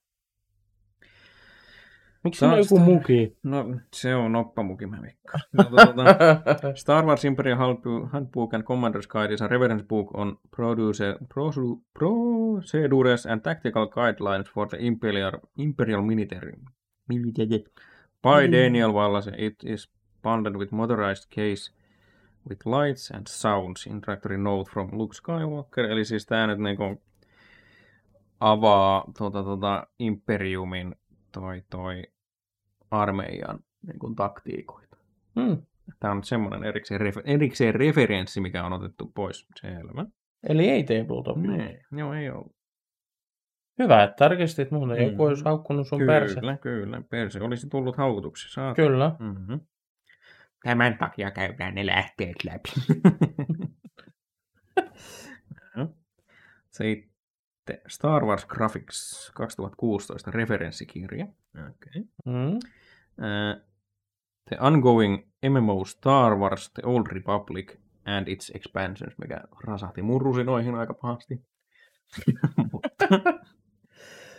Miksi 2.24 2.46
on 2.46 2.58
joku 2.58 2.80
muki? 2.80 3.38
No, 3.44 3.66
se 3.94 4.16
on 4.16 4.32
noppamuki, 4.32 4.86
mä 4.88 5.02
veikkaan. 5.02 5.42
No, 5.54 5.64
tuota, 5.64 5.94
Star 6.76 7.06
Wars 7.06 7.26
Imperial 7.26 7.58
Handbook- 7.58 8.56
and 8.56 8.64
Commander's 8.64 9.08
Guide 9.08 9.34
is 9.34 9.42
a 9.42 9.48
reference 9.48 9.86
book 9.86 10.16
on 10.18 10.38
produce, 10.56 11.04
prosu- 11.34 11.82
procedures 12.00 13.26
and 13.26 13.42
tactical 13.42 13.86
guidelines 13.88 14.52
for 14.54 14.68
the 14.68 14.78
Imperial, 14.80 15.32
Imperial 15.58 16.02
military. 16.02 16.54
military. 17.10 17.64
By 18.24 18.48
Mm. 18.48 18.52
Daniel 18.52 18.92
Wallace, 18.94 19.32
it 19.38 19.56
is 19.64 19.90
bundled 20.24 20.56
with 20.56 20.72
motorized 20.72 21.30
case 21.30 21.72
with 22.50 22.68
lights 22.68 23.12
and 23.12 23.28
sounds. 23.28 23.88
Introductory 23.88 24.38
note 24.38 24.72
from 24.72 24.90
Luke 24.92 25.14
Skywalker. 25.14 25.86
Eli 25.86 26.06
siis 26.06 26.26
tää 26.26 26.48
nyt 26.48 26.60
niinku 26.60 27.02
avaa 28.40 29.04
tuota, 29.18 29.44
tuota 29.44 29.88
Imperiumin 30.00 30.96
toi, 31.32 31.64
toi 31.70 32.04
armeijan 32.92 33.60
niin 33.88 34.00
kuin 34.00 34.16
taktiikoita. 34.16 34.98
Hmm. 35.40 35.62
Tämä 36.00 36.12
on 36.12 36.18
nyt 36.18 36.26
semmoinen 36.26 36.64
erikseen, 36.64 37.02
refer- 37.02 37.24
erikseen 37.26 37.76
referenssi, 37.76 38.42
mikä 38.42 38.64
on 38.64 38.74
otettu 38.74 39.12
pois. 39.16 39.48
Selvä. 39.62 40.06
Eli 40.44 40.70
ei 40.70 40.84
tabletop. 40.84 41.38
Nee. 41.38 41.82
Joo, 41.92 42.14
ei 42.14 42.30
ole. 42.30 42.46
Hyvä, 43.80 44.04
että 44.04 44.16
tarkistit 44.16 44.72
muuten. 44.72 44.98
Mm. 44.98 45.04
Joku 45.04 45.24
olisi 45.24 45.46
haukkunut 45.46 45.88
sun 45.88 46.00
Kyllä, 46.00 46.12
perse. 46.20 46.42
kyllä. 46.62 47.02
Perse 47.10 47.42
olisi 47.42 47.70
tullut 47.70 47.98
haukutuksi. 47.98 48.54
Saat. 48.54 48.76
Kyllä. 48.76 49.16
Mm-hmm. 49.20 49.60
Tämän 50.64 50.98
takia 50.98 51.32
käydään 51.32 51.76
ne 51.76 51.86
lähteet 51.86 52.36
läpi. 52.44 52.70
Joo. 55.78 55.88
Sitten 56.70 57.82
Star 57.88 58.26
Wars 58.26 58.46
Graphics 58.46 59.32
2016 59.36 60.32
referenssikirja. 60.32 61.26
Okay. 61.60 62.04
Mm. 62.26 62.56
Uh, 62.56 63.62
the 64.50 64.58
ongoing 64.60 65.18
MMO 65.50 65.86
Star 65.86 66.36
Wars 66.36 66.72
The 66.74 66.84
Old 66.86 67.08
Republic 67.12 67.76
and 68.06 68.28
its 68.28 68.52
expansions, 68.56 69.18
mikä 69.18 69.42
rasahti 69.64 70.02
murrusinoihin 70.02 70.76
aika 70.76 70.94
pahasti. 70.94 71.42
Mutta, 72.72 73.06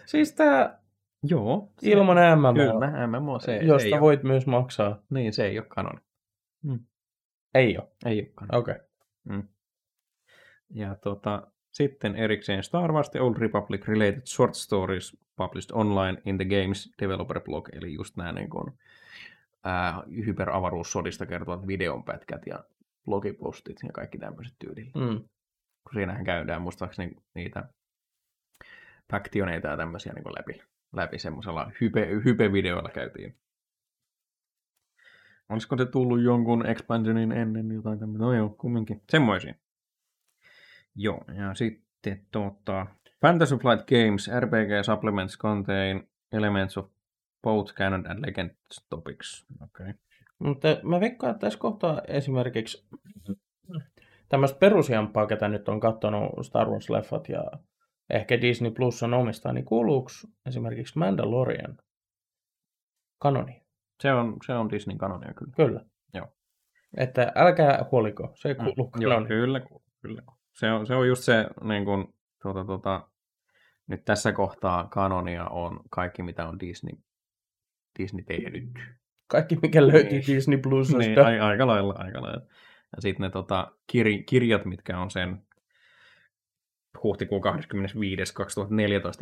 Siis 0.07 0.33
tää 0.35 0.79
joo. 1.23 1.73
se- 1.79 1.91
ilman 1.91 2.39
MMO, 2.39 2.53
Kyllä, 2.53 3.07
MMO, 3.07 3.39
se, 3.41 3.47
se 3.47 3.64
josta 3.64 3.89
ole, 3.95 4.01
voit 4.01 4.23
myös 4.23 4.47
maksaa. 4.47 5.03
niin, 5.11 5.33
se 5.33 5.45
ei 5.47 5.59
ole 5.59 5.66
kanoni. 5.68 6.01
Ei 7.55 7.79
ole. 7.79 7.89
Ei 8.07 8.21
ole 8.21 8.31
kanoni. 8.35 8.59
Okei. 8.61 8.75
Okay. 9.27 9.43
Ja 10.71 10.95
tota, 10.95 11.47
sitten 11.71 12.17
erikseen 12.17 12.63
Star 12.63 12.93
Wars 12.93 13.11
The 13.11 13.21
Old 13.21 13.37
Republic 13.39 13.89
Related 13.89 14.23
Short 14.27 14.55
Stories 14.55 15.17
published 15.37 15.71
online 15.73 16.23
in 16.25 16.37
the 16.39 16.45
games 16.45 16.95
developer 17.01 17.41
blog, 17.41 17.69
eli 17.73 17.95
just 17.95 18.17
nämä 18.17 18.33
niin 18.33 18.51
kuin, 18.51 18.73
ää, 19.65 20.03
hyperavaruussodista 20.27 21.27
kertovat 21.27 21.67
videonpätkät 21.67 22.47
ja 22.47 22.65
blogipostit 23.05 23.77
ja 23.83 23.93
kaikki 23.93 24.19
tämmöiset 24.19 24.55
tyylillä. 24.59 24.93
Mm. 24.95 25.19
Kun 25.85 25.95
siinähän 25.95 26.25
käydään 26.25 26.63
muistaakseni 26.63 27.17
niitä 27.35 27.69
faktioneita 29.11 29.69
ja 29.69 29.77
tämmöisiä 29.77 30.13
niin 30.13 30.35
läpi, 30.39 30.63
läpi 30.93 31.19
semmoisella 31.19 31.71
hype, 31.81 32.09
hype-videoilla 32.25 32.91
käytiin. 32.91 33.37
Olisiko 35.53 35.76
se 35.76 35.86
tullut 35.86 36.22
jonkun 36.22 36.66
expansionin 36.66 37.32
ennen 37.32 37.70
jotain 37.70 37.98
tämmöistä? 37.98 38.24
No 38.24 38.32
joo, 38.32 38.48
kumminkin. 38.48 39.03
Semmoisia. 39.09 39.55
Joo, 40.96 41.24
ja 41.38 41.55
sitten 41.55 42.26
tota, 42.32 42.86
Fantasy 43.22 43.57
Flight 43.57 43.88
Games 43.88 44.30
RPG 44.40 44.84
Supplements 44.84 45.38
contain 45.38 46.09
elements 46.32 46.78
of 46.78 46.90
both 47.42 47.74
canon 47.74 48.11
and 48.11 48.26
legend 48.26 48.50
topics. 48.90 49.46
Okay. 49.62 49.94
Mutta 50.38 50.68
mä 50.82 51.00
veikkaan, 51.00 51.30
että 51.30 51.46
tässä 51.46 51.59
kohtaa 51.59 52.03
esimerkiksi 52.09 52.88
tämmöistä 54.28 54.59
perusiampaa, 54.59 55.26
ketä 55.26 55.48
nyt 55.48 55.68
on 55.68 55.80
katsonut 55.80 56.46
Star 56.46 56.66
Wars-leffat 56.66 57.28
ja 57.28 57.44
ehkä 58.11 58.40
Disney 58.40 58.70
Plus 58.70 59.03
on 59.03 59.14
omistaa, 59.14 59.53
niin 59.53 59.64
kuuluuko 59.64 60.11
esimerkiksi 60.46 60.98
Mandalorian 60.98 61.78
kanoni? 63.18 63.62
Se 64.03 64.12
on, 64.12 64.36
se 64.46 64.53
on 64.53 64.70
Disneyn 64.70 64.98
kanonia 64.98 65.34
kyllä. 65.34 65.53
Kyllä. 65.57 65.80
Joo. 66.14 66.28
Että 66.96 67.32
älkää 67.34 67.84
huoliko, 67.90 68.32
se 68.34 68.55
kuuluu 68.55 68.92
Mm, 68.96 69.03
Joo, 69.03 69.24
kyllä, 69.24 69.61
kyllä. 70.00 70.22
Se 70.53 70.70
on, 70.70 70.86
se 70.86 70.94
on 70.94 71.09
just 71.09 71.22
se, 71.22 71.46
niin 71.62 71.84
kuin, 71.84 72.14
tuota, 72.42 72.64
tuota, 72.64 73.09
nyt 73.86 74.05
tässä 74.05 74.32
kohtaa 74.32 74.86
kanonia 74.86 75.46
on 75.46 75.80
kaikki, 75.90 76.22
mitä 76.22 76.48
on 76.48 76.61
Disney, 76.61 76.94
Disney 77.98 78.24
tehnyt. 78.24 78.70
Kaikki, 79.26 79.59
mikä 79.62 79.86
löytyy 79.86 80.11
Niin. 80.11 80.26
Disney 80.26 80.59
Plusasta. 80.59 80.98
Niin, 80.98 81.42
a, 81.42 81.46
aika 81.46 81.66
lailla, 81.66 81.94
aika 81.98 82.22
lailla. 82.22 82.46
Ja 82.96 83.03
sitten 83.03 83.24
ne 83.24 83.30
tota, 83.30 83.72
kir, 83.86 84.07
kirjat, 84.26 84.64
mitkä 84.64 84.98
on 84.98 85.11
sen 85.11 85.42
huhtikuun 87.03 87.42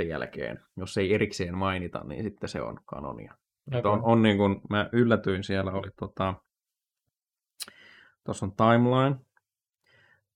25.2014 0.03 0.07
jälkeen, 0.07 0.61
jos 0.77 0.99
ei 0.99 1.15
erikseen 1.15 1.57
mainita, 1.57 2.05
niin 2.05 2.25
sitten 2.25 2.49
se 2.49 2.63
on 2.63 2.81
kanonia. 2.87 3.35
Okay. 3.69 3.93
On, 3.93 4.01
on 4.03 4.23
niin 4.23 4.37
kuin, 4.37 4.61
mä 4.71 4.89
yllätyin, 4.93 5.45
siellä 5.45 5.73
oli 5.73 5.91
tota, 5.97 6.35
tuossa 8.25 8.47
on 8.47 8.53
timeline, 8.57 9.17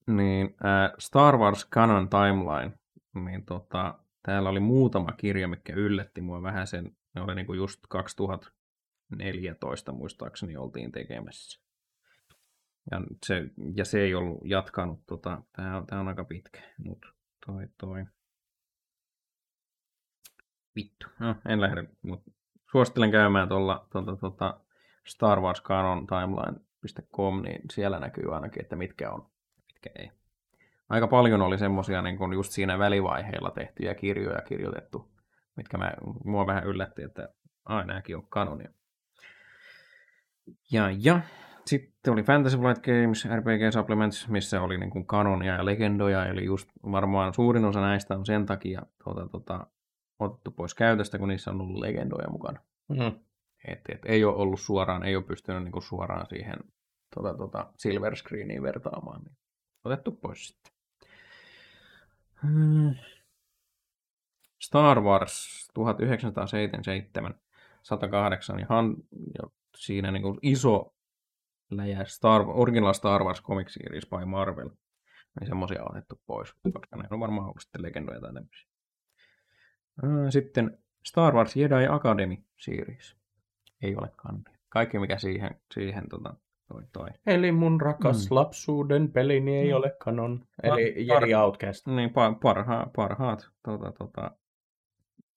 niin 0.07 0.55
äh, 0.65 0.91
Star 0.99 1.37
Wars 1.37 1.69
Canon 1.69 2.09
Timeline, 2.09 2.71
niin 3.13 3.45
tota, 3.45 3.99
täällä 4.23 4.49
oli 4.49 4.59
muutama 4.59 5.11
kirja, 5.11 5.47
mikä 5.47 5.73
yllätti 5.73 6.21
mua 6.21 6.41
vähän 6.41 6.67
sen, 6.67 6.97
ne 7.15 7.21
oli 7.21 7.35
niin 7.35 7.45
kuin 7.45 7.57
just 7.57 7.79
2014 7.89 9.91
muistaakseni 9.91 10.57
oltiin 10.57 10.91
tekemässä. 10.91 11.61
Ja 12.91 13.01
se, 13.25 13.49
ja 13.75 13.85
se 13.85 14.01
ei 14.01 14.15
ollut 14.15 14.41
jatkanut, 14.45 15.05
tota, 15.05 15.41
tää, 15.53 15.77
on, 15.77 15.87
tää 15.87 15.99
on 15.99 16.07
aika 16.07 16.23
pitkä, 16.23 16.61
mutta 16.77 17.07
toi 17.45 17.67
toi. 17.77 18.05
Vittu, 20.75 21.07
no, 21.19 21.35
en 21.49 21.61
lähde, 21.61 21.83
mutta 22.01 22.31
suosittelen 22.71 23.11
käymään 23.11 23.49
tuolla 23.49 23.87
tuota, 23.91 24.15
tuota 24.15 24.59
Star 25.07 25.41
Wars 25.41 25.63
Canon 25.63 26.07
Timeline.com, 26.07 27.41
niin 27.41 27.61
siellä 27.71 27.99
näkyy 27.99 28.35
ainakin, 28.35 28.61
että 28.61 28.75
mitkä 28.75 29.11
on, 29.11 29.25
mitkä 29.67 29.89
ei. 29.95 30.11
Aika 30.89 31.07
paljon 31.07 31.41
oli 31.41 31.57
semmosia 31.57 32.01
niin 32.01 32.17
kun 32.17 32.33
just 32.33 32.51
siinä 32.51 32.79
välivaiheilla 32.79 33.51
tehtyjä 33.51 33.93
kirjoja 33.95 34.41
kirjoitettu, 34.41 35.11
mitkä 35.55 35.77
mä, 35.77 35.91
mua 36.23 36.47
vähän 36.47 36.63
yllätti, 36.63 37.03
että 37.03 37.29
ai 37.65 37.85
nämäkin 37.85 38.17
on 38.17 38.27
kanonia. 38.29 38.69
Ja, 40.71 40.89
ja 40.99 41.19
sitten 41.65 42.13
oli 42.13 42.23
Fantasy 42.23 42.57
Flight 42.57 42.83
Games, 42.83 43.27
RPG 43.35 43.73
Supplements, 43.73 44.27
missä 44.27 44.61
oli 44.61 44.77
niin 44.77 45.05
kanonia 45.05 45.55
ja 45.55 45.65
legendoja, 45.65 46.25
eli 46.25 46.45
just 46.45 46.69
varmaan 46.91 47.33
suurin 47.33 47.65
osa 47.65 47.81
näistä 47.81 48.15
on 48.15 48.25
sen 48.25 48.45
takia 48.45 48.81
tuota, 49.03 49.27
tuota, 49.27 49.67
otettu 50.19 50.51
pois 50.51 50.73
käytöstä, 50.73 51.17
kun 51.19 51.27
niissä 51.27 51.51
on 51.51 51.61
ollut 51.61 51.79
legendoja 51.79 52.29
mukana. 52.29 52.59
Mm. 52.87 53.19
Et, 53.67 53.81
et, 53.89 54.01
ei 54.05 54.23
ole 54.23 54.35
ollut 54.35 54.59
suoraan, 54.59 55.03
ei 55.03 55.15
ole 55.15 55.23
pystynyt 55.23 55.63
niin 55.63 55.71
kuin 55.71 55.83
suoraan 55.83 56.25
siihen 56.25 56.59
tota, 57.15 57.37
tota, 57.37 57.73
silver 57.77 58.15
screeniin 58.15 58.63
vertaamaan, 58.63 59.21
niin 59.21 59.37
otettu 59.83 60.11
pois 60.11 60.47
sitten. 60.47 60.73
Hmm. 62.41 62.95
Star 64.61 65.01
Wars 65.01 65.67
1977, 65.73 67.33
108 67.83 68.59
ja, 68.59 68.65
Han, 68.69 68.95
ja 69.11 69.49
siinä 69.77 70.11
niin 70.11 70.23
kuin 70.23 70.37
iso 70.41 70.95
läjä 71.71 72.05
Star, 72.05 72.41
original 72.47 72.93
Star 72.93 73.23
Wars 73.23 73.43
Comic 73.43 73.69
Series 73.69 74.07
by 74.09 74.25
Marvel, 74.25 74.69
niin 75.39 75.47
semmoisia 75.47 75.83
on 75.83 75.91
otettu 75.91 76.21
pois, 76.25 76.53
koska 76.73 76.95
ne 76.95 77.07
on 77.11 77.19
varmaan 77.19 77.43
ollut 77.43 77.61
sitten 77.61 77.81
legendoja 77.81 78.21
tai 78.21 78.33
tämmöisiä. 78.33 78.74
Ää, 80.03 80.31
Sitten 80.31 80.77
Star 81.05 81.33
Wars 81.35 81.55
Jedi 81.55 81.87
Academy 81.89 82.35
Series. 82.57 83.15
Ei 83.81 83.95
ole 83.95 84.09
kannia. 84.15 84.43
Kaikki 84.69 84.99
mikä 84.99 85.17
siihen, 85.17 85.55
siihen 85.73 86.09
tota, 86.09 86.33
toi, 86.67 86.81
toi. 86.93 87.09
Eli 87.27 87.51
mun 87.51 87.81
rakas 87.81 88.29
Mm. 88.29 88.35
lapsuuden 88.35 89.11
pelini 89.11 89.57
ei 89.57 89.69
Mm. 89.71 89.75
ole 89.75 89.95
kanon. 89.99 90.45
Eli 90.63 90.95
Par- 91.07 91.21
Jedi 91.21 91.35
Outcast. 91.35 91.87
Niin, 91.87 92.09
pa- 92.09 92.39
parha, 92.41 92.87
parhaat 92.95 93.49
tota, 93.63 93.91
tota, 93.91 94.31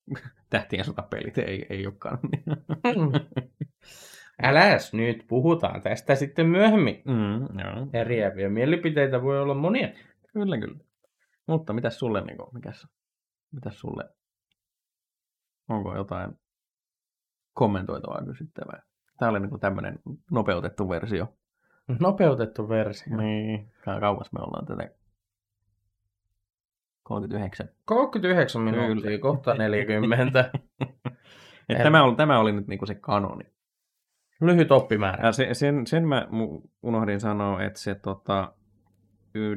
tähtien 0.50 0.84
sotapelit 0.84 1.38
ei, 1.38 1.66
ei 1.70 1.86
ole 1.86 1.94
kannia. 1.98 2.42
Äläs 4.42 4.92
nyt, 4.94 5.24
puhutaan 5.28 5.82
tästä 5.82 6.14
sitten 6.14 6.46
myöhemmin. 6.46 7.02
mm, 7.04 7.58
joo. 7.60 7.86
Eriäviä 7.92 8.48
mielipiteitä 8.48 9.22
voi 9.22 9.40
olla 9.40 9.54
monia. 9.54 9.88
Kyllä, 10.32 10.58
kyllä. 10.58 10.78
Mutta 11.46 11.72
mitäs 11.72 11.98
sulle, 11.98 12.20
Niko, 12.20 12.50
mikäs, 12.54 12.86
mitäs 13.52 13.80
sulle, 13.80 14.04
onko 15.68 15.96
jotain 15.96 16.38
kommentoitavaa 17.54 18.24
kysyttävää? 18.24 18.82
Tämä 19.18 19.30
oli 19.30 19.40
niin 19.40 19.60
tämmöinen 19.60 19.98
nopeutettu 20.30 20.88
versio. 20.88 21.34
Nopeutettu 22.00 22.68
versio. 22.68 23.16
Niin, 23.16 23.70
ka- 23.84 24.00
kauas 24.00 24.32
me 24.32 24.40
ollaan 24.40 24.66
tätä 24.66 24.90
39. 27.02 27.68
39 27.84 28.62
minuuttia, 28.62 29.02
Kyllä. 29.02 29.18
kohta 29.18 29.54
40. 29.58 30.50
Et 31.68 31.78
tämä, 31.82 32.02
oli, 32.02 32.16
tämä 32.16 32.38
oli 32.38 32.52
nyt 32.52 32.66
niinku 32.66 32.86
se 32.86 32.94
kanoni. 32.94 33.44
Lyhyt 34.40 34.72
oppimäärä. 34.72 35.26
Ja 35.26 35.32
se, 35.32 35.54
sen, 35.54 35.86
sen 35.86 36.08
mä 36.08 36.28
unohdin 36.82 37.20
sanoa, 37.20 37.62
että 37.62 37.80
se 37.80 37.94
tota, 37.94 38.52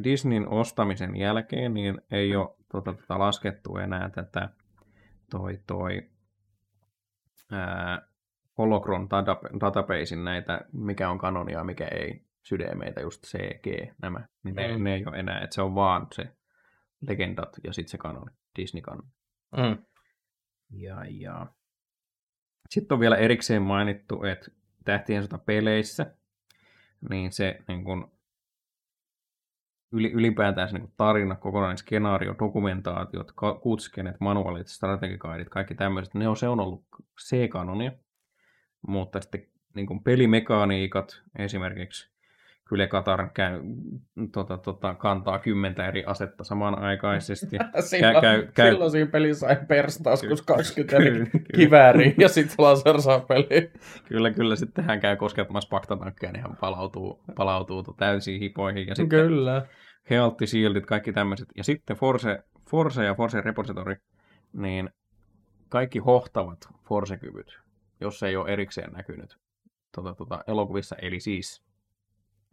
Disneyn 0.03 0.47
ostamisen 0.47 1.16
jälkeen 1.16 1.74
niin 1.74 2.01
ei 2.12 2.36
ole 2.36 2.49
tota, 2.72 2.93
tota, 2.93 3.20
laskettu 3.20 3.78
enää 3.78 4.09
tätä 4.09 4.49
toi, 5.32 5.59
toi 5.67 6.09
ää, 7.51 8.07
Holocron 8.57 9.09
databasein 9.61 10.23
näitä, 10.23 10.61
mikä 10.73 11.09
on 11.09 11.17
kanonia 11.17 11.57
ja 11.57 11.63
mikä 11.63 11.88
ei, 11.88 12.25
sydämeitä, 12.43 13.01
just 13.01 13.23
CG, 13.25 13.93
nämä, 14.01 14.27
niin 14.43 14.55
ne, 14.55 14.77
mm. 14.77 14.84
ne 14.84 14.95
ei 14.95 15.05
ole 15.05 15.17
enää, 15.17 15.41
että 15.41 15.53
se 15.53 15.61
on 15.61 15.75
vaan 15.75 16.07
se 16.13 16.36
legendat 17.01 17.57
ja 17.63 17.73
sitten 17.73 17.91
se 17.91 17.97
kanoni, 17.97 18.32
Disney 18.59 18.82
kanoni. 18.82 19.07
Mm. 19.57 19.77
Ja, 20.71 21.05
ja. 21.09 21.47
Sitten 22.69 22.95
on 22.95 22.99
vielä 22.99 23.17
erikseen 23.17 23.61
mainittu, 23.61 24.23
että 24.23 24.51
Tähtien 24.86 25.23
sota 25.23 25.38
peleissä, 25.38 26.15
niin 27.09 27.32
se 27.32 27.59
niin 27.67 27.84
kun, 27.84 28.11
ylipäätään 29.91 30.69
se 30.69 30.77
niin 30.77 30.93
tarina, 30.97 31.35
kokonainen 31.35 31.77
skenaario, 31.77 32.35
dokumentaatiot, 32.39 33.31
kutskenet, 33.61 34.15
manuaalit, 34.19 34.67
strategikaidit, 34.67 35.49
kaikki 35.49 35.75
tämmöiset, 35.75 36.13
ne 36.13 36.27
on, 36.27 36.37
se 36.37 36.47
on 36.47 36.59
ollut 36.59 36.85
C-kanonia, 37.21 37.91
mutta 38.87 39.21
sitten 39.21 39.47
niin 39.75 39.87
kuin 39.87 40.03
pelimekaniikat 40.03 41.21
esimerkiksi 41.39 42.11
Kyllä 42.72 42.88
Katar 42.88 43.30
käy, 43.34 43.61
tota, 44.32 44.57
tota, 44.57 44.95
kantaa 44.95 45.39
kymmentä 45.39 45.88
eri 45.88 46.03
asetta 46.05 46.43
samanaikaisesti. 46.43 47.57
silloin, 47.80 48.22
käy, 48.22 48.47
käy, 48.53 48.72
silloin 48.72 48.91
siinä 48.91 49.11
pelissä 49.11 49.47
sai 49.47 49.57
perstaskus 49.67 50.41
20 50.41 50.95
eri 50.95 51.26
kivääriä 51.55 52.13
ja 52.17 52.30
sitten 52.30 52.57
peli. 53.28 53.72
Kyllä, 54.05 54.32
kyllä. 54.32 54.55
Sitten 54.55 54.84
hän 54.84 54.99
käy 54.99 55.15
koskettamassa 55.15 55.69
paktatankkeja, 55.69 56.32
niin 56.32 56.41
hän 56.41 56.55
palautuu, 56.55 57.24
palautuu 57.36 57.84
täysiin 57.97 58.39
hipoihin. 58.39 58.88
Ja 58.88 58.95
sitten 58.95 59.09
kyllä. 59.09 59.65
Healthy 60.09 60.47
Shieldit, 60.47 60.86
kaikki 60.86 61.13
tämmöiset. 61.13 61.47
Ja 61.57 61.63
sitten 61.63 61.97
Force, 61.97 62.43
Force 62.69 63.05
ja 63.05 63.15
Force 63.15 63.41
Repository, 63.41 63.95
niin 64.53 64.89
kaikki 65.69 65.99
hohtavat 65.99 66.59
Force-kyvyt, 66.88 67.59
jos 68.01 68.24
ei 68.24 68.36
ole 68.36 68.49
erikseen 68.49 68.91
näkynyt 68.91 69.38
tota, 69.95 70.15
tota, 70.15 70.43
elokuvissa. 70.47 70.95
Eli 71.01 71.19
siis 71.19 71.70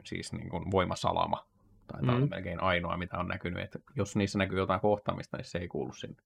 siis 0.05 0.33
niin 0.33 0.49
kuin 0.49 0.71
voimasalama. 0.71 1.47
Tai 1.87 2.01
tämä 2.01 2.13
mm. 2.13 2.23
on 2.23 2.29
melkein 2.31 2.63
ainoa, 2.63 2.97
mitä 2.97 3.19
on 3.19 3.29
näkynyt. 3.29 3.65
Että 3.65 3.79
jos 3.97 4.17
niissä 4.17 4.39
näkyy 4.39 4.59
jotain 4.59 4.81
kohtaamista, 4.81 5.37
niin 5.37 5.45
se 5.45 5.59
ei 5.59 5.69
kuulu 5.69 5.93
sinne. 5.93 6.23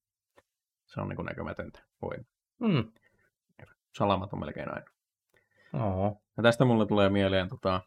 Se 0.87 1.01
on 1.01 1.09
niin 1.09 1.17
kuin 1.17 1.27
näkymätöntä 1.27 1.83
voima. 2.03 2.25
Mm. 2.59 2.93
Salamat 3.99 4.33
on 4.33 4.41
melkein 4.41 4.69
ainoa. 4.69 4.91
Oho. 5.73 6.23
Ja 6.37 6.43
tästä 6.43 6.65
mulle 6.65 6.87
tulee 6.87 7.09
mieleen 7.09 7.49
tota, 7.49 7.81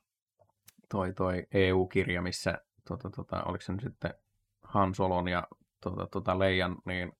toi, 0.89 1.13
toi 1.13 1.47
EU-kirja, 1.53 2.21
missä 2.21 2.57
tota, 2.87 3.09
tota, 3.09 3.43
oliko 3.43 3.61
se 3.61 3.71
nyt 3.71 3.81
sitten 3.81 4.13
Han 4.63 4.95
Solon 4.95 5.27
ja 5.27 5.47
tota, 5.81 6.07
tota 6.07 6.39
Leijan, 6.39 6.75
niin 6.85 7.11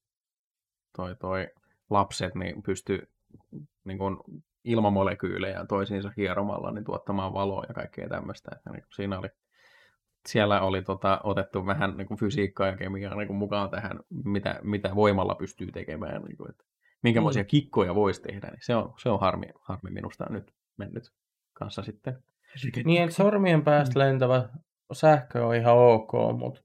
toi, 0.95 1.16
toi 1.16 1.47
lapset 1.89 2.36
niin 2.36 2.63
pystyy 2.63 3.09
niin 3.84 3.97
kuin 3.97 4.18
ilmamolekyylejä 4.66 5.66
toisiinsa 5.66 6.11
hieromalla 6.18 6.72
niin 6.72 6.86
tuottamaan 6.86 7.34
valoa 7.34 7.63
ja 7.68 7.74
kaikkea 7.74 8.09
tämmöistä. 8.09 8.51
Että 8.55 8.70
niin 8.70 8.84
siinä 8.95 9.20
oli, 9.20 9.28
siellä 10.28 10.61
oli 10.61 10.82
tota, 10.82 11.22
otettu 11.24 11.66
vähän 11.66 11.97
niin 11.97 12.07
kuin 12.07 12.20
fysiikkaa 12.20 12.68
ja 12.68 12.78
kemiaa 12.78 13.16
niin 13.16 13.28
kuin 13.28 13.38
mukaan 13.38 13.70
tähän, 13.70 13.99
mitä, 14.24 14.59
mitä 14.63 14.95
voimalla 14.95 15.36
pystyy 15.36 15.72
tekemään. 15.72 16.22
Niin 16.22 16.38
kuin, 16.38 16.49
että 16.49 16.63
minkälaisia 17.03 17.43
mm. 17.43 17.47
kikkoja 17.47 17.95
voisi 17.95 18.22
tehdä, 18.22 18.47
niin 18.47 18.63
se 18.63 18.76
on, 18.76 18.93
se 18.97 19.09
on 19.09 19.20
harmi, 19.20 19.45
harmi 19.61 19.91
minusta 19.91 20.26
nyt 20.30 20.53
mennyt 20.78 21.11
kanssa 21.53 21.84
sitten. 21.84 22.18
Niin, 22.86 23.03
että 23.03 23.16
sormien 23.16 23.63
päästä 23.63 23.99
mm. 23.99 23.99
lentävä 23.99 24.49
sähkö 24.91 25.45
on 25.45 25.55
ihan 25.55 25.78
ok, 25.78 26.11
mutta 26.38 26.61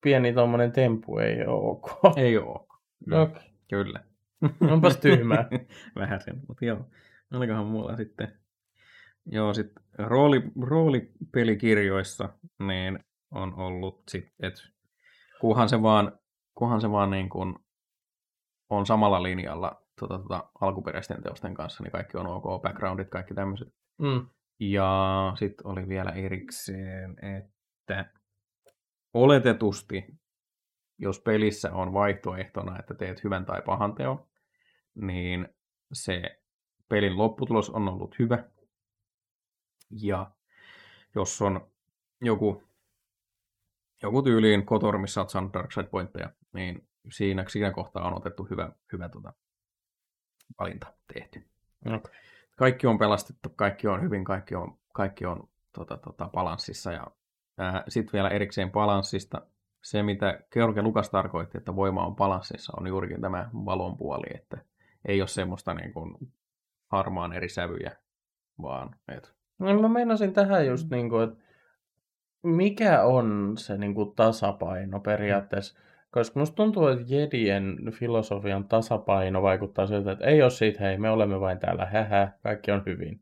pieni 0.00 0.32
tuommoinen 0.32 0.72
tempu 0.72 1.18
ei 1.18 1.46
ole 1.46 1.70
ok. 1.70 1.88
Ei 2.16 2.38
ole 2.38 2.46
ok. 2.46 2.72
Okay. 3.12 3.42
Kyllä. 3.70 4.00
Onpas 4.70 4.96
tyhmää. 4.96 5.48
Vähän 6.00 6.20
sen, 6.20 6.40
mutta 6.48 6.64
joo. 6.64 6.86
Olikohan 7.34 7.66
mulla 7.66 7.96
sitten... 7.96 8.38
Joo, 9.26 9.54
sitten 9.54 9.82
rooli, 9.98 10.42
roolipelikirjoissa 10.60 12.28
niin 12.58 12.98
on 13.30 13.54
ollut 13.54 14.02
sitten, 14.08 14.32
että 14.42 14.60
kunhan 15.40 15.68
se 15.68 15.82
vaan, 15.82 16.18
kunhan 16.54 16.80
se 16.80 16.90
vaan 16.90 17.10
niin 17.10 17.28
kuin 17.28 17.54
on 18.70 18.86
samalla 18.86 19.22
linjalla 19.22 19.82
tota, 20.00 20.18
tota, 20.18 20.50
alkuperäisten 20.60 21.22
teosten 21.22 21.54
kanssa, 21.54 21.82
niin 21.82 21.92
kaikki 21.92 22.16
on 22.16 22.26
ok, 22.26 22.62
backgroundit, 22.62 23.08
kaikki 23.08 23.34
tämmöiset. 23.34 23.68
Mm. 23.98 24.26
Ja 24.60 25.32
sitten 25.38 25.66
oli 25.66 25.88
vielä 25.88 26.10
erikseen, 26.10 27.16
että 27.40 28.12
oletetusti, 29.14 30.04
jos 30.98 31.20
pelissä 31.20 31.72
on 31.72 31.92
vaihtoehtona, 31.92 32.78
että 32.78 32.94
teet 32.94 33.24
hyvän 33.24 33.44
tai 33.44 33.62
pahan 33.62 33.94
teon, 33.94 34.26
niin 34.94 35.48
se 35.92 36.41
pelin 36.92 37.18
lopputulos 37.18 37.70
on 37.70 37.88
ollut 37.88 38.18
hyvä. 38.18 38.44
Ja 39.90 40.30
jos 41.14 41.42
on 41.42 41.70
joku, 42.20 42.62
joku 44.02 44.22
tyyliin 44.22 44.66
Kotor, 44.66 44.98
missä 44.98 45.20
olet 45.20 45.30
saanut 45.30 45.52
Darkside 45.52 45.88
Pointteja, 45.88 46.30
niin 46.52 46.88
siinä, 47.10 47.44
siinä 47.48 47.70
kohtaa 47.70 48.06
on 48.06 48.16
otettu 48.16 48.44
hyvä, 48.50 48.72
hyvä 48.92 49.08
tota, 49.08 49.32
valinta 50.58 50.92
tehty. 51.14 51.44
Okay. 51.86 52.12
Kaikki 52.56 52.86
on 52.86 52.98
pelastettu, 52.98 53.48
kaikki 53.56 53.88
on 53.88 54.02
hyvin, 54.02 54.24
kaikki 54.24 54.54
on, 54.54 54.78
kaikki 54.92 55.26
on 55.26 55.48
tota, 55.72 55.96
tota, 55.96 56.30
balanssissa. 56.32 56.92
Ja 56.92 57.06
sitten 57.88 58.12
vielä 58.12 58.28
erikseen 58.28 58.72
balanssista. 58.72 59.42
Se, 59.82 60.02
mitä 60.02 60.40
George 60.50 60.82
Lukas 60.82 61.10
tarkoitti, 61.10 61.58
että 61.58 61.76
voima 61.76 62.06
on 62.06 62.16
balanssissa, 62.16 62.72
on 62.76 62.86
juurikin 62.86 63.20
tämä 63.20 63.50
valon 63.52 63.96
puoli, 63.96 64.26
että 64.34 64.64
ei 65.04 65.20
ole 65.20 65.28
semmoista 65.28 65.74
niin 65.74 65.92
kuin 65.92 66.32
harmaan 66.92 67.32
eri 67.32 67.48
sävyjä, 67.48 67.96
vaan 68.62 68.90
et... 69.08 69.34
No, 69.58 69.82
mä 69.82 69.88
meinasin 69.88 70.32
tähän 70.32 70.66
just, 70.66 70.90
niin 70.90 71.10
kuin, 71.10 71.28
että 71.28 71.44
mikä 72.42 73.02
on 73.02 73.54
se 73.58 73.78
niin 73.78 73.94
kuin, 73.94 74.14
tasapaino 74.14 75.00
periaatteessa, 75.00 75.78
mm. 75.78 75.84
koska 76.10 76.40
musta 76.40 76.56
tuntuu, 76.56 76.86
että 76.86 77.14
Jedien 77.14 77.78
filosofian 77.92 78.64
tasapaino 78.64 79.42
vaikuttaa 79.42 79.86
siltä, 79.86 80.12
että 80.12 80.24
ei 80.24 80.42
ole 80.42 80.50
siitä, 80.50 80.84
hei, 80.84 80.98
me 80.98 81.10
olemme 81.10 81.40
vain 81.40 81.58
täällä, 81.58 81.86
hähä, 81.86 82.32
kaikki 82.42 82.70
on 82.70 82.82
hyvin. 82.86 83.20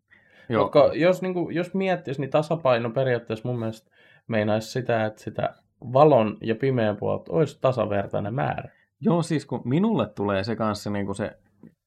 Joo. 0.49 0.63
Mutta 0.63 0.91
jos, 0.95 1.23
niin 1.23 1.35
kuin, 1.35 1.55
jos 1.55 1.75
miettisi, 1.75 2.21
niin 2.21 2.31
tasapaino 2.31 2.91
periaatteessa 2.91 3.49
mun 3.49 3.59
mielestä 3.59 3.91
meinaisi 4.27 4.71
sitä, 4.71 5.07
että 5.07 5.23
sitä 5.23 5.55
valon 5.93 6.37
ja 6.41 6.55
pimeän 6.55 6.97
puolta 6.97 7.33
olisi 7.33 7.59
tasavertainen 7.61 8.35
määrä. 8.35 8.71
Joo, 9.01 9.23
siis 9.23 9.47
kun 9.47 9.63
minulle 9.65 10.07
tulee 10.09 10.45
se 10.45 10.57
kanssa 10.57 10.91
niin 10.91 11.07
kuin 11.07 11.17
se 11.17 11.39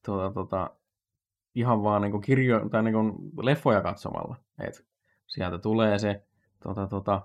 tuota, 0.05 0.33
tuota, 0.33 0.69
ihan 1.55 1.83
vaan 1.83 2.01
niin 2.01 2.21
kirjo, 2.21 2.69
tai 2.69 2.83
niin 2.83 2.95
leffoja 3.41 3.81
katsomalla. 3.81 4.35
Et 4.59 4.85
sieltä 5.27 5.57
tulee 5.57 5.99
se 5.99 6.23
tota, 6.63 6.87
tota, 6.87 7.21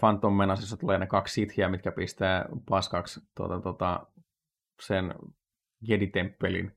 Phantom 0.00 0.36
Menasissa 0.36 0.76
tulee 0.76 0.98
ne 0.98 1.06
kaksi 1.06 1.34
sithiä, 1.34 1.68
mitkä 1.68 1.92
pistää 1.92 2.48
paskaksi 2.68 3.20
tota, 3.34 3.60
tota, 3.60 4.06
sen 4.82 5.14
Jedi-temppelin. 5.88 6.76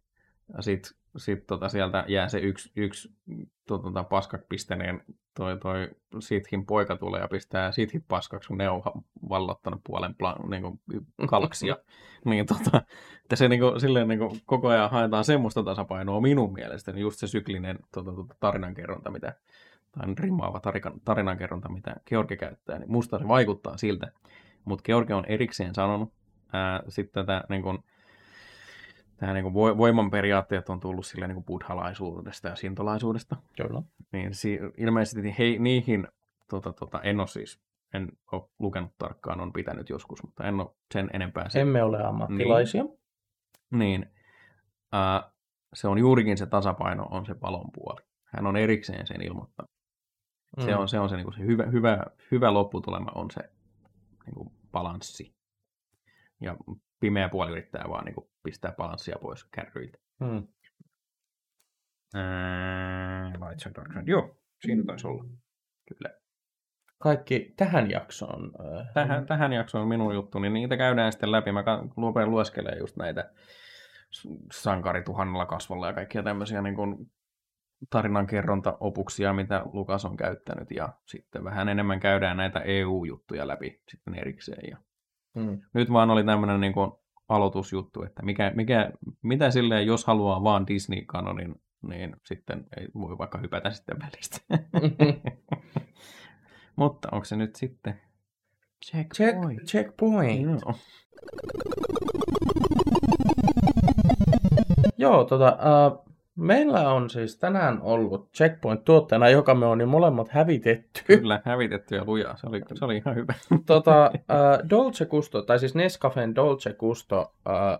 Ja 0.57 0.61
sitten 0.61 0.91
sit 1.17 1.47
tota, 1.47 1.69
sieltä 1.69 2.05
jää 2.07 2.29
se 2.29 2.39
yksi, 2.39 2.71
yksi 2.75 3.11
tota, 3.67 3.83
tota 3.83 4.03
paskak 4.03 4.41
pisteneen 4.49 5.03
toi, 5.37 5.57
toi 5.59 5.89
Sithin 6.19 6.65
poika 6.65 6.95
tulee 6.95 7.21
ja 7.21 7.27
pistää 7.27 7.71
Sithit 7.71 8.03
paskaksi, 8.07 8.47
kun 8.47 8.57
ne 8.57 8.69
on 8.69 8.81
vallottanut 9.29 9.81
puolen 9.83 10.15
plan, 10.15 10.49
niin 10.49 10.61
kuin 10.61 10.79
galaksia. 11.27 11.77
niin 12.25 12.45
tota, 12.45 12.81
että 13.23 13.35
se 13.35 13.47
niin 13.47 13.59
kuin, 13.59 13.79
silleen 13.79 14.07
niin 14.07 14.19
kuin, 14.19 14.41
koko 14.45 14.67
ajan 14.67 14.91
haetaan 14.91 15.23
semmoista 15.23 15.63
tasapainoa 15.63 16.21
minun 16.21 16.53
mielestäni, 16.53 17.01
just 17.01 17.19
se 17.19 17.27
syklinen 17.27 17.79
tota, 17.91 18.11
tota, 18.11 18.35
tarinankerronta, 18.39 19.11
mitä, 19.11 19.33
tai 19.91 20.13
rimaava 20.19 20.59
tarikan, 20.59 20.93
tarinankerronta, 21.05 21.69
mitä 21.69 21.95
George 22.05 22.35
käyttää, 22.35 22.79
niin 22.79 22.91
musta 22.91 23.19
se 23.19 23.27
vaikuttaa 23.27 23.77
siltä. 23.77 24.11
Mutta 24.65 24.83
George 24.83 25.13
on 25.13 25.25
erikseen 25.25 25.75
sanonut 25.75 26.13
ää, 26.53 26.83
sitten 26.87 27.25
tätä 27.25 27.43
niin 27.49 27.61
kuin, 27.61 27.77
tähän 29.17 29.35
niin 29.35 29.43
kuin 29.43 29.77
voiman 29.77 30.11
periaatteet 30.11 30.69
on 30.69 30.79
tullut 30.79 31.05
sille 31.05 31.27
niin 31.27 31.43
buddhalaisuudesta 31.43 32.47
ja 32.47 32.55
sintolaisuudesta. 32.55 33.35
Kyllä. 33.57 33.81
Niin 34.11 34.33
si- 34.33 34.59
ilmeisesti 34.77 35.35
he, 35.39 35.43
niihin, 35.59 36.07
tota, 36.49 36.73
tota, 36.73 37.01
en 37.01 37.19
ole 37.19 37.27
siis, 37.27 37.59
en 37.93 38.11
ole 38.31 38.49
lukenut 38.59 38.97
tarkkaan, 38.97 39.41
on 39.41 39.53
pitänyt 39.53 39.89
joskus, 39.89 40.23
mutta 40.23 40.43
en 40.43 40.59
ole 40.59 40.69
sen 40.93 41.09
enempää. 41.13 41.49
Sen... 41.49 41.61
Emme 41.61 41.83
ole 41.83 42.03
ammattilaisia. 42.03 42.83
Niin, 42.83 42.99
niin 43.69 44.05
äh, 44.95 45.31
se 45.73 45.87
on 45.87 45.97
juurikin 45.97 46.37
se 46.37 46.45
tasapaino, 46.45 47.07
on 47.11 47.25
se 47.25 47.35
palon 47.35 47.71
puoli. 47.71 48.01
Hän 48.25 48.47
on 48.47 48.57
erikseen 48.57 49.07
sen 49.07 49.21
ilmoittanut. 49.21 49.71
Mm. 50.57 50.63
Se 50.63 50.75
on 50.75 50.89
se, 50.89 50.99
on 50.99 51.09
se, 51.09 51.15
niin 51.15 51.25
kuin 51.25 51.35
se 51.35 51.45
hyvä, 51.45 51.63
hyvä, 51.65 52.05
hyvä 52.31 52.53
lopputulema 52.53 53.11
on 53.15 53.31
se 53.31 53.41
niin 54.25 54.35
kuin 54.35 54.51
balanssi. 54.71 55.35
Ja 56.41 56.57
pimeä 56.99 57.29
puoli 57.29 57.51
yrittää 57.51 57.85
vaan 57.89 58.05
niin 58.05 58.15
kuin 58.15 58.29
pistää 58.43 58.73
balanssia 58.77 59.17
pois 59.21 59.43
kärryiltä. 59.51 59.97
Hmm. 60.25 60.47
Ää, 62.15 63.29
Light 63.29 63.59
Side, 63.59 63.73
Dark 63.75 63.93
Side. 63.93 64.03
Joo, 64.11 64.37
siinä 64.61 64.83
taisi 64.87 65.07
olla. 65.07 65.23
Kyllä. 65.87 66.15
Kaikki 66.99 67.53
tähän 67.57 67.91
jaksoon. 67.91 68.51
äh, 68.59 68.87
Tähän, 68.93 69.25
tähän 69.25 69.53
jaksoon 69.53 69.87
minun 69.87 70.13
juttu, 70.15 70.39
niin 70.39 70.53
niitä 70.53 70.77
käydään 70.77 71.11
sitten 71.11 71.31
läpi. 71.31 71.51
Mä 71.51 71.63
rupean 71.97 72.31
lueskelemaan 72.31 72.79
just 72.79 72.97
näitä 72.97 73.31
sankari 74.53 75.03
tuhannella 75.03 75.45
kasvolla 75.45 75.87
ja 75.87 75.93
kaikkia 75.93 76.23
tämmöisiä 76.23 76.61
niin 76.61 76.75
kuin 76.75 77.11
tarinankerrontaopuksia, 77.89 79.33
mitä 79.33 79.61
Lukas 79.73 80.05
on 80.05 80.17
käyttänyt. 80.17 80.71
Ja 80.71 80.89
sitten 81.05 81.43
vähän 81.43 81.69
enemmän 81.69 81.99
käydään 81.99 82.37
näitä 82.37 82.59
EU-juttuja 82.59 83.47
läpi 83.47 83.81
sitten 83.89 84.15
erikseen. 84.15 84.69
Ja 84.69 84.77
Hmm. 85.37 85.61
nyt 85.73 85.93
vaan 85.93 86.09
oli 86.09 86.23
tämmöinen 86.23 86.61
niin 86.61 86.73
kuin 86.73 86.91
aloitusjuttu, 87.29 88.03
että 88.03 88.23
mikä, 88.23 88.51
mikä, 88.55 88.91
mitä 89.21 89.51
silleen, 89.51 89.87
jos 89.87 90.05
haluaa 90.05 90.43
vaan 90.43 90.67
Disney-kanonin, 90.67 91.55
niin 91.87 92.15
sitten 92.25 92.65
ei 92.77 92.87
voi 92.93 93.17
vaikka 93.17 93.37
hypätä 93.37 93.71
sitten 93.71 93.97
välistä. 93.99 94.37
Mutta 96.75 97.09
onko 97.11 97.25
se 97.25 97.35
nyt 97.35 97.55
sitten 97.55 98.01
Check, 98.85 99.13
checkpoint? 99.13 99.63
checkpoint. 99.63 100.61
Joo. 100.61 100.73
Joo, 104.97 105.23
tota, 105.23 105.47
äh, 105.47 106.06
meillä 106.37 106.93
on 106.93 107.09
siis 107.09 107.37
tänään 107.37 107.81
ollut 107.81 108.29
Checkpoint-tuotteena, 108.33 109.29
joka 109.29 109.55
me 109.55 109.65
on 109.65 109.77
niin 109.77 109.89
molemmat 109.89 110.29
hävitetty. 110.29 111.01
Kyllä, 111.07 111.41
hävitetty 111.45 111.95
ja 111.95 112.03
lujaa. 112.05 112.37
Se 112.37 112.47
oli, 112.47 112.61
se 112.73 112.85
oli 112.85 112.97
ihan 112.97 113.15
hyvä. 113.15 113.33
tota, 113.65 114.05
äh, 114.05 114.69
Dolce 114.69 115.05
Gusto, 115.05 115.41
tai 115.41 115.59
siis 115.59 115.75
Nescafen 115.75 116.35
Dolce 116.35 116.73
Gusto, 116.73 117.33
äh, 117.49 117.79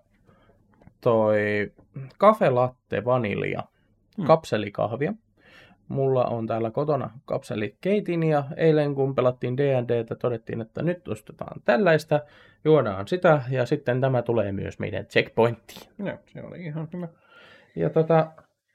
toi 1.02 1.72
Cafe 2.20 2.50
Latte 2.50 3.06
Vanilja, 3.06 3.64
Hmm. 4.18 4.26
kapselikahvia. 4.26 5.14
Mulla 5.88 6.26
on 6.26 6.48
täällä 6.48 6.72
kotona 6.72 7.10
kapselit 7.26 7.78
keitin 7.82 8.24
ja 8.24 8.44
eilen 8.56 8.96
kun 8.96 9.16
pelattiin 9.16 9.58
D&Dtä 9.58 10.16
todettiin, 10.16 10.62
että 10.62 10.84
nyt 10.84 11.08
ostetaan 11.08 11.62
tällaista, 11.66 12.20
juodaan 12.66 13.08
sitä 13.08 13.42
ja 13.50 13.66
sitten 13.66 14.02
tämä 14.02 14.22
tulee 14.22 14.52
myös 14.52 14.80
meidän 14.80 15.06
checkpointtiin. 15.06 15.82
Joo, 16.00 16.18
se 16.34 16.44
oli 16.44 16.66
ihan 16.66 16.88
hyvä. 16.94 17.08
Ja 17.76 17.90
tota, 17.90 18.32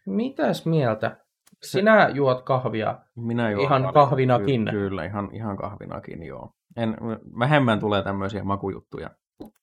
mitäs 0.06 0.66
mieltä? 0.66 1.16
Sinä 1.62 2.08
juot 2.08 2.42
kahvia. 2.42 2.98
Minä 3.16 3.50
juon 3.50 3.64
Ihan 3.64 3.82
paljon. 3.82 3.94
kahvinakin. 3.94 4.64
Ky- 4.64 4.70
kyllä, 4.70 5.04
ihan, 5.04 5.28
ihan 5.32 5.56
kahvinakin, 5.56 6.22
joo. 6.22 6.50
En, 6.76 6.96
vähemmän 7.38 7.80
tulee 7.80 8.02
tämmöisiä 8.02 8.44
makujuttuja. 8.44 9.10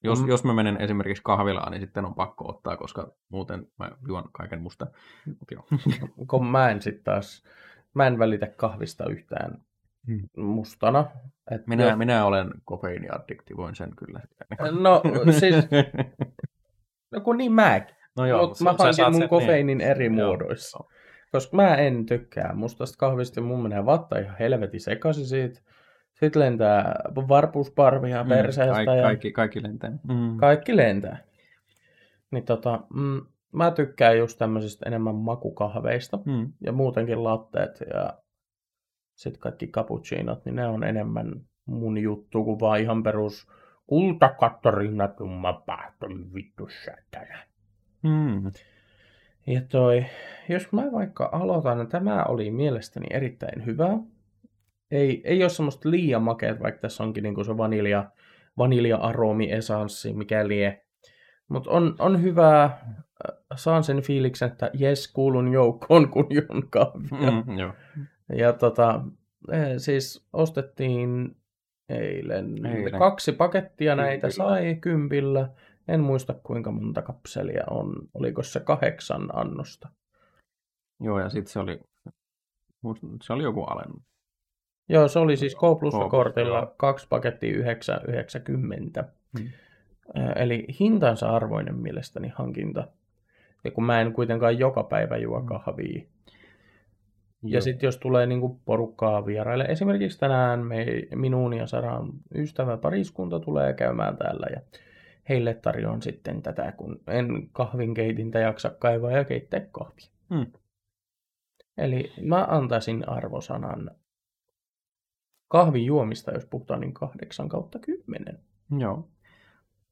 Jos, 0.03 0.19
Mm. 0.19 0.25
mm. 0.25 0.29
jos 0.29 0.43
mä 0.43 0.53
menen 0.53 0.81
esimerkiksi 0.81 1.23
kahvilaan, 1.23 1.71
niin 1.71 1.81
sitten 1.81 2.05
on 2.05 2.15
pakko 2.15 2.49
ottaa, 2.49 2.77
koska 2.77 3.11
muuten 3.29 3.67
mä 3.79 3.91
juon 4.07 4.23
kaiken 4.31 4.61
musta. 4.61 4.87
Mut 5.25 5.51
joo. 5.51 5.63
kun 6.29 6.45
mä 6.47 6.69
en 6.69 6.81
sit 6.81 7.03
taas, 7.03 7.43
mä 7.93 8.07
en 8.07 8.19
välitä 8.19 8.47
kahvista 8.47 9.05
yhtään 9.09 9.57
Hmm. 10.07 10.29
mustana. 10.43 11.05
Et 11.51 11.67
Minä, 11.67 11.83
jos- 11.83 11.97
minä 11.97 12.25
olen 12.25 12.49
kofeiiniaddikti, 12.65 13.57
voin 13.57 13.75
sen 13.75 13.95
kyllä. 13.95 14.19
No 14.81 15.01
siis, 15.39 15.55
no 17.11 17.21
kun 17.21 17.37
niin 17.37 17.51
mäkin. 17.51 17.95
No 18.19 18.25
Joo, 18.25 18.47
Mutta 18.47 18.63
mä 18.63 18.75
hankin 18.79 19.05
mun 19.05 19.13
sen- 19.21 19.29
kofeiinin 19.29 19.81
eri 19.81 20.09
muodoissa. 20.09 20.77
joo. 20.81 20.89
Koska 21.31 21.55
mä 21.57 21.75
en 21.75 22.05
tykkää 22.05 22.53
mustasta 22.55 22.97
kahvista, 22.97 23.41
mun 23.41 23.63
menee 23.63 23.85
vatta 23.85 24.19
ihan 24.19 24.35
helvetin 24.39 24.79
sekaisin 24.79 25.25
siitä. 25.25 25.59
Sitten 26.13 26.39
lentää 26.41 26.95
varpusparvia 27.15 28.23
Mm, 28.23 28.29
perseestä 28.29 28.73
kaikki, 28.73 28.97
ja 28.97 29.03
kaikki, 29.03 29.31
kaikki 29.31 29.63
lentää. 29.63 29.91
Mm. 29.91 30.37
kaikki 30.37 30.77
lentää. 30.77 31.17
Niin 32.31 32.45
tota, 32.45 32.79
mm, 32.93 33.21
mä 33.53 33.71
tykkään 33.71 34.17
just 34.17 34.37
tämmöisistä 34.37 34.85
enemmän 34.89 35.15
makukahveista 35.15 36.19
Mm. 36.25 36.53
ja 36.61 36.71
muutenkin 36.71 37.23
latteet 37.23 37.83
ja 37.93 38.13
sitten 39.15 39.39
kaikki 39.41 39.67
cappuccinot, 39.67 40.45
niin 40.45 40.55
ne 40.55 40.67
on 40.67 40.83
enemmän 40.83 41.33
mun 41.65 41.97
juttu 41.97 42.43
kuin 42.43 42.59
vaan 42.59 42.79
ihan 42.79 43.03
perus 43.03 43.47
kultakattarina 43.87 45.07
tumma 45.07 45.53
pähtön 45.65 46.33
vittu 46.33 46.67
sätänä. 46.85 47.48
Mm. 48.03 48.51
Ja 49.47 49.61
toi, 49.69 50.05
jos 50.49 50.71
mä 50.71 50.91
vaikka 50.91 51.29
aloitan, 51.31 51.77
niin 51.77 51.87
tämä 51.87 52.23
oli 52.23 52.51
mielestäni 52.51 53.07
erittäin 53.09 53.65
hyvä. 53.65 53.89
Ei, 54.91 55.21
ei 55.23 55.43
ole 55.43 55.49
semmoista 55.49 55.89
liian 55.89 56.21
makeet, 56.23 56.59
vaikka 56.59 56.81
tässä 56.81 57.03
onkin 57.03 57.23
niinku 57.23 57.43
se 57.43 57.57
vanilja, 57.57 58.11
vanilja-aromi, 58.57 59.51
esanssi, 59.51 60.13
mikä 60.13 60.47
lie. 60.47 60.81
Mutta 61.49 61.69
on, 61.71 61.95
on 61.99 62.21
hyvää. 62.21 62.63
Äh, 62.63 63.37
Saan 63.55 63.83
sen 63.83 64.01
fiiliksen, 64.01 64.51
että 64.51 64.71
jes, 64.73 65.13
kuulun 65.13 65.53
joukkoon, 65.53 66.09
kun 66.09 66.27
juon 66.35 66.63
kahvia. 66.69 67.31
Mm. 67.31 67.57
Joo. 67.57 67.73
Ja 68.35 68.53
tota, 68.53 69.01
eh, 69.51 69.73
siis 69.77 70.27
ostettiin 70.33 71.35
eilen, 71.89 72.65
Eilen. 72.65 72.99
kaksi 72.99 73.31
pakettia 73.31 73.95
näitä 73.95 74.27
Kympillä. 74.27 74.49
sai 74.49 74.75
kympillä. 74.81 75.49
En 75.89 75.99
muista 75.99 76.33
kuinka 76.33 76.71
monta 76.71 77.01
kapselia 77.01 77.63
on. 77.69 77.93
Oliko 78.13 78.43
se 78.43 78.59
kahdeksan 78.59 79.29
annosta? 79.33 79.89
Joo, 80.99 81.19
ja 81.19 81.29
sitten 81.29 81.51
se 81.53 81.59
oli, 81.59 81.79
se 83.23 83.33
oli 83.33 83.43
joku 83.43 83.63
alennus. 83.63 84.03
Joo, 84.89 85.07
se 85.07 85.19
oli 85.19 85.37
siis 85.37 85.55
K 85.55 85.79
plus 85.79 85.93
K+, 85.93 86.09
kortilla 86.09 86.57
joo. 86.57 86.73
kaksi 86.77 87.07
pakettia 87.09 87.53
9,90. 87.57 89.03
Hmm. 89.39 89.49
Eli 90.35 90.67
hintansa 90.79 91.29
arvoinen 91.29 91.75
mielestäni 91.75 92.31
hankinta. 92.35 92.87
Ja 93.63 93.71
kun 93.71 93.83
mä 93.83 94.01
en 94.01 94.13
kuitenkaan 94.13 94.59
joka 94.59 94.83
päivä 94.83 95.17
juo 95.17 95.39
Hmm. 95.39 95.47
kahvia. 95.47 96.03
Ja 97.43 97.61
sitten 97.61 97.87
jos 97.87 97.97
tulee 97.97 98.25
niinku 98.25 98.59
porukkaa 98.65 99.25
vieraille, 99.25 99.63
esimerkiksi 99.63 100.19
tänään 100.19 100.59
me, 100.65 100.85
minun 101.15 101.53
ja 101.53 101.67
Saran 101.67 102.09
ystävä 102.35 102.77
pariskunta 102.77 103.39
tulee 103.39 103.73
käymään 103.73 104.17
täällä 104.17 104.47
ja 104.51 104.61
heille 105.29 105.53
tarjoan 105.53 106.01
sitten 106.01 106.41
tätä, 106.41 106.71
kun 106.71 107.01
en 107.07 107.49
kahvinkeitintä 107.51 108.39
jaksa 108.39 108.69
kaivaa 108.69 109.11
ja 109.11 109.25
keittää 109.25 109.59
kahvia. 109.71 110.09
Hmm. 110.29 110.45
Eli 111.77 112.11
mä 112.21 112.47
antaisin 112.49 113.09
arvosanan 113.09 113.91
kahvin 115.47 115.85
juomista, 115.85 116.31
jos 116.31 116.45
puhutaan 116.45 116.79
niin 116.79 116.93
kahdeksan 116.93 117.49
kautta 117.49 117.79
kymmenen. 117.79 118.39
Joo. 118.79 119.09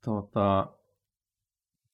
Tota, 0.05 0.67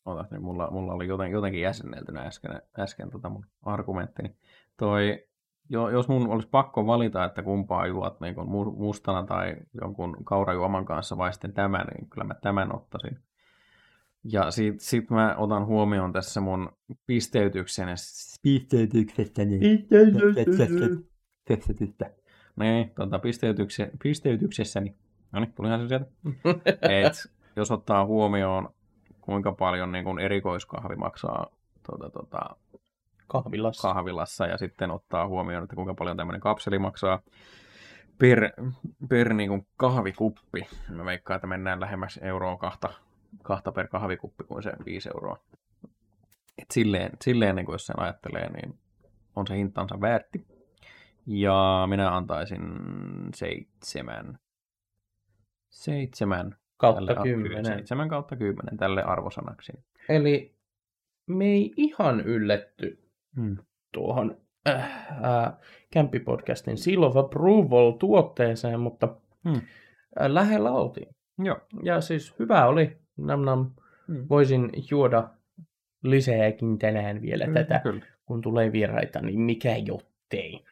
otas, 0.05 0.31
niin 0.31 0.41
mulla, 0.41 0.71
mulla 0.71 0.93
oli 0.93 1.07
joten, 1.07 1.31
jotenkin 1.31 1.61
jäsenneltynä 1.61 2.21
äsken, 2.21 2.61
äsken 2.79 3.09
tota 3.09 3.29
mun 3.29 3.45
argumenttini. 3.61 4.35
Toi, 4.77 5.27
jo, 5.69 5.89
jos 5.89 6.07
mun 6.07 6.29
olisi 6.29 6.47
pakko 6.47 6.85
valita, 6.85 7.25
että 7.25 7.43
kumpaa 7.43 7.87
juot 7.87 8.19
niin 8.19 8.35
kun 8.35 8.47
mu- 8.47 8.77
mustana 8.77 9.23
tai 9.23 9.55
jonkun 9.81 10.25
kaurajuoman 10.25 10.85
kanssa 10.85 11.17
vai 11.17 11.33
sitten 11.33 11.53
tämän, 11.53 11.87
niin 11.87 12.09
kyllä 12.09 12.23
mä 12.23 12.33
tämän 12.33 12.75
ottaisin. 12.75 13.19
Ja 14.23 14.51
sit, 14.51 14.79
sit 14.79 15.09
mä 15.09 15.35
otan 15.37 15.65
huomioon 15.65 16.13
tässä 16.13 16.41
mun 16.41 16.71
pisteytyksen 17.05 17.87
pisteytyksestäni. 18.41 19.59
Pisteytystä. 21.45 22.09
Niin, 22.55 22.91
tota, 22.95 23.19
pisteytykse, 23.19 23.91
pisteytyksessäni. 24.03 24.95
No 25.31 25.39
niin, 25.39 25.53
tulihan 25.53 25.79
se 25.81 25.87
sieltä. 25.87 26.05
Et, 27.05 27.31
jos 27.55 27.71
ottaa 27.71 28.05
huomioon, 28.05 28.69
kuinka 29.21 29.51
paljon 29.51 29.91
niin 29.91 30.03
kun 30.03 30.19
erikoiskahvi 30.19 30.95
maksaa 30.95 31.47
tuota, 31.87 32.09
tuota, 32.09 32.55
Kahvilassa. 33.27 33.93
kahvilassa 33.93 34.47
ja 34.47 34.57
sitten 34.57 34.91
ottaa 34.91 35.27
huomioon, 35.27 35.63
että 35.63 35.75
kuinka 35.75 35.93
paljon 35.93 36.17
tämmöinen 36.17 36.41
kapseli 36.41 36.79
maksaa 36.79 37.19
per, 38.19 38.51
per 39.09 39.33
niin 39.33 39.49
kuin 39.49 39.67
kahvikuppi. 39.77 40.67
Mä 40.89 41.05
veikkaan, 41.05 41.35
että 41.35 41.47
mennään 41.47 41.79
lähemmäs 41.79 42.19
euroa 42.23 42.57
kahta, 42.57 42.93
kahta 43.43 43.71
per 43.71 43.87
kahvikuppi 43.87 44.43
kuin 44.43 44.63
se 44.63 44.71
5 44.85 45.09
euroa. 45.09 45.37
Et 46.57 46.71
silleen, 46.71 47.11
silleen 47.21 47.55
niin 47.55 47.65
kuin 47.65 47.73
jos 47.73 47.85
sen 47.85 47.99
ajattelee, 47.99 48.49
niin 48.49 48.79
on 49.35 49.47
se 49.47 49.55
hintansa 49.57 50.01
väärti. 50.01 50.47
Ja 51.25 51.85
minä 51.89 52.15
antaisin 52.15 52.61
seitsemän. 53.35 54.39
Seitsemän. 55.69 56.55
kautta 56.77 57.15
kymmenen. 57.23 57.65
Seitsemän 57.65 58.09
kautta 58.09 58.35
kymmenen 58.35 58.77
tälle 58.77 59.03
arvosanaksi. 59.03 59.71
Eli 60.09 60.55
me 61.27 61.45
ei 61.45 61.73
ihan 61.77 62.21
ylletty 62.21 62.99
Hmm. 63.35 63.57
tuohon 63.91 64.37
äh, 64.67 64.83
äh, 65.25 65.53
Kämppipodcastin 65.91 66.77
Seal 66.77 67.03
of 67.03 67.17
Approval-tuotteeseen, 67.17 68.79
mutta 68.79 69.15
Hmm. 69.43 69.55
äh, 70.21 70.27
lähellä 70.27 70.71
oltiin. 70.71 71.15
Joo. 71.39 71.57
Ja 71.83 72.01
siis 72.01 72.39
hyvä 72.39 72.65
oli. 72.67 72.97
Nam, 73.17 73.41
nam. 73.41 73.71
Hmm. 74.07 74.25
Voisin 74.29 74.69
juoda 74.91 75.29
lisääkin 76.03 76.79
tänään 76.79 77.21
vielä 77.21 77.45
Kyllä, 77.45 77.63
tätä, 77.63 77.79
Kyllä. 77.79 78.05
kun 78.25 78.41
tulee 78.41 78.71
vieraita, 78.71 79.21
niin 79.21 79.39
mikä 79.39 79.75
jottei. 79.77 80.65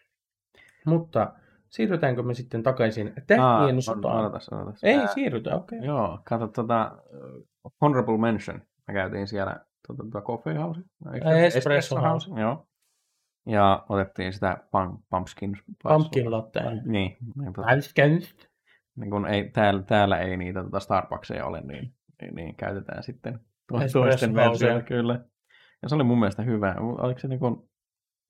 Mutta 0.86 1.34
siirrytäänkö 1.70 2.24
me 2.24 2.34
sitten 2.34 2.64
takaisin 2.64 3.14
tähtien 3.16 3.42
Aa, 3.76 3.82
sotaan? 3.82 4.20
Odotas, 4.20 4.50
odotas. 4.50 4.84
Ei 4.84 4.96
Ää, 4.96 5.08
siirrytä, 5.08 5.56
okei. 5.56 5.80
Okay. 5.80 5.88
Joo, 5.88 6.20
kato 6.24 6.48
tota, 6.48 6.92
uh, 7.66 7.74
Honorable 7.82 8.18
Mention. 8.18 8.62
Me 8.88 8.94
käytiin 8.94 9.28
siellä 9.28 9.66
tuota, 9.88 10.04
tuota 10.04 10.22
Coffee 10.22 10.56
House. 10.56 10.82
Ei, 11.14 11.46
Espresso 11.46 11.96
House. 11.96 12.32
Joo. 12.40 12.68
Ja 13.46 13.86
otettiin 13.90 14.34
sitä 14.34 14.58
pump, 14.72 15.02
pumpkin. 15.10 15.58
Pumpkin 15.84 16.32
latte. 16.32 16.62
Niin. 16.86 17.18
niin, 17.36 17.54
tota, 17.54 17.68
Pumpkin. 17.68 18.30
niin 18.96 19.10
kun 19.12 19.28
ei, 19.28 19.50
täällä, 19.50 19.84
täällä 19.84 20.18
ei 20.18 20.38
niitä 20.38 20.64
tota 20.64 20.80
Starbucksia 20.80 21.46
ole, 21.46 21.62
niin, 21.62 21.94
niin, 22.22 22.36
niin 22.36 22.56
käytetään 22.56 23.04
sitten 23.04 23.40
toisten 23.68 24.36
Housea. 24.36 24.82
kyllä. 24.82 25.20
Ja 25.82 25.90
se 25.90 25.96
oli 25.96 26.04
mun 26.04 26.20
mielestä 26.20 26.44
hyvä. 26.44 26.76
Oliko 26.80 27.20
se 27.20 27.28
niin 27.28 27.40
kun, 27.40 27.70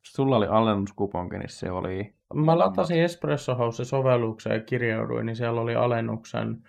sulla 0.06 0.38
oli 0.38 0.48
alennuskuponki, 0.48 1.38
niin 1.38 1.50
se 1.50 1.72
oli... 1.72 2.16
Mä 2.34 2.58
latasin 2.58 3.04
Espresso 3.04 3.56
House-sovellukseen 3.56 4.54
ja 4.54 4.62
kirjauduin, 4.62 5.26
niin 5.26 5.36
siellä 5.36 5.62
oli 5.62 5.76
alennuksen, 5.76 6.64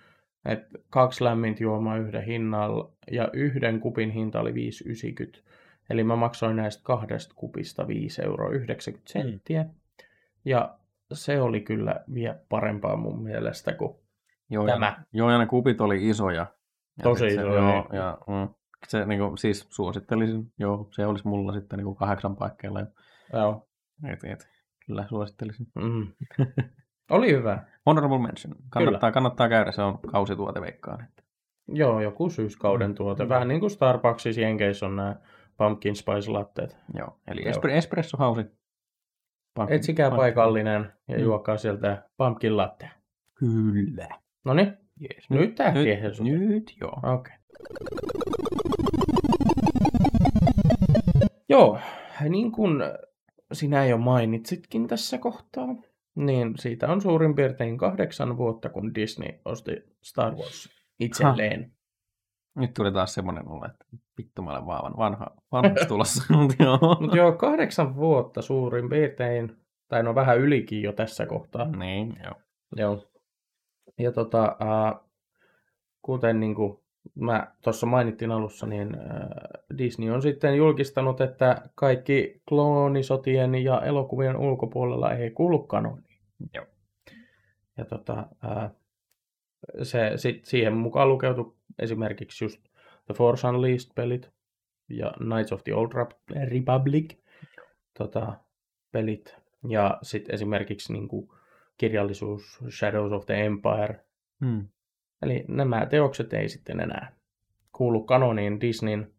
että 0.45 0.79
kaksi 0.89 1.23
lämmintä 1.23 1.63
juomaa 1.63 1.97
yhden 1.97 2.23
hinnalla 2.23 2.91
ja 3.11 3.29
yhden 3.33 3.79
kupin 3.79 4.11
hinta 4.11 4.39
oli 4.39 4.51
5,90. 4.51 5.41
Eli 5.89 6.03
mä 6.03 6.15
maksoin 6.15 6.55
näistä 6.55 6.83
kahdesta 6.83 7.33
kupista 7.35 7.83
5,90 7.83 7.89
euroa 8.25 8.49
senttiä. 9.05 9.65
Ja 10.45 10.77
se 11.13 11.41
oli 11.41 11.61
kyllä 11.61 12.03
vielä 12.13 12.39
parempaa 12.49 12.95
mun 12.95 13.23
mielestä 13.23 13.73
kuin 13.73 13.95
Joo, 14.49 14.65
Tämä. 14.65 14.85
Ja, 14.85 15.03
joo, 15.13 15.31
ja 15.31 15.37
ne 15.37 15.45
kupit 15.45 15.81
oli 15.81 16.09
isoja. 16.09 16.47
Tosi 17.03 17.27
isoja, 17.27 17.53
Joo, 17.53 17.87
ja 17.93 18.17
mm, 18.27 18.53
se 18.87 19.05
niin 19.05 19.19
kuin, 19.19 19.37
siis 19.37 19.67
suosittelisin, 19.69 20.51
joo, 20.59 20.87
se 20.91 21.05
olisi 21.05 21.27
mulla 21.27 21.53
sitten 21.53 21.77
niin 21.77 21.85
kuin 21.85 21.95
kahdeksan 21.95 22.35
paikkeilla. 22.35 22.79
Joo. 23.33 23.67
Et, 24.07 24.23
et, 24.23 24.47
kyllä 24.85 25.05
suosittelisin. 25.09 25.67
Mm. 25.75 26.07
oli 27.11 27.31
hyvä. 27.31 27.63
Honorable 27.85 28.19
mention. 28.19 28.55
Kannattaa, 28.69 29.11
kannattaa 29.11 29.49
käydä, 29.49 29.71
se 29.71 29.81
on 29.81 29.99
kausituote 30.11 30.61
veikkaan. 30.61 31.03
Että. 31.03 31.23
Joo, 31.67 32.01
joku 32.01 32.29
syyskauden 32.29 32.89
Mm. 32.91 32.95
tuote. 32.95 33.29
Vähän 33.29 33.47
niin 33.47 33.59
kuin 33.59 33.69
Starbucksissa 33.69 34.41
Jenkeissä 34.41 34.85
on 34.85 34.95
nämä 34.95 35.15
pumpkin 35.57 35.95
spice 35.95 36.31
latteet. 36.31 36.77
Joo, 36.93 37.19
eli 37.27 37.41
Joo. 37.41 37.49
espre, 37.49 37.77
espresso. 37.77 38.17
Pankki- 39.59 39.73
Etsikää 39.73 40.11
paikallinen 40.11 40.93
ja 41.07 41.17
Mm. 41.17 41.23
juokaa 41.23 41.57
sieltä 41.57 42.09
pumpkin 42.17 42.57
latte. 42.57 42.89
Kyllä. 43.39 44.09
No 44.45 44.53
niin, 44.53 44.77
Yes. 45.03 45.29
nyt 45.29 45.55
tähtiä 45.55 45.95
nyt, 45.95 46.47
nyt, 46.47 46.73
joo. 46.81 46.99
Okei. 47.13 47.35
Joo, 51.49 51.79
niin 52.29 52.51
kuin 52.51 52.81
sinä 53.53 53.85
jo 53.85 53.97
mainitsitkin 53.97 54.87
tässä 54.87 55.17
kohtaa, 55.17 55.67
niin 56.15 56.53
siitä 56.57 56.87
on 56.87 57.01
suurin 57.01 57.35
piirtein 57.35 57.77
kahdeksan 57.77 58.37
vuotta, 58.37 58.69
kun 58.69 58.95
Disney 58.95 59.39
osti 59.45 59.71
Star 60.01 60.35
Wars 60.35 60.69
itselleen. 60.99 61.71
Nyt 62.55 62.73
tuli 62.73 62.91
taas 62.91 63.13
semmoinen 63.13 63.47
olo, 63.47 63.65
että 63.65 63.85
vittu 64.17 64.41
mä 64.41 64.51
olen 64.51 64.65
vaan 64.65 64.97
vanha, 64.97 65.27
vanhus 65.51 65.87
tulossa. 65.87 66.33
Mutta 66.99 67.17
joo, 67.17 67.31
kahdeksan 67.31 67.95
vuotta 67.95 68.41
suurin 68.41 68.89
piirtein, 68.89 69.57
tai 69.87 70.03
no 70.03 70.15
vähän 70.15 70.37
ylikin 70.39 70.81
jo 70.81 70.93
tässä 70.93 71.25
kohtaa. 71.25 71.71
niin, 71.71 72.17
joo. 72.23 72.33
Joo. 72.75 73.12
Ja 73.99 74.11
tota, 74.11 74.57
äh, 74.61 74.99
kuten 76.01 76.39
niin 76.39 76.55
kuin 76.55 76.79
mä 77.15 77.47
tuossa 77.63 77.85
mainittiin 77.85 78.31
alussa, 78.31 78.65
niin 78.67 78.95
äh, 78.95 79.27
Disney 79.77 80.09
on 80.09 80.21
sitten 80.21 80.55
julkistanut, 80.55 81.21
että 81.21 81.69
kaikki 81.75 82.41
kloonisotien 82.49 83.55
ja 83.55 83.81
elokuvien 83.81 84.37
ulkopuolella 84.37 85.13
ei 85.13 85.31
kuulu 85.31 85.59
kanoniin. 85.59 86.19
Joo. 86.53 86.65
Ja 87.77 87.85
tota, 87.85 88.27
äh, 88.45 88.71
se, 89.83 90.11
sit 90.15 90.45
siihen 90.45 90.73
mukaan 90.73 91.09
lukeutui 91.09 91.55
esimerkiksi 91.79 92.45
just 92.45 92.63
The 93.05 93.13
Force 93.13 93.47
Unleashed-pelit 93.47 94.31
ja 94.89 95.13
Knights 95.17 95.53
of 95.53 95.63
the 95.63 95.75
Old 95.75 95.91
Republic 96.49 97.17
tota, 97.97 98.33
pelit. 98.91 99.35
Ja 99.69 99.97
sitten 100.01 100.35
esimerkiksi 100.35 100.93
niin 100.93 101.07
kuin 101.07 101.29
kirjallisuus 101.77 102.59
Shadows 102.69 103.11
of 103.11 103.25
the 103.25 103.45
Empire. 103.45 103.99
Hmm. 104.45 104.67
Eli 105.21 105.45
nämä 105.47 105.85
teokset 105.85 106.33
ei 106.33 106.49
sitten 106.49 106.79
enää 106.79 107.11
kuulu 107.71 108.03
kanoniin 108.03 108.61
Disneyn 108.61 109.11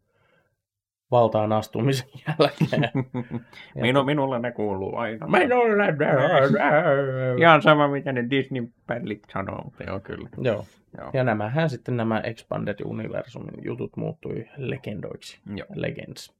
valtaan 1.11 1.51
astumisen 1.51 2.07
jälkeen. 2.27 2.91
Minu, 3.81 4.03
minulle 4.03 4.39
ne 4.39 4.51
kuuluu 4.51 4.95
aina. 4.95 5.27
Minulle 5.27 5.85
Ihan 7.39 7.61
sama, 7.61 7.87
mitä 7.87 8.11
ne 8.11 8.29
Disney-pällit 8.29 9.23
sanoo, 9.33 9.71
joo, 9.87 9.99
kyllä. 9.99 10.29
Joo. 10.37 10.65
Joo. 10.97 11.09
Ja 11.13 11.23
nämähän 11.23 11.69
sitten 11.69 11.97
nämä 11.97 12.19
Expanded 12.19 12.75
Universumin 12.85 13.65
jutut 13.65 13.97
muuttui 13.97 14.45
legendoiksi. 14.57 15.39
Joo. 15.55 15.67
Legends. 15.75 16.33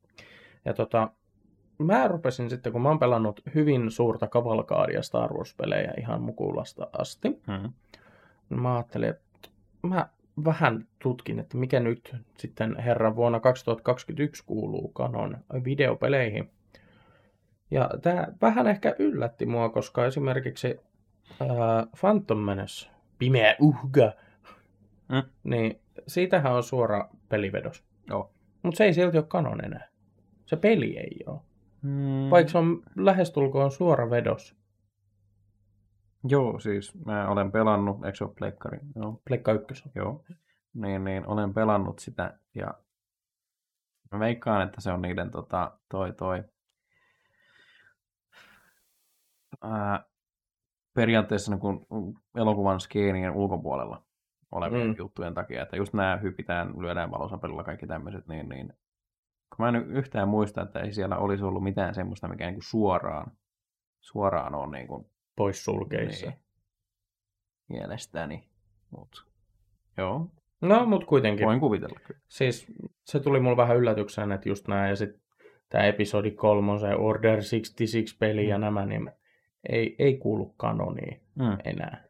Ja 0.66 0.74
tota, 0.74 1.10
mä 1.78 2.08
rupesin 2.08 2.50
sitten, 2.50 2.72
kun 2.72 2.82
mä 2.82 2.90
oon 2.90 3.00
pelannut 3.00 3.42
hyvin 3.56 3.92
suurta 3.92 4.28
kavalkaadia 4.28 5.02
Star 5.02 5.34
Wars-pelejä 5.34 5.94
ihan 6.00 6.22
mukulasta 6.22 6.88
asti, 6.98 7.28
Hmm. 7.48 7.74
niin 8.50 8.62
mä 8.62 8.74
ajattelin, 8.76 9.10
että 9.10 9.50
mä 9.84 10.10
vähän 10.46 10.88
tutkin, 11.00 11.40
että 11.40 11.58
mikä 11.58 11.80
nyt 11.80 12.16
sitten 12.38 12.80
herran 12.80 13.16
vuonna 13.16 13.40
2021 13.40 14.44
kuuluu 14.46 14.88
kanon 14.88 15.38
videopeleihin. 15.64 16.52
Ja 17.72 17.90
tämä 18.02 18.28
vähän 18.42 18.68
ehkä 18.68 18.96
yllätti 19.00 19.46
mua, 19.46 19.70
koska 19.70 20.06
esimerkiksi 20.06 20.80
ää, 21.40 21.88
Phantom 22.00 22.38
Menace, 22.38 22.90
Pimeä 23.20 23.56
uhka, 23.60 24.12
Mm. 25.10 25.24
niin 25.44 25.80
siitähän 26.08 26.54
on 26.54 26.64
suora 26.64 27.10
pelivedos. 27.30 27.84
Joo. 28.10 28.32
Mutta 28.64 28.78
se 28.78 28.84
ei 28.84 28.94
silti 28.94 29.18
ole 29.18 29.26
kanon 29.28 29.66
enää. 29.66 29.88
Se 30.46 30.56
peli 30.56 30.98
ei 30.98 31.20
ole. 31.28 31.40
Hmm. 31.86 32.30
Vaikka 32.32 32.52
se 32.52 32.58
on 32.58 32.84
lähestulkoon 32.96 33.72
suora 33.72 34.10
vedos. 34.10 34.56
Joo, 36.24 36.60
siis 36.60 37.06
mä 37.06 37.30
olen 37.30 37.52
pelannut, 37.52 38.06
eikö 38.06 38.18
se 38.18 38.24
ole 38.24 38.34
Pleikkari? 38.38 38.80
Joo. 38.96 39.22
Pleikka 39.28 39.54
ykkös. 39.54 39.84
Joo. 39.96 40.24
Niin, 40.74 41.04
niin 41.04 41.28
olen 41.28 41.54
pelannut 41.54 42.00
sitä 42.00 42.40
ja 42.56 42.74
mä 44.12 44.20
veikkaan, 44.20 44.62
että 44.62 44.82
se 44.82 44.92
on 44.92 45.02
niiden 45.02 45.32
tota, 45.32 45.80
toi 45.90 46.14
toi 46.14 46.44
ää, 49.62 50.06
periaatteessa 50.94 51.52
niin 51.52 51.60
kun 51.60 51.86
elokuvan 52.36 52.80
skeenien 52.80 53.32
ulkopuolella 53.32 54.04
olevien 54.52 54.88
mm. 54.88 54.96
juttujen 54.98 55.34
takia, 55.34 55.64
että 55.64 55.78
just 55.78 55.94
nämä 55.94 56.18
hypitään, 56.18 56.82
lyödään 56.82 57.12
valosapelilla 57.12 57.64
kaikki 57.64 57.88
tämmöiset, 57.88 58.28
niin, 58.28 58.50
niin 58.50 58.74
kun 59.50 59.66
mä 59.66 59.70
en 59.70 59.76
yhtään 59.92 60.28
muista, 60.28 60.62
että 60.62 60.80
ei 60.80 60.94
siellä 60.94 61.18
olisi 61.18 61.44
ollut 61.44 61.64
mitään 61.64 61.96
semmoista, 61.96 62.28
mikä 62.28 62.46
niin 62.46 62.56
kuin 62.56 62.64
suoraan, 62.64 63.32
suoraan 64.02 64.56
on 64.56 64.72
niin 64.72 64.88
kuin, 64.88 65.06
Pois 65.36 65.66
sulkeissa. 65.66 66.26
niin, 66.26 66.40
mielestäni. 67.70 68.50
Mut, 68.90 69.26
joo, 69.98 70.28
No, 70.62 70.86
mutta 70.86 71.08
kuitenkin. 71.08 71.46
voin 71.48 71.60
kuvitella 71.60 72.00
kyllä. 72.04 72.20
Siis 72.28 72.68
se 73.04 73.20
tuli 73.20 73.40
mulle 73.40 73.58
vähän 73.58 73.78
yllätyksenä, 73.78 74.36
että 74.36 74.50
just 74.50 74.68
nämä 74.68 74.90
ja 74.90 74.96
sitten 74.96 75.22
tämä 75.70 75.84
episodi 75.84 76.32
kolmosen 76.32 76.98
Order 76.98 77.40
66-peli 77.40 78.48
ja 78.48 78.58
Mm. 78.58 78.62
nämä, 78.62 78.86
niin 78.86 79.12
ei, 79.70 79.96
ei 80.00 80.18
kuulu 80.18 80.54
kanoniin 80.58 81.22
Mm. 81.36 81.58
enää. 81.64 82.04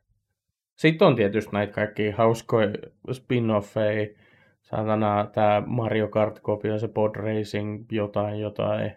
Sitten 0.75 1.07
on 1.07 1.15
tietysti 1.15 1.51
näitä 1.53 1.73
kaikki 1.73 2.11
hauskoja 2.11 2.67
spin-offeja. 3.11 4.24
Saatana 4.65 5.27
tämä 5.33 5.63
Mario 5.65 6.07
Kart-kopio, 6.07 6.79
se 6.79 6.87
Pod 6.87 7.15
Racing, 7.15 7.85
jotain, 7.91 8.39
jotain. 8.39 8.91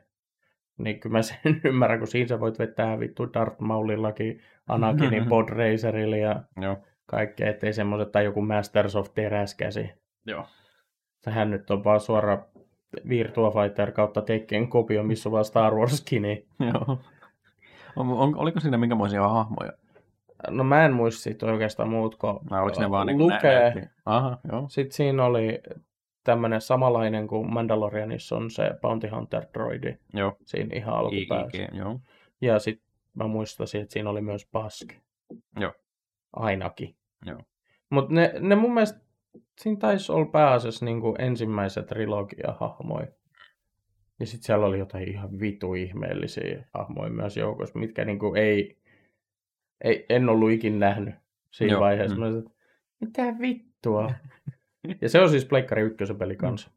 Niin 0.79 1.01
kyllä 1.01 1.13
mä 1.13 1.23
sen 1.23 1.39
ymmärrän, 1.65 1.99
kun 1.99 2.09
siinä 2.09 2.29
sä 2.29 2.41
voit 2.41 2.59
vetää 2.59 3.01
vittu 3.01 3.33
Darth 3.33 3.61
Maulillakin 3.61 4.41
Anakinin 4.69 5.27
Pod 5.33 5.49
Racerilla 5.49 6.17
ja 6.17 6.43
Joo. 6.61 6.77
kaikkea, 7.07 7.51
ettei 7.51 7.73
semmoiset, 7.73 8.13
tai 8.13 8.25
joku 8.25 8.43
Masters 8.43 8.97
of 8.97 9.15
Teräskäsi. 9.15 9.91
Joo. 10.27 10.47
Sehän 11.21 11.51
nyt 11.51 11.71
on 11.71 11.85
vaan 11.85 12.01
suora 12.01 12.39
Virtua 13.09 13.51
Fighter 13.51 13.93
kautta 13.93 14.23
Tekken 14.23 14.69
kopio, 14.69 15.03
missä 15.03 15.29
on 15.29 15.33
vaan 15.33 15.45
Star 15.45 15.75
Wars 15.75 15.97
skini. 15.97 16.47
Joo. 16.73 17.01
On, 17.97 18.09
on, 18.11 18.37
oliko 18.37 18.61
siinä 18.61 18.79
minkämoisia 18.79 19.29
hahmoja? 19.29 19.73
No 20.51 20.65
mä 20.65 20.85
en 20.85 20.93
muista 20.93 21.23
siitä 21.23 21.47
oikeastaan 21.47 21.89
muut 21.89 22.17
kuin 22.17 22.39
Vai 22.51 22.63
oliko 22.63 22.81
ne 22.81 22.91
vaan 22.91 23.07
niin 23.07 23.19
kuin 23.19 23.35
lukee. 23.35 23.89
Aha, 24.07 24.39
joo. 24.53 24.69
Sitten 24.69 24.93
siinä 24.93 25.25
oli 25.25 25.61
tämmöinen 26.25 26.61
samanlainen 26.61 27.27
kuin 27.27 27.53
Mandalorianissa 27.53 28.37
on 28.37 28.51
se 28.51 28.71
Bounty 28.81 29.09
Hunter 29.09 29.47
droidi 29.55 29.97
Joo. 30.15 30.37
siinä 30.45 30.77
ihan 30.77 30.95
alkupäässä. 30.95 31.69
Joo. 31.73 32.01
Ja 32.41 32.59
sitten 32.59 32.89
mä 33.15 33.27
muistasin, 33.27 33.81
että 33.81 33.93
siinä 33.93 34.11
oli 34.11 34.21
myös 34.21 34.49
Bask. 34.53 34.93
Joo. 35.61 35.73
Ainakin. 36.33 36.97
Joo. 37.27 37.43
Mutta 37.91 38.15
ne, 38.15 38.35
ne 38.41 38.55
mun 38.55 38.75
mielestä, 38.75 39.01
siinä 39.59 39.79
taisi 39.79 40.13
olla 40.13 40.27
pääasiassa 40.27 40.85
niin 40.85 41.01
kuin 41.01 41.21
ensimmäiset 41.21 41.87
trilogia-hahmoja. 41.87 43.07
Ja 44.21 44.27
sitten 44.27 44.47
siellä 44.47 44.67
oli 44.67 44.79
jotain 44.79 45.09
ihan 45.09 45.41
vitu 45.41 45.75
ihmeellisiä 45.75 46.65
hahmoja 46.75 47.11
myös 47.11 47.37
joukossa, 47.37 47.79
mitkä 47.79 48.05
niin 48.05 48.19
kuin 48.19 48.37
ei, 48.37 48.79
ei, 49.85 50.07
en 50.09 50.29
ollut 50.29 50.51
ikin 50.51 50.79
nähnyt 50.79 51.15
siinä 51.51 51.73
Joo, 51.73 51.81
vaiheessa. 51.81 52.17
mm. 52.17 52.21
Mä 52.21 52.27
sanoin, 52.27 52.47
että 52.47 52.59
mitä 53.01 53.23
vittua? 53.41 54.13
ja 55.03 55.09
se 55.09 55.21
on 55.21 55.31
siis 55.31 55.45
Pleikkari 55.45 55.83
ykkösen 55.83 56.17
peli 56.19 56.37
kanssa. 56.37 56.71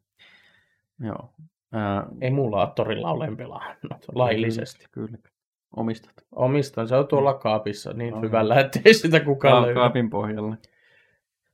Joo. 1.00 1.32
Ää, 1.72 2.06
Emulaattorilla 2.20 3.10
olen 3.12 3.36
pelannut 3.36 4.04
laillisesti. 4.14 4.86
Kyllä. 4.92 5.18
Omistat. 5.76 6.12
Omistan, 6.34 6.88
se 6.88 6.96
on 6.96 7.06
tuolla 7.08 7.34
kaapissa 7.34 7.92
niin 7.92 8.14
Okei. 8.14 8.28
hyvällä, 8.28 8.60
ettei 8.60 8.94
sitä 8.94 9.20
kukaan 9.20 9.54
Ka- 9.54 9.62
löydä. 9.62 9.80
kaapin 9.80 10.10
pohjalla. 10.10 10.56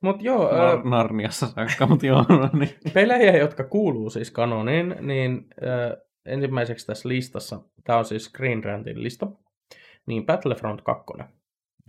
Mutta 0.01 0.25
joo, 0.25 0.51
Nar- 0.51 0.89
Narniassa 0.89 1.47
saakka, 1.47 1.87
mutta 1.87 2.07
joo. 2.07 2.25
no 2.29 2.51
niin. 2.53 2.71
pelejä, 2.95 3.37
jotka 3.37 3.65
kuuluu 3.65 4.11
siis 4.11 4.31
kanoniin, 4.31 4.95
niin 5.01 5.47
ö, 5.63 6.03
ensimmäiseksi 6.27 6.87
tässä 6.87 7.09
listassa, 7.09 7.61
tämä 7.85 7.99
on 7.99 8.05
siis 8.05 8.25
Screen 8.25 8.65
Rantin 8.65 9.03
lista, 9.03 9.27
niin 10.07 10.27
Battlefront 10.27 10.83
2 10.83 11.05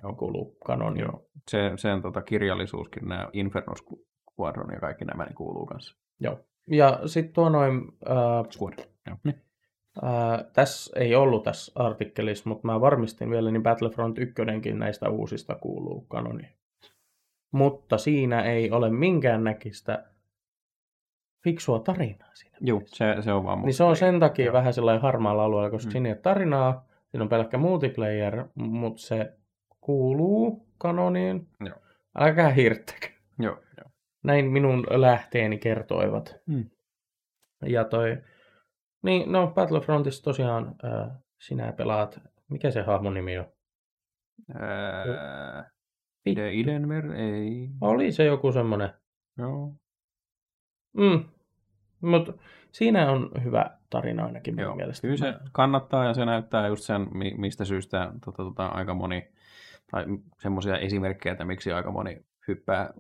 Joo. 0.04 0.14
kuuluu 0.14 0.58
kanoniin. 0.66 1.04
Joo. 1.04 1.30
Se, 1.52 1.72
sen 1.76 2.02
tota, 2.02 2.22
kirjallisuuskin, 2.22 3.08
nämä 3.08 3.30
Inferno 3.34 3.74
Squ- 3.74 4.06
Squadron 4.34 4.74
ja 4.74 4.80
kaikki 4.80 5.06
nämä 5.06 5.26
niin 5.26 5.36
kuuluu 5.36 5.66
kanssa. 5.66 5.98
Joo. 6.20 6.40
Ja 6.72 7.00
sitten 7.06 7.34
tuo 7.34 7.50
noin, 7.50 7.82
äh, 8.10 8.50
Squadron. 8.52 8.88
Joo. 9.08 9.18
Niin. 9.24 9.42
äh, 10.04 10.46
tässä 10.54 11.00
ei 11.00 11.16
ollut 11.16 11.44
tässä 11.44 11.72
artikkelissa, 11.76 12.50
mutta 12.50 12.68
mä 12.68 12.82
varmistin 12.82 13.30
vielä, 13.30 13.52
niin 13.52 13.64
Battlefront 13.64 14.18
1 14.18 14.34
näistä 14.74 15.10
uusista 15.10 15.56
kuuluu 15.56 16.02
kanoniin. 16.02 16.60
Mutta 17.52 17.98
siinä 17.98 18.42
ei 18.42 18.72
ole 18.72 18.90
minkäännäköistä 18.90 20.06
fiksua 21.44 21.80
tarinaa 21.80 22.30
siinä. 22.34 22.58
Joo, 22.62 22.82
se, 22.86 23.16
se 23.22 23.34
on 23.34 23.44
vaan 23.44 23.62
Niin 23.62 23.74
se 23.74 23.84
on 23.84 23.96
sen 23.96 24.20
takia 24.20 24.46
Joo. 24.46 24.54
vähän 24.54 24.74
sellainen 24.74 25.02
harmaalla 25.02 25.44
alueella, 25.44 25.70
koska 25.70 25.90
mm. 25.90 25.92
siinä 25.92 26.10
ei 26.10 26.14
ole 26.14 26.22
tarinaa, 26.22 26.86
siinä 27.12 27.24
on 27.24 27.30
pelkkä 27.30 27.58
multiplayer, 27.58 28.46
mutta 28.56 29.02
se 29.02 29.39
kuuluu 29.82 30.68
kanoniin. 30.78 31.48
Joo. 31.66 31.78
Älkää 32.20 32.50
hirttäkö. 32.50 33.08
Joo, 33.40 33.56
joo. 33.56 33.92
Näin 34.24 34.46
minun 34.46 34.88
lähteeni 34.90 35.58
kertoivat. 35.58 36.36
Mm. 36.48 36.70
Ja 37.66 37.84
toi, 37.86 38.18
niin 39.04 39.32
no 39.32 39.48
Battlefrontissa 39.48 40.24
tosiaan 40.24 40.76
äh, 40.86 41.18
sinä 41.40 41.72
pelaat, 41.72 42.20
mikä 42.50 42.72
se 42.72 42.82
hahmon 42.82 43.14
nimi 43.14 43.38
on? 43.38 43.46
Ää, 44.56 45.70
Vittu. 46.26 46.42
Ide, 46.42 46.54
Idenver, 46.54 47.12
ei. 47.12 47.70
Oli 47.82 48.12
se 48.12 48.24
joku 48.26 48.52
semmonen. 48.52 48.90
Joo. 49.38 49.74
Mm. 50.98 51.24
Mutta 52.02 52.34
siinä 52.72 53.12
on 53.12 53.32
hyvä 53.44 53.78
tarina 53.90 54.26
ainakin 54.26 54.56
mun 54.56 54.62
Joo, 54.62 54.76
mielestä. 54.76 55.02
kyllä 55.02 55.18
se 55.18 55.34
kannattaa 55.52 56.06
ja 56.06 56.14
se 56.14 56.26
näyttää 56.26 56.68
just 56.68 56.84
sen, 56.84 57.08
mi- 57.14 57.36
mistä 57.38 57.66
syystä 57.66 58.12
tota, 58.26 58.44
tota, 58.44 58.66
aika 58.66 58.94
moni, 58.94 59.32
tai 59.92 60.06
semmoisia 60.40 60.78
esimerkkejä, 60.78 61.32
että 61.32 61.46
miksi 61.46 61.72
aika 61.72 61.92
moni 61.92 62.22
hyppää 62.48 62.94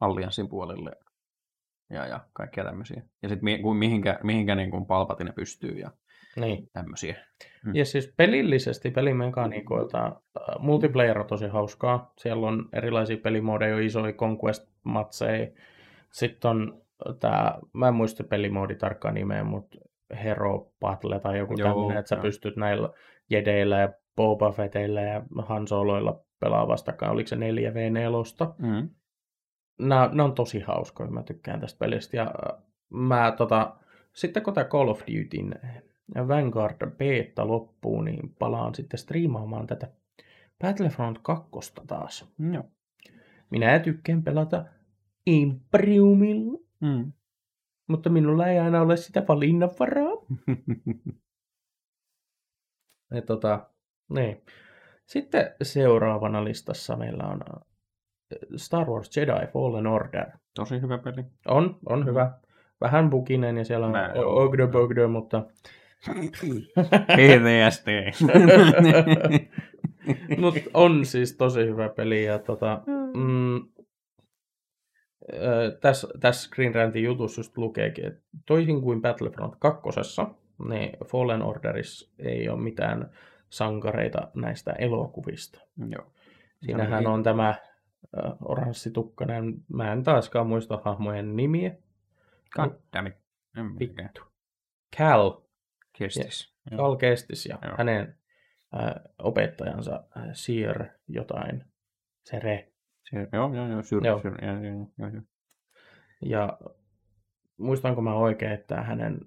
allianssin 0.00 0.48
puolelle 0.48 0.92
ja, 1.90 2.06
ja 2.06 2.20
kaikkia 2.32 2.64
tämmöisiä. 2.64 3.02
Ja 3.22 3.28
sitten 3.28 3.44
mi- 3.44 3.58
kuin 3.58 3.76
mihinkä, 3.76 4.18
mihinkä 4.22 4.54
niin 4.54 4.70
kuin 4.70 4.86
palpatine 4.86 5.32
pystyy 5.32 5.78
ja 5.78 5.90
Niin. 6.36 6.68
tämmöisiä. 6.72 7.16
Mm. 7.66 7.74
Ja 7.74 7.84
siis 7.84 8.14
pelillisesti, 8.16 8.90
pelimekaniikoilta, 8.90 10.06
äh, 10.06 10.14
multiplayer 10.58 11.18
on 11.18 11.26
tosi 11.26 11.48
hauskaa. 11.48 12.12
Siellä 12.18 12.46
on 12.46 12.68
erilaisia 12.72 13.16
pelimodeja, 13.16 13.78
isoja 13.78 14.12
conquest-matseja. 14.12 15.46
Sitten 16.12 16.50
on 16.50 16.82
tämä, 17.20 17.58
mä 17.72 17.88
en 17.88 17.94
muista 17.94 18.24
pelimoodi 18.24 18.74
tarkkaan 18.74 19.14
nimeä, 19.14 19.44
mutta 19.44 19.78
Hero 20.22 20.72
Battle 20.80 21.20
tai 21.20 21.38
joku 21.38 21.54
Joo, 21.58 21.68
tämmöinen, 21.68 21.98
että 21.98 22.08
sä 22.08 22.14
joo. 22.14 22.22
pystyt 22.22 22.56
näillä 22.56 22.88
jedeillä 23.30 23.78
ja 23.78 23.92
Boba 24.16 24.52
Fettillä 24.52 25.00
ja 25.02 25.22
Han 25.42 25.66
Soloilla 25.68 26.20
pelaa 26.40 26.68
vastakkain. 26.68 27.12
Oliko 27.12 27.28
se 27.28 27.36
4v4? 27.36 28.54
Mm. 28.58 28.88
Nämä, 29.80 30.08
nämä 30.12 30.24
on 30.24 30.34
tosi 30.34 30.60
hauskoja, 30.60 31.10
mä 31.10 31.22
tykkään 31.22 31.60
tästä 31.60 31.78
pelistä. 31.78 32.16
Ja 32.16 32.22
äh, 32.22 32.62
mä 32.90 33.32
tota, 33.36 33.76
sitten 34.14 34.42
kun 34.42 34.54
tämä 34.54 34.64
Call 34.68 34.88
of 34.88 35.00
Dutyn 35.00 35.54
Vanguard 36.28 36.90
beta 36.96 37.46
loppuu, 37.48 38.02
niin 38.02 38.34
palaan 38.38 38.74
sitten 38.74 38.98
striimaamaan 38.98 39.66
tätä 39.66 39.88
Battlefront 40.58 41.18
2 41.22 41.50
taas. 41.86 42.32
Joo. 42.52 42.64
Minä 43.50 43.78
tykkään 43.78 44.22
pelata 44.22 44.64
Imperiumilla, 45.26 46.58
Mm. 46.80 47.12
mutta 47.88 48.10
minulla 48.10 48.46
ei 48.46 48.58
aina 48.58 48.80
ole 48.80 48.96
sitä 48.96 49.24
valinnanvaraa. 49.28 50.12
Ja 53.14 53.22
tota, 53.22 53.70
niin. 54.08 54.42
Sitten 55.10 55.54
seuraavana 55.62 56.44
listassa 56.44 56.96
meillä 56.96 57.24
on 57.24 57.40
äh, 57.54 57.62
Star 58.56 58.86
Wars 58.86 59.16
Jedi 59.16 59.46
Fallen 59.52 59.86
Order. 59.86 60.26
Tosi 60.54 60.80
hyvä 60.80 60.98
peli. 60.98 61.24
On, 61.48 61.78
on 61.88 62.06
hyvä. 62.06 62.32
Vähän 62.80 63.10
buginen 63.10 63.58
ja 63.58 63.64
siellä 63.64 63.86
on 63.86 63.94
Ogdo 64.24 64.68
Bogdo, 64.68 65.08
mutta, 65.08 65.42
PTSD. 67.16 68.12
mutta 70.40 70.60
on 70.74 71.04
siis 71.06 71.36
tosi 71.36 71.60
hyvä 71.60 71.88
peli. 71.88 72.24
Ja 72.24 72.38
tota, 72.38 72.82
mm, 73.16 73.56
ö, 75.32 75.78
tässä, 75.80 76.08
tässä 76.20 76.48
Screen 76.48 76.74
Rantin 76.74 77.04
jutussa 77.04 77.40
just 77.40 77.58
lukeekin, 77.58 78.06
että 78.06 78.20
toisin 78.46 78.80
kuin 78.80 79.02
Battlefront 79.02 79.54
2, 79.58 79.82
niin 80.68 80.96
Fallen 81.04 81.42
Orderissa 81.42 82.10
ei 82.18 82.48
ole 82.48 82.60
mitään 82.60 83.10
sankareita 83.50 84.30
näistä 84.34 84.72
elokuvista. 84.72 85.60
Joo. 85.88 86.12
Siinähän 86.64 87.06
on 87.06 87.22
tämä 87.22 87.54
ö, 88.16 88.18
oranssitukkainen, 88.44 89.54
mä 89.68 89.92
en 89.92 90.02
taaskaan 90.02 90.46
muista 90.46 90.80
hahmojen 90.84 91.36
nimiä. 91.36 91.76
Mikään. 92.58 93.14
Vittu. 93.78 94.22
Cal, 94.96 95.40
Kestis. 95.98 96.54
Joo. 96.70 96.78
Cal 96.78 96.96
Kestis 96.96 97.46
ja 97.46 97.58
Joo. 97.62 97.74
hänen 97.78 98.18
opettajansa 99.18 100.04
Seer 100.32 100.84
jotain, 101.08 101.64
Sere. 102.24 102.72
Se, 103.10 103.28
joo, 103.32 103.54
joo, 103.54 103.68
joo, 103.68 103.82
syr, 103.82 104.06
Joo. 104.06 104.20
joo, 104.24 104.34
joo, 104.42 104.86
joo, 104.98 105.08
joo. 105.08 105.22
Ja 106.22 106.58
muistanko 107.56 108.00
mä 108.02 108.14
oikein, 108.14 108.52
että 108.52 108.82
hänen 108.82 109.20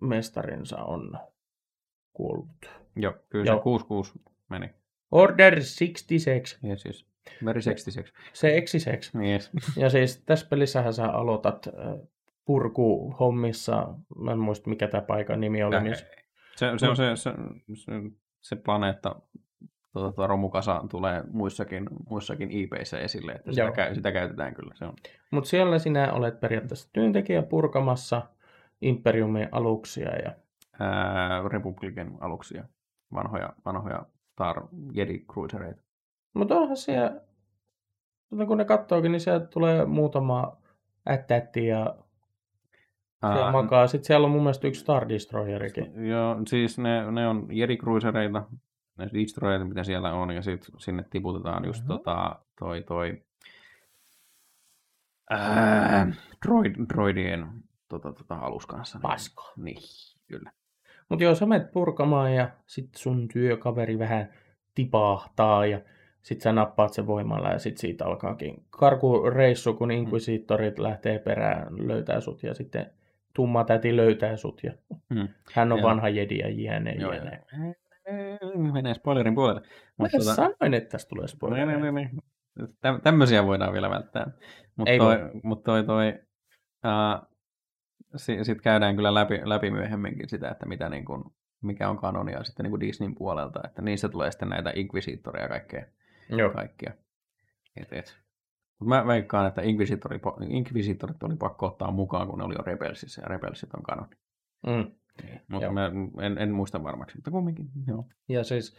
mestarinsa 0.00 0.76
on 0.84 1.18
kuollut. 2.12 2.81
Joo, 2.96 3.14
kyllä 3.28 3.44
Joo. 3.44 3.56
se 3.56 3.62
66 3.62 4.12
meni. 4.48 4.70
Order 5.10 5.54
66, 5.54 6.58
Yes, 6.68 6.86
yes. 6.86 7.06
Very 7.44 7.62
sextiseksi. 7.62 8.12
se 8.32 8.56
eksiseksi. 8.56 9.18
Yes. 9.18 9.50
Ja 9.82 9.90
siis 9.90 10.22
tässä 10.26 10.46
pelissähän 10.50 10.94
sä 10.94 11.06
aloitat 11.12 11.66
äh, 11.66 12.08
purkuhommissa, 12.44 13.94
mä 14.18 14.32
en 14.32 14.38
muista 14.38 14.70
mikä 14.70 14.88
tämä 14.88 15.02
paikan 15.02 15.40
nimi 15.40 15.62
oli. 15.62 15.80
missä- 15.80 16.06
Se, 16.56 16.66
se 16.76 16.88
on 16.88 16.96
se, 16.96 17.16
se, 17.16 17.30
se, 17.74 17.92
se 18.40 18.56
planeetta, 18.56 19.16
tuota, 19.92 20.26
romukasa 20.26 20.84
tulee 20.90 21.22
muissakin, 21.32 21.86
muissakin 22.10 22.50
IPissä 22.50 22.98
esille, 22.98 23.32
että 23.32 23.52
sitä, 23.52 23.70
käy, 23.72 23.94
sitä 23.94 24.12
käytetään 24.12 24.54
kyllä. 24.54 24.74
Se 24.74 24.84
on. 24.84 24.94
Mutta 25.30 25.50
siellä 25.50 25.78
sinä 25.78 26.12
olet 26.12 26.40
periaatteessa 26.40 26.88
työntekijä 26.92 27.42
purkamassa 27.42 28.22
Imperiumin 28.82 29.48
aluksia 29.52 30.16
ja 30.16 30.32
Ää, 30.80 31.48
Republican 31.48 32.18
aluksia, 32.20 32.64
vanhoja, 33.14 33.52
vanhoja 33.64 34.06
Star 34.32 34.62
Jedi 34.92 35.18
Cruisereita. 35.18 35.82
Mutta 36.34 36.54
onhan 36.54 36.76
siellä, 36.76 37.20
no 38.30 38.46
kun 38.46 38.58
ne 38.58 38.64
kattookin, 38.64 39.12
niin 39.12 39.20
sieltä 39.20 39.46
tulee 39.46 39.84
muutama 39.84 40.56
ättätti 41.10 41.66
ja 41.66 41.94
siellä 43.26 43.44
Ää, 43.46 43.52
makaa. 43.52 43.86
Sitten 43.86 44.06
siellä 44.06 44.24
on 44.24 44.30
mun 44.30 44.42
mielestä 44.42 44.68
yksi 44.68 44.80
Star 44.80 45.08
Destroyerikin. 45.08 46.06
Joo, 46.08 46.36
siis 46.46 46.78
ne, 46.78 47.10
ne 47.10 47.28
on 47.28 47.46
Jedi 47.50 47.76
Cruisereita, 47.76 48.42
ne 48.98 49.10
destroyerit, 49.14 49.68
mitä 49.68 49.84
siellä 49.84 50.12
on, 50.14 50.30
ja 50.30 50.42
sitten 50.42 50.80
sinne 50.80 51.04
tiputetaan 51.10 51.64
just 51.64 51.80
Mhm. 51.80 51.88
tota, 51.88 52.38
toi, 52.58 52.82
toi 52.82 53.22
ää, 55.30 56.12
droid, 56.46 56.74
droidien 56.94 57.48
tota, 57.88 58.12
tota, 58.12 58.34
alus 58.34 58.66
kanssa. 58.66 58.98
Niin, 58.98 59.02
Paska. 59.02 59.42
Niin, 59.56 59.82
kyllä. 60.26 60.52
Mutta 61.12 61.24
joo, 61.24 61.34
sä 61.34 61.46
menet 61.46 61.72
purkamaan 61.72 62.34
ja 62.34 62.50
sit 62.66 62.88
sun 62.96 63.28
työkaveri 63.28 63.98
vähän 63.98 64.28
tipahtaa 64.74 65.66
ja 65.66 65.80
sit 66.22 66.40
sä 66.40 66.52
nappaat 66.52 66.92
sen 66.92 67.06
voimalla 67.06 67.48
ja 67.48 67.58
sit 67.58 67.78
siitä 67.78 68.04
alkaakin 68.06 68.64
karkureissu, 68.70 69.74
kun 69.74 69.90
inquisitorit 69.90 70.78
lähtee 70.78 71.18
perään, 71.18 71.88
löytää 71.88 72.20
sut 72.20 72.42
ja 72.42 72.54
sitten 72.54 72.86
tumma 73.34 73.64
täti 73.64 73.96
löytää 73.96 74.36
sut 74.36 74.60
ja 74.64 74.72
Mm. 75.10 75.28
hän 75.54 75.72
on 75.72 75.78
Joo. 75.78 75.88
vanha 75.88 76.08
jedi 76.08 76.38
ja 76.38 76.48
jne. 76.48 76.92
Joo, 76.92 77.12
jne. 77.12 77.40
joo. 77.52 78.72
Menee 78.72 78.94
spoilerin 78.94 79.34
puolelle. 79.34 79.60
Mä 79.60 79.66
Mutta 79.96 80.18
tota, 80.18 80.34
sanoin, 80.34 80.74
että 80.74 80.88
tästä 80.90 81.08
tulee 81.08 81.22
niin, 81.22 81.28
spoilereja. 81.28 81.66
niin, 81.78 81.94
niin, 81.94 82.10
niin. 82.58 82.70
Tä- 82.80 82.98
Tämmöisiä 83.02 83.46
voidaan 83.46 83.72
vielä 83.72 83.90
välttää. 83.90 84.30
Mutta 84.76 84.90
Ei 84.90 84.98
toi, 84.98 85.16
mut 85.42 85.62
toi, 85.64 85.84
toi 85.84 86.14
uh, 86.84 87.31
sitten 88.16 88.60
käydään 88.62 88.96
kyllä 88.96 89.14
läpi, 89.14 89.40
läpi 89.44 89.70
myöhemminkin 89.70 90.28
sitä, 90.28 90.48
että 90.48 90.66
mitä 90.66 90.88
niin 90.88 91.04
kun, 91.04 91.32
mikä 91.62 91.90
on 91.90 91.98
kanonia 91.98 92.44
sitten 92.44 92.64
niin 92.64 92.70
kuin 92.70 92.80
Disneyn 92.80 93.14
puolelta, 93.14 93.60
että 93.64 93.82
niissä 93.82 94.08
tulee 94.08 94.30
sitten 94.30 94.48
näitä 94.48 94.72
Inquisitoria 94.74 95.42
ja 95.42 95.48
kaikkea, 95.48 95.84
Joo. 96.28 96.50
kaikkia. 96.50 96.92
Et, 97.76 97.92
et. 97.92 98.18
Mut 98.78 98.88
mä 98.88 99.06
veikkaan, 99.06 99.46
että 99.46 99.62
Inquisitori, 99.62 100.20
Inquisitorit 100.48 101.22
oli 101.22 101.36
pakko 101.36 101.66
ottaa 101.66 101.90
mukaan, 101.90 102.28
kun 102.28 102.38
ne 102.38 102.44
oli 102.44 102.54
jo 102.54 102.62
Rebelsissä, 102.62 103.22
ja 103.22 103.28
Rebelsit 103.28 103.74
on 103.74 103.82
kanoni. 103.82 104.16
Mm. 104.66 104.90
Mutta 105.48 105.66
Joo. 105.66 105.72
mä 105.72 105.90
en, 106.20 106.38
en 106.38 106.50
muista 106.50 106.82
varmaksi, 106.82 107.16
mutta 107.16 107.30
kumminkin. 107.30 107.66
Joo. 107.86 108.04
Ja 108.28 108.44
siis, 108.44 108.76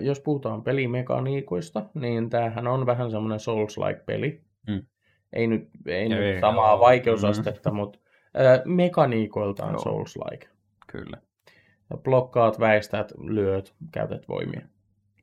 jos 0.00 0.20
puhutaan 0.20 0.62
pelimekaniikoista, 0.62 1.84
niin 1.94 2.30
tämähän 2.30 2.66
on 2.66 2.86
vähän 2.86 3.10
semmoinen 3.10 3.40
Souls-like 3.40 4.04
peli. 4.06 4.44
Mm. 4.68 4.82
Ei 5.32 5.46
nyt, 5.46 5.68
ei 5.86 6.02
Ei, 6.02 6.08
nyt 6.08 6.40
samaa 6.40 6.70
joo. 6.70 6.80
vaikeusastetta, 6.80 7.70
mutta 7.70 7.98
ö, 7.98 8.03
mekaniikoiltaan. 8.64 9.80
Souls-like. 9.80 10.48
Kyllä. 10.86 11.16
Ja 11.90 11.96
blokkaat, 11.96 12.60
väistät, 12.60 13.12
lyöt, 13.18 13.74
käytät 13.92 14.28
voimia. 14.28 14.60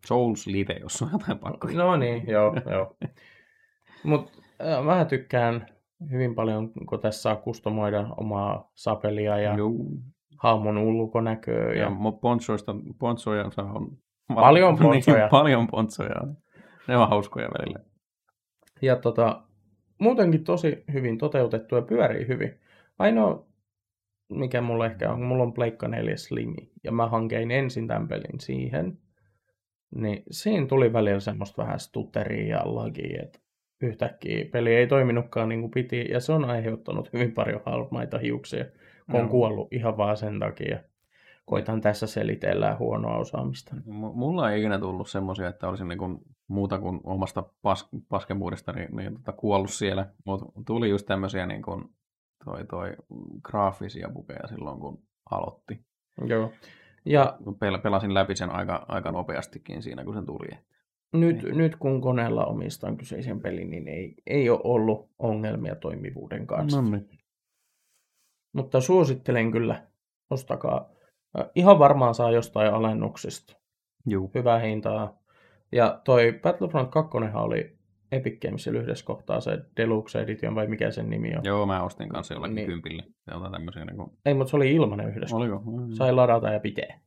Souls 0.06 0.48
Live, 0.48 0.74
jos 0.74 1.02
on 1.02 1.10
jotain 1.12 1.40
pakkoja. 1.40 1.78
No 1.78 1.96
niin, 1.96 2.28
joo, 2.28 2.56
joo. 2.72 2.98
Mutta 4.04 4.32
mä 4.84 5.06
tykkään 5.06 5.66
hyvin 6.12 6.36
paljon, 6.36 6.72
kun 6.90 7.00
tässä 7.00 7.22
saa 7.22 7.36
kustomoida 7.36 8.08
omaa 8.18 8.72
sapelia 8.76 9.38
ja 9.38 9.58
Joo. 9.58 9.72
hahmon 10.38 10.78
ulkonäköä. 10.78 11.74
Ja 11.74 11.80
Ja, 11.80 11.92
ponchoista, 12.22 12.76
ponchoja 13.00 13.46
on... 13.58 13.88
Paljon 14.36 14.78
ponchoja. 14.78 15.18
Niin, 15.18 15.30
paljon 15.30 15.68
ponchoja. 15.68 16.16
on. 16.22 16.38
Ne 16.88 16.98
on 16.98 17.10
hauskoja 17.10 17.50
välillä. 17.60 17.80
ja 18.82 18.96
tota, 18.96 19.42
muutenkin 20.00 20.44
tosi 20.44 20.84
hyvin 20.94 21.18
toteutettu 21.18 21.76
ja 21.76 21.82
pyörii 21.82 22.28
hyvin. 22.28 22.60
Ainoa, 23.00 23.46
mikä 24.30 24.62
mulla 24.62 24.86
ehkä 24.86 25.12
on, 25.12 25.22
mulla 25.22 25.44
on 25.44 25.54
Pleikka 25.54 25.88
4 25.88 26.18
Slimi, 26.18 26.72
ja 26.84 26.92
mä 26.92 27.08
hankein 27.08 27.52
ensin 27.52 27.88
tämän 27.88 28.08
pelin 28.08 28.40
siihen. 28.40 28.98
Niin 29.96 30.24
siinä 30.32 30.66
tuli 30.66 30.94
välillä 30.94 31.20
semmoista 31.20 31.62
vähän 31.62 31.80
stutteria 31.80 32.58
ja 32.58 32.76
lagia, 32.76 33.24
että 33.24 33.40
yhtäkkiä 33.82 34.46
peli 34.52 34.76
ei 34.76 34.88
toiminutkaan 34.88 35.50
niin 35.50 35.62
kuin 35.62 35.72
piti, 35.72 36.06
ja 36.10 36.20
se 36.20 36.34
on 36.34 36.46
aiheuttanut 36.46 37.14
hyvin 37.14 37.32
paljon 37.32 37.62
harmaita 37.66 38.18
hiuksia, 38.18 38.66
kun 39.12 39.20
on 39.20 39.22
Joo. 39.22 39.30
kuollut 39.30 39.74
ihan 39.74 39.98
vaan 39.98 40.18
sen 40.18 40.40
takia. 40.40 40.80
Koitan 41.46 41.82
tässä 41.82 42.08
selitellä 42.08 42.76
huonoa 42.80 43.18
osaamista. 43.18 43.76
M- 43.76 44.14
mulla 44.14 44.52
ei 44.52 44.60
ikinä 44.60 44.80
tullut 44.80 45.10
semmoisia, 45.10 45.48
että 45.48 45.68
olisin 45.68 45.88
niin 45.88 46.20
muuta 46.48 46.80
kuin 46.80 47.00
omasta 47.04 47.44
pas, 47.62 47.90
paskemuudesta 48.10 48.72
niin, 48.72 48.96
niin 48.96 49.14
tota, 49.14 49.32
kuollut 49.32 49.72
siellä, 49.72 50.10
mutta 50.26 50.46
tuli 50.66 50.90
just 50.90 51.06
tämmöisiä 51.06 51.46
niin 51.46 51.62
kuin 51.62 51.84
toi, 52.46 52.66
toi 52.66 52.96
graafisia 53.44 54.10
bukeja 54.14 54.48
silloin, 54.48 54.80
kun 54.80 55.04
aloitti. 55.32 55.86
Joo. 56.26 56.52
Ja 57.06 57.38
Pel, 57.60 57.80
pelasin 57.80 58.14
läpi 58.14 58.36
sen 58.36 58.50
aika, 58.50 58.86
aika 58.88 59.12
nopeastikin 59.12 59.82
siinä, 59.84 60.04
kun 60.04 60.14
se 60.14 60.22
tuli. 60.26 60.48
nyt, 61.14 61.44
Niin. 61.44 61.58
nyt 61.58 61.76
kun 61.76 62.02
koneella 62.02 62.46
omistan 62.46 62.98
kyseisen 62.98 63.40
pelin, 63.42 63.70
niin 63.70 63.88
ei, 63.88 64.16
ei 64.28 64.50
ole 64.50 64.60
ollut 64.64 65.10
ongelmia 65.20 65.76
toimivuuden 65.76 66.48
kanssa. 66.48 66.82
niin. 66.82 67.10
Mutta 68.54 68.82
suosittelen 68.82 69.52
kyllä, 69.52 69.88
ostakaa. 70.30 70.90
Ihan 71.56 71.80
varmaan 71.80 72.16
saa 72.16 72.32
jostain 72.32 72.74
alennuksista. 72.74 73.54
Juu. 74.06 74.32
Hyvää 74.36 74.60
hintaa. 74.60 75.18
Ja 75.72 76.02
toi 76.04 76.40
Battlefront 76.42 76.92
2 76.92 77.18
oli 77.34 77.78
Epic 78.12 78.42
Gamesilla 78.42 78.80
yhdessä 78.80 79.06
kohtaa 79.06 79.42
se 79.42 79.60
Deluxe 79.78 80.22
Edition 80.22 80.56
vai 80.56 80.68
mikä 80.68 80.92
sen 80.92 81.10
nimi 81.10 81.36
on. 81.38 81.42
Joo, 81.44 81.66
mä 81.66 81.84
ostin 81.84 82.10
kanssa 82.10 82.34
jollakin 82.34 82.56
Niin. 82.56 82.68
kympille. 82.68 83.04
Tämmöisiä 83.52 83.86
niin 83.86 83.98
kuin... 83.98 84.12
Ei, 84.26 84.34
mutta 84.34 84.50
se 84.52 84.56
oli 84.56 84.76
ilmanen 84.76 85.10
yhdessä. 85.10 85.36
Oliko? 85.36 85.60
Mm. 85.60 85.92
Sai 85.92 86.14
ladata 86.14 86.50
ja 86.54 86.60
pitää. 86.60 87.00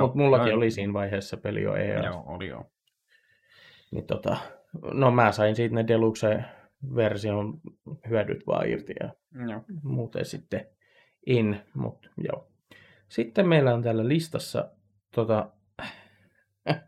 Mutta 0.00 0.18
mullakin 0.18 0.48
joo. 0.48 0.56
oli 0.56 0.70
siinä 0.70 0.92
vaiheessa 0.92 1.36
peli 1.36 1.62
jo 1.62 1.74
EA. 1.74 2.04
Joo, 2.04 2.22
oli 2.26 2.48
joo. 2.48 2.70
Niin 3.90 4.06
tota, 4.06 4.36
no 4.92 5.10
mä 5.10 5.32
sain 5.32 5.56
siitä 5.56 5.74
ne 5.74 5.84
Deluxe-version 5.88 7.60
hyödyt 8.08 8.46
vaan 8.46 8.68
irti 8.68 8.94
ja 9.00 9.14
Joo. 9.50 9.60
muuten 9.82 10.24
sitten 10.24 10.66
in, 11.26 11.60
mutta 11.74 12.08
joo. 12.18 12.48
Sitten 13.08 13.48
meillä 13.48 13.74
on 13.74 13.82
täällä 13.82 14.08
listassa 14.08 14.70
tota, 15.14 15.50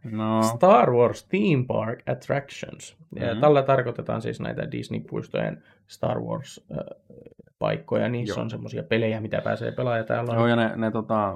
No, 0.05 0.43
Star 0.43 0.91
Wars 0.93 1.24
Theme 1.29 1.64
Park 1.66 2.03
Attractions. 2.09 2.97
Ja 3.16 3.33
Mhm. 3.33 3.41
tällä 3.41 3.62
tarkoitetaan 3.62 4.22
siis 4.22 4.41
näitä 4.41 4.70
Disney-puistojen 4.70 5.62
Star 5.87 6.18
Wars-paikkoja. 6.20 8.09
Niissä 8.09 8.35
Joo. 8.41 8.43
on 8.45 8.51
semmoisia 8.51 8.83
pelejä, 8.83 9.20
mitä 9.20 9.41
pääsee 9.41 9.72
pelaamaan. 9.72 10.07
Täällä 10.07 10.33
on 10.33 10.39
joo, 10.39 10.47
ja 10.47 10.57
ne, 10.57 10.77
ne 10.77 10.91
tota, 10.91 11.35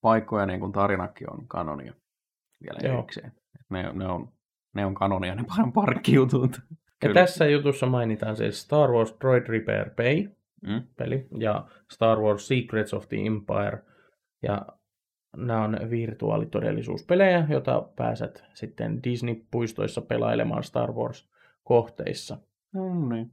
paikkoja 0.00 0.46
niin 0.46 0.60
kuin 0.60 0.72
tarinakin 0.72 1.30
on 1.30 1.48
kanonia 1.48 1.94
vielä 2.62 2.78
Joo. 2.82 2.98
erikseen. 2.98 3.32
Ne, 3.70 3.92
ne, 3.92 4.06
on, 4.06 4.28
ne 4.74 4.86
on 4.86 4.94
kanonia, 4.94 5.34
ne 5.34 5.42
par- 5.42 5.72
parkkijutut. 5.74 6.60
Ja 6.70 6.76
Kyllä. 7.08 7.14
tässä 7.20 7.46
jutussa 7.46 7.86
mainitaan 7.86 8.36
siis 8.36 8.60
Star 8.62 8.90
Wars 8.90 9.16
Droid 9.20 9.46
Repair 9.48 9.90
Bay 9.90 10.28
Mm? 10.66 10.82
peli 10.96 11.26
ja 11.38 11.66
Star 11.92 12.18
Wars 12.20 12.48
Secrets 12.48 12.94
of 12.94 13.08
the 13.08 13.16
Empire. 13.26 13.78
Ja 14.42 14.66
nämä 15.36 15.64
on 15.64 15.78
virtuaalitodellisuuspelejä, 15.90 17.46
joita 17.48 17.88
pääset 17.96 18.44
sitten 18.54 19.00
Disney-puistoissa 19.04 20.00
pelailemaan 20.00 20.64
Star 20.64 20.92
Wars-kohteissa. 20.92 22.38
No 22.72 23.08
niin. 23.08 23.30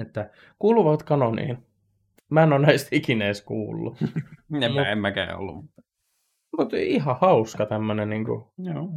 Että 0.00 0.30
kuuluvat 0.58 1.02
kanoniin. 1.02 1.58
Mä 2.30 2.42
en 2.42 2.52
ole 2.52 2.66
näistä 2.66 2.88
ikinä 2.92 3.24
edes 3.24 3.42
kuullut. 3.42 3.96
En, 4.62 4.74
mä, 4.74 4.92
en 4.92 4.98
mäkään 4.98 5.38
ollut. 5.38 5.64
Mutta 6.58 6.76
ihan 6.76 7.16
hauska 7.20 7.66
tämmönen 7.66 8.10
niinku 8.10 8.52
Joo. 8.58 8.88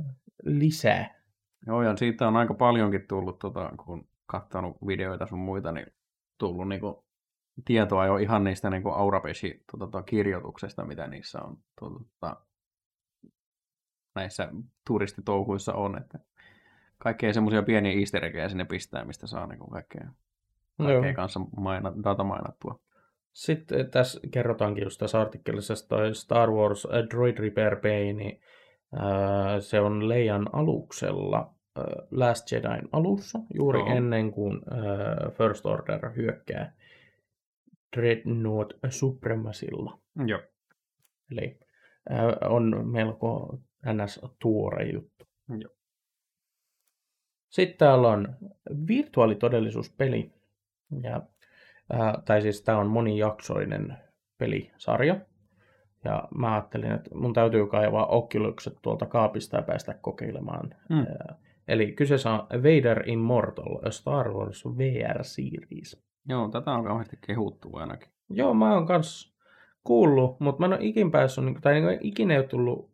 lisää. 0.43 1.22
Joo, 1.68 1.82
ja 1.82 1.95
siitä 1.95 2.28
on 2.28 2.38
aika 2.38 2.54
paljonkin 2.54 3.08
tullut, 3.08 3.39
tota, 3.39 3.72
kun 3.86 4.08
katsonut 4.26 4.78
videoita 4.88 5.26
sun 5.28 5.39
muita, 5.39 5.72
niin 5.72 5.88
tullut 6.38 6.68
niinku 6.68 7.07
tietoa 7.66 8.05
jo 8.05 8.18
ihan 8.18 8.43
niistä 8.43 8.70
niinku 8.70 8.89
Aurapeshi 8.89 9.64
tota, 9.80 10.03
kirjoituksesta, 10.03 10.86
mitä 10.86 11.08
niissä 11.08 11.41
on 11.41 11.58
tota, 11.80 12.38
näissä 14.16 14.49
turistitouhuissa 14.88 15.74
on, 15.74 15.97
että 15.97 16.20
kaikkea 16.97 17.34
semmoisia 17.34 17.64
pieniä 17.64 17.99
easter 17.99 18.49
sinne 18.49 18.66
pistää, 18.66 19.05
mistä 19.05 19.28
saa 19.28 19.47
niinku 19.47 19.68
kaikkea, 19.68 20.08
Joo. 20.80 20.88
kaikkea 20.88 21.14
kanssa 21.14 21.39
maina, 21.58 21.93
datamainattua. 22.03 22.80
Sitten 23.34 23.91
tässä 23.91 24.20
kerrotaankin 24.32 24.84
just 24.84 24.99
tässä 24.99 25.22
artikkelissa 25.22 25.88
toi 25.89 26.16
Star 26.16 26.51
Wars 26.51 26.86
A 26.86 27.10
Droid 27.10 27.38
Repair 27.38 27.76
Bay, 27.76 28.14
niin 28.14 28.41
se 29.60 29.80
on 29.80 30.10
Leijan 30.10 30.49
aluksella 30.53 31.53
Last 32.12 32.51
Jedin 32.51 32.89
alussa, 32.91 33.39
juuri 33.53 33.80
Joo. 33.80 33.88
ennen 33.88 34.32
kuin 34.32 34.62
First 35.38 35.66
Order 35.66 36.10
hyökkää 36.16 36.74
Dreadnought 37.96 38.74
Supremacilla. 38.90 40.00
Joo. 40.26 40.42
Eli 41.32 41.60
ää, 42.10 42.38
on 42.50 42.88
melko 42.92 43.60
ns. 43.94 44.22
tuore 44.40 44.86
juttu. 44.86 45.28
Joo. 45.50 45.74
Sitten 47.50 47.78
täällä 47.78 48.08
on 48.08 48.36
virtuaalitodellisuuspeli. 48.88 50.32
Ja, 51.04 51.22
ää, 51.94 52.22
tai 52.26 52.42
siis 52.42 52.62
tämä 52.62 52.78
on 52.78 52.88
monijaksoinen 52.88 53.98
pelisarja. 54.38 55.20
Ja 56.04 56.28
mä 56.36 56.54
ajattelin, 56.54 56.92
että 56.92 57.16
mun 57.16 57.34
täytyy 57.34 57.68
kaivaa 57.68 58.06
Oculuset 58.06 58.74
tuolta 58.82 59.06
kaapista 59.06 59.58
ja 59.58 59.64
päästä 59.64 59.94
kokeilemaan. 59.94 60.76
Mm. 60.90 60.98
Ää, 60.98 61.36
eli 61.68 61.92
kyseessä 61.92 62.32
on 62.32 62.48
Vader 62.50 63.10
Immortal, 63.10 63.78
a 63.86 63.92
Star 63.92 64.34
Wars 64.34 64.66
VR-series. 64.66 66.04
Joo, 66.30 66.48
tätä 66.50 66.72
on 66.72 66.84
kauheasti 66.84 67.18
kehuttu 67.28 67.70
ainakin. 67.76 68.10
Joo, 68.30 68.54
mä 68.54 68.74
oon 68.74 68.86
kans 68.86 69.38
kuullut, 69.84 70.40
mutta 70.40 70.60
mä 70.60 70.66
en 70.66 70.74
ole 70.74 70.86
ikin 70.86 71.12
päässyt, 71.12 71.46
niin- 71.46 71.62
tai 71.62 71.82
niin 71.82 71.98
ikinä 72.02 72.34
ei 72.34 72.40
ole 72.40 72.48
tullut 72.48 72.92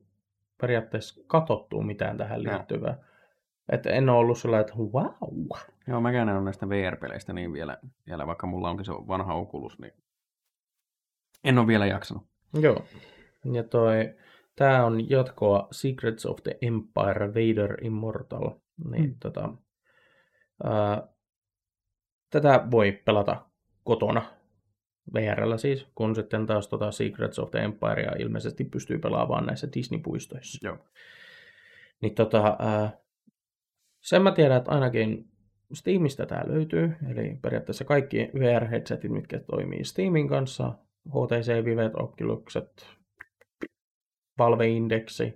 periaatteessa 0.62 1.22
katottua 1.28 1.84
mitään 1.84 2.18
tähän 2.18 2.44
liittyvää. 2.44 2.98
Että 3.72 3.90
en 3.90 4.10
ole 4.10 4.18
ollut 4.18 4.38
sillä, 4.38 4.60
että 4.60 4.74
wow. 4.76 5.48
Joo, 5.88 6.02
mäkään 6.02 6.30
en 6.30 6.36
ole 6.36 6.44
näistä 6.44 6.70
VR-peleistä 6.70 7.34
niin 7.34 7.54
vielä, 7.54 7.78
vielä, 8.08 8.28
vaikka 8.28 8.48
mulla 8.48 8.70
onkin 8.70 8.86
se 8.86 8.92
vanha 8.92 9.34
Oculus, 9.34 9.80
niin 9.80 9.94
en 11.44 11.58
ole 11.58 11.68
vielä 11.68 11.86
jaksanut. 11.86 12.24
Joo. 12.60 12.86
Ja 13.54 13.64
toi, 13.64 14.16
tää 14.56 14.86
on 14.86 15.10
jatkoa 15.10 15.68
Secrets 15.72 16.26
of 16.26 16.38
the 16.44 16.58
Empire 16.62 17.28
Vader 17.30 17.86
Immortal. 17.86 18.50
Niin 18.92 19.10
Mm. 19.10 19.16
tota, 19.20 19.50
ää, 20.64 21.08
tätä 22.34 22.68
voi 22.72 22.92
pelata 22.92 23.46
kotona 23.84 24.26
VRllä 25.14 25.58
siis, 25.58 25.88
kun 25.96 26.16
sitten 26.16 26.46
taas 26.46 26.68
tota 26.68 26.92
Secrets 26.92 27.40
of 27.40 27.52
the 27.52 27.60
Empire 27.60 28.12
ilmeisesti 28.20 28.64
pystyy 28.64 29.00
pelaamaan 29.00 29.46
näissä 29.46 29.68
Disney-puistoissa. 29.76 30.60
Joo. 30.68 30.78
Niin 32.02 32.16
tota, 32.16 32.58
ää, 32.60 32.98
sen 34.02 34.22
mä 34.22 34.32
tiedän, 34.32 34.58
että 34.58 34.72
ainakin 34.72 35.30
Steamista 35.74 36.26
tämä 36.26 36.44
löytyy, 36.48 36.96
eli 37.12 37.40
periaatteessa 37.42 37.86
kaikki 37.86 38.32
VR-headsetit, 38.36 39.12
mitkä 39.12 39.40
toimii 39.40 39.84
Steamin 39.84 40.28
kanssa, 40.28 40.74
HTC 41.10 41.66
Vivet, 41.66 41.96
Oculuset, 41.96 42.88
Valve 44.38 44.68
Indexi, 44.68 45.34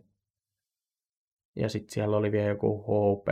ja 1.56 1.70
sitten 1.70 1.93
siellä 1.93 2.18
oli 2.18 2.32
vielä 2.32 2.48
joku 2.48 2.84
HP 2.84 3.28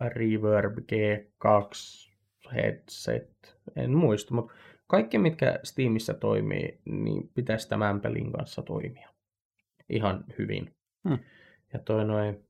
Reverb 0.00 0.78
G2 0.78 2.05
headset, 2.54 3.58
en 3.76 3.96
muista, 3.96 4.34
mutta 4.34 4.54
kaikki, 4.86 5.18
mitkä 5.18 5.58
Steamissa 5.62 6.14
toimii, 6.14 6.80
niin 6.84 7.30
pitäisi 7.34 7.68
tämän 7.68 8.00
pelin 8.00 8.32
kanssa 8.32 8.62
toimia 8.62 9.08
ihan 9.88 10.24
hyvin. 10.38 10.74
Hmm. 11.08 11.18
Ja 11.72 11.78
toi 11.78 12.04
noin 12.04 12.46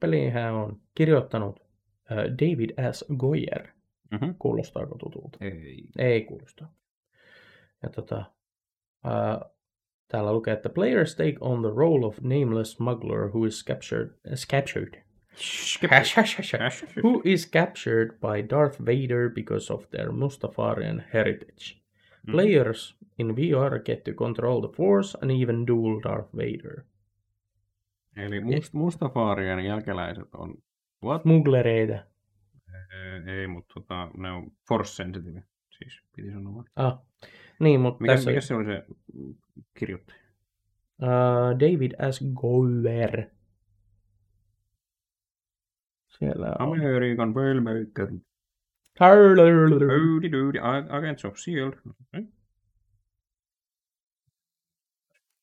pelihän 0.00 0.54
on 0.54 0.80
kirjoittanut 0.94 1.60
äh, 2.10 2.16
David 2.18 2.92
S. 2.92 3.04
Goyer. 3.16 3.68
Mhm. 4.10 4.30
Kuulostaako 4.38 4.98
tutulta? 4.98 5.38
Ei. 5.40 5.88
Ei 5.98 6.24
kuulosta. 6.24 6.66
Ja 7.82 7.88
tota, 7.90 8.24
ää, 9.04 9.40
täällä 10.08 10.32
lukee, 10.32 10.54
että 10.54 10.68
players 10.68 11.16
take 11.16 11.36
on 11.40 11.62
the 11.62 11.70
role 11.76 12.06
of 12.06 12.18
nameless 12.20 12.72
smuggler 12.72 13.28
who 13.28 13.44
is 13.44 13.64
captured, 13.64 14.10
is 14.32 14.46
captured. 14.48 15.05
Hash, 15.36 16.14
hash, 16.14 16.36
hash, 16.36 16.52
hash. 16.52 16.84
Who 17.02 17.22
is 17.24 17.46
captured 17.46 18.20
by 18.20 18.42
Darth 18.50 18.78
Vader 18.78 19.28
because 19.34 19.72
of 19.72 19.86
their 19.90 20.10
Mustafarian 20.12 21.04
heritage. 21.12 21.82
Mm. 22.26 22.32
Players 22.32 22.96
in 23.18 23.36
VR 23.36 23.84
get 23.84 24.04
to 24.04 24.12
control 24.12 24.60
the 24.60 24.68
Force 24.76 25.18
and 25.22 25.30
even 25.30 25.66
duel 25.66 26.00
Darth 26.00 26.32
Vader. 26.36 26.84
Eli 28.16 28.40
must, 28.40 28.74
Mustafarien 28.74 29.64
jälkeläiset 29.64 30.34
on... 30.34 30.54
What? 31.04 31.22
Smugglereita. 31.22 31.94
Ei, 32.92 33.34
ei 33.34 33.46
mutta 33.46 33.74
tota, 33.74 34.10
ne 34.16 34.30
on 34.30 34.50
force 34.68 34.92
sensitive. 34.94 35.42
Siis 35.78 36.00
piti 36.16 36.30
sanoa. 36.32 36.64
Ah. 36.76 36.98
Niin, 37.58 37.80
mutta 37.80 38.02
Mikä, 38.02 38.12
tässä 38.14 38.30
mikä 38.30 38.40
se 38.40 38.54
oli 38.54 38.64
se 38.64 38.84
kirjoittaja? 39.78 40.18
uh, 41.02 41.60
David 41.60 41.92
S. 42.10 42.24
Goyer. 42.34 43.22
Siellä 46.18 46.46
on. 46.58 46.68
Howdy 49.00 50.32
doody, 50.32 50.58
Agents 50.88 51.24
of 51.24 51.34
S.H.I.E.L.D. 51.36 51.76
Okay. 51.78 52.26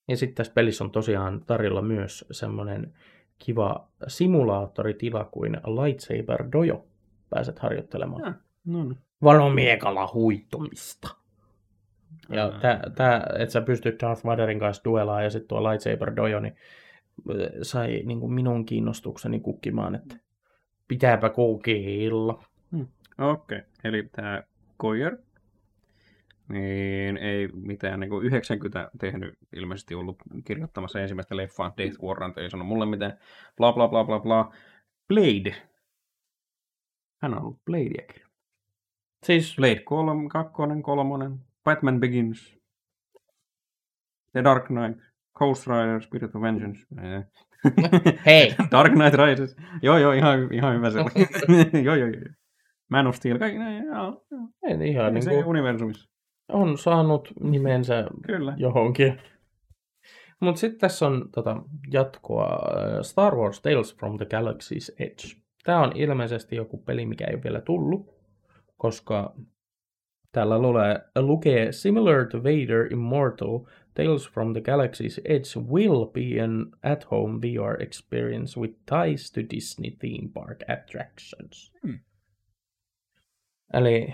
Ja 0.08 0.18
sitten 0.18 0.36
tässä 0.36 0.54
pelissä 0.54 0.84
on 0.84 0.92
tosiaan 0.92 1.46
tarjolla 1.46 1.82
myös 1.82 2.26
semmoinen 2.32 2.94
kiva 3.40 3.88
simulaattoritila 4.08 5.24
kuin 5.24 5.54
Lightsaber 5.54 6.52
Dojo. 6.52 6.88
Pääset 7.30 7.60
harjoittelemaan. 7.60 8.26
Ah, 8.28 8.36
no 8.66 8.84
niin. 8.84 8.98
Valomiekalla 9.24 10.10
huittumista. 10.14 11.08
Ja 12.30 12.46
Ah. 12.46 12.62
tää, 12.62 12.82
tää 12.96 13.28
että 13.40 13.54
sä 13.54 13.62
pystyt 13.62 14.02
Darth 14.02 14.26
Vaderin 14.26 14.60
kanssa 14.60 14.84
duelaa 14.86 15.22
ja 15.24 15.30
sitten 15.30 15.48
tuo 15.48 15.64
Lightsaber 15.64 16.16
Dojo, 16.16 16.40
niin 16.40 16.56
äh, 17.30 17.36
sai 17.62 18.02
niin 18.06 18.20
kuin 18.20 18.34
minun 18.34 18.66
kiinnostukseni 18.66 19.40
kukkimaan, 19.40 19.96
että 19.96 20.16
pitääpä 20.88 21.30
kokeilla. 21.30 22.44
Okei, 23.18 23.58
okay. 23.58 23.62
eli 23.84 24.10
tämä 24.12 24.44
Goyer, 24.80 25.18
niin 26.50 27.18
ei 27.18 27.48
mitään 27.48 28.00
niin 28.00 28.24
90 28.24 28.92
tehnyt, 29.00 29.38
ilmeisesti 29.56 29.96
ollut 29.96 30.18
kirjoittamassa 30.46 31.02
ensimmäistä 31.02 31.38
leffaa, 31.38 31.74
Death 31.78 32.04
Warrant, 32.04 32.38
ei 32.38 32.50
sano 32.50 32.64
mulle 32.64 32.86
mitään, 32.86 33.18
bla 33.58 33.74
bla 33.74 33.88
bla 33.88 34.04
bla 34.04 34.20
bla. 34.20 34.54
Blade. 35.08 35.56
Hän 37.22 37.34
on 37.34 37.42
ollut 37.42 37.62
kirjoittanut. 37.66 38.24
Siis 39.24 39.56
Blade 39.56 39.80
3, 39.80 40.30
2, 40.30 40.54
3, 40.54 41.30
Batman 41.64 42.00
Begins, 42.00 42.58
The 44.32 44.44
Dark 44.44 44.66
Knight, 44.68 45.00
Ghost 45.34 45.68
Rider, 45.68 46.02
Spirit 46.02 46.36
of 46.36 46.42
Vengeance. 46.42 46.86
Hei! 48.26 48.56
Dark 48.72 48.94
Knight 48.94 49.14
Rises. 49.14 49.56
Joo, 49.82 49.98
joo, 49.98 50.12
ihan, 50.12 50.54
ihan 50.54 50.76
hyvä 50.76 50.90
se 50.90 51.00
oli. 51.00 51.10
joo, 51.86 51.96
joo, 51.96 52.08
joo. 52.08 52.34
Man 52.90 53.08
of 53.08 53.16
Steel, 53.16 53.40
kaikki 53.40 53.60
näin, 53.60 53.86
joo. 53.86 54.26
joo. 54.32 54.48
ei 54.82 54.90
ihan 54.90 55.14
niin 55.14 55.24
se 55.24 55.30
kuin, 55.30 55.46
universumissa. 55.46 56.10
on 56.50 56.78
saanut 56.78 57.30
nimensä 57.40 58.08
Kyllä. 58.26 58.54
johonkin. 58.58 59.22
Mutta 60.40 60.60
sitten 60.60 60.80
tässä 60.80 61.08
on 61.08 61.30
tota, 61.32 61.64
jatkoa 61.92 62.46
äh, 62.46 63.02
Star 63.02 63.36
Wars 63.36 63.62
Tales 63.62 63.98
from 63.98 64.18
the 64.18 64.26
Galaxy's 64.26 64.96
Edge. 65.00 65.42
Tämä 65.64 65.82
on 65.82 65.92
ilmeisesti 65.96 66.56
joku 66.56 66.78
peli, 66.78 67.06
mikä 67.06 67.26
ei 67.28 67.36
ole 67.36 67.44
vielä 67.44 67.62
tullut, 67.62 68.16
koska 68.78 69.36
täällä 70.32 70.60
lukee, 70.60 71.00
lukee 71.16 71.72
Similar 71.72 72.26
to 72.26 72.38
Vader 72.38 72.94
Immortal, 72.94 73.60
Tales 73.94 74.30
from 74.32 74.54
the 74.54 74.62
Galaxy's 74.62 75.22
Edge 75.26 75.60
will 75.72 76.06
be 76.06 76.44
an 76.44 76.72
at-home 76.84 77.40
VR 77.42 77.82
experience 77.82 78.60
with 78.60 78.74
ties 78.86 79.32
to 79.32 79.42
Disney 79.50 79.92
theme 79.92 80.30
park 80.34 80.64
attractions. 80.68 81.74
Hmm. 81.84 82.00
Eli 83.74 84.14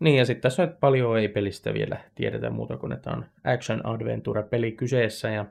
niin, 0.00 0.16
ja 0.16 0.24
sitten 0.24 0.42
tässä 0.42 0.62
on, 0.62 0.68
että 0.68 0.80
paljon 0.80 1.18
ei 1.18 1.28
pelistä 1.28 1.74
vielä 1.74 2.00
tiedetä 2.14 2.50
muuta 2.50 2.76
kuin, 2.76 2.92
että 2.92 3.10
on 3.10 3.26
Action 3.44 3.86
Adventure-peli 3.86 4.72
kyseessä 4.72 5.28
ja 5.28 5.46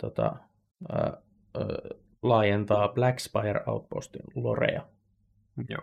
tota, 0.00 0.36
ää, 0.92 1.00
ää, 1.02 1.66
laajentaa 2.22 2.88
Black 2.88 3.18
Spire 3.18 3.62
Outpostin 3.66 4.22
lorea. 4.34 4.82
Joo. 5.68 5.82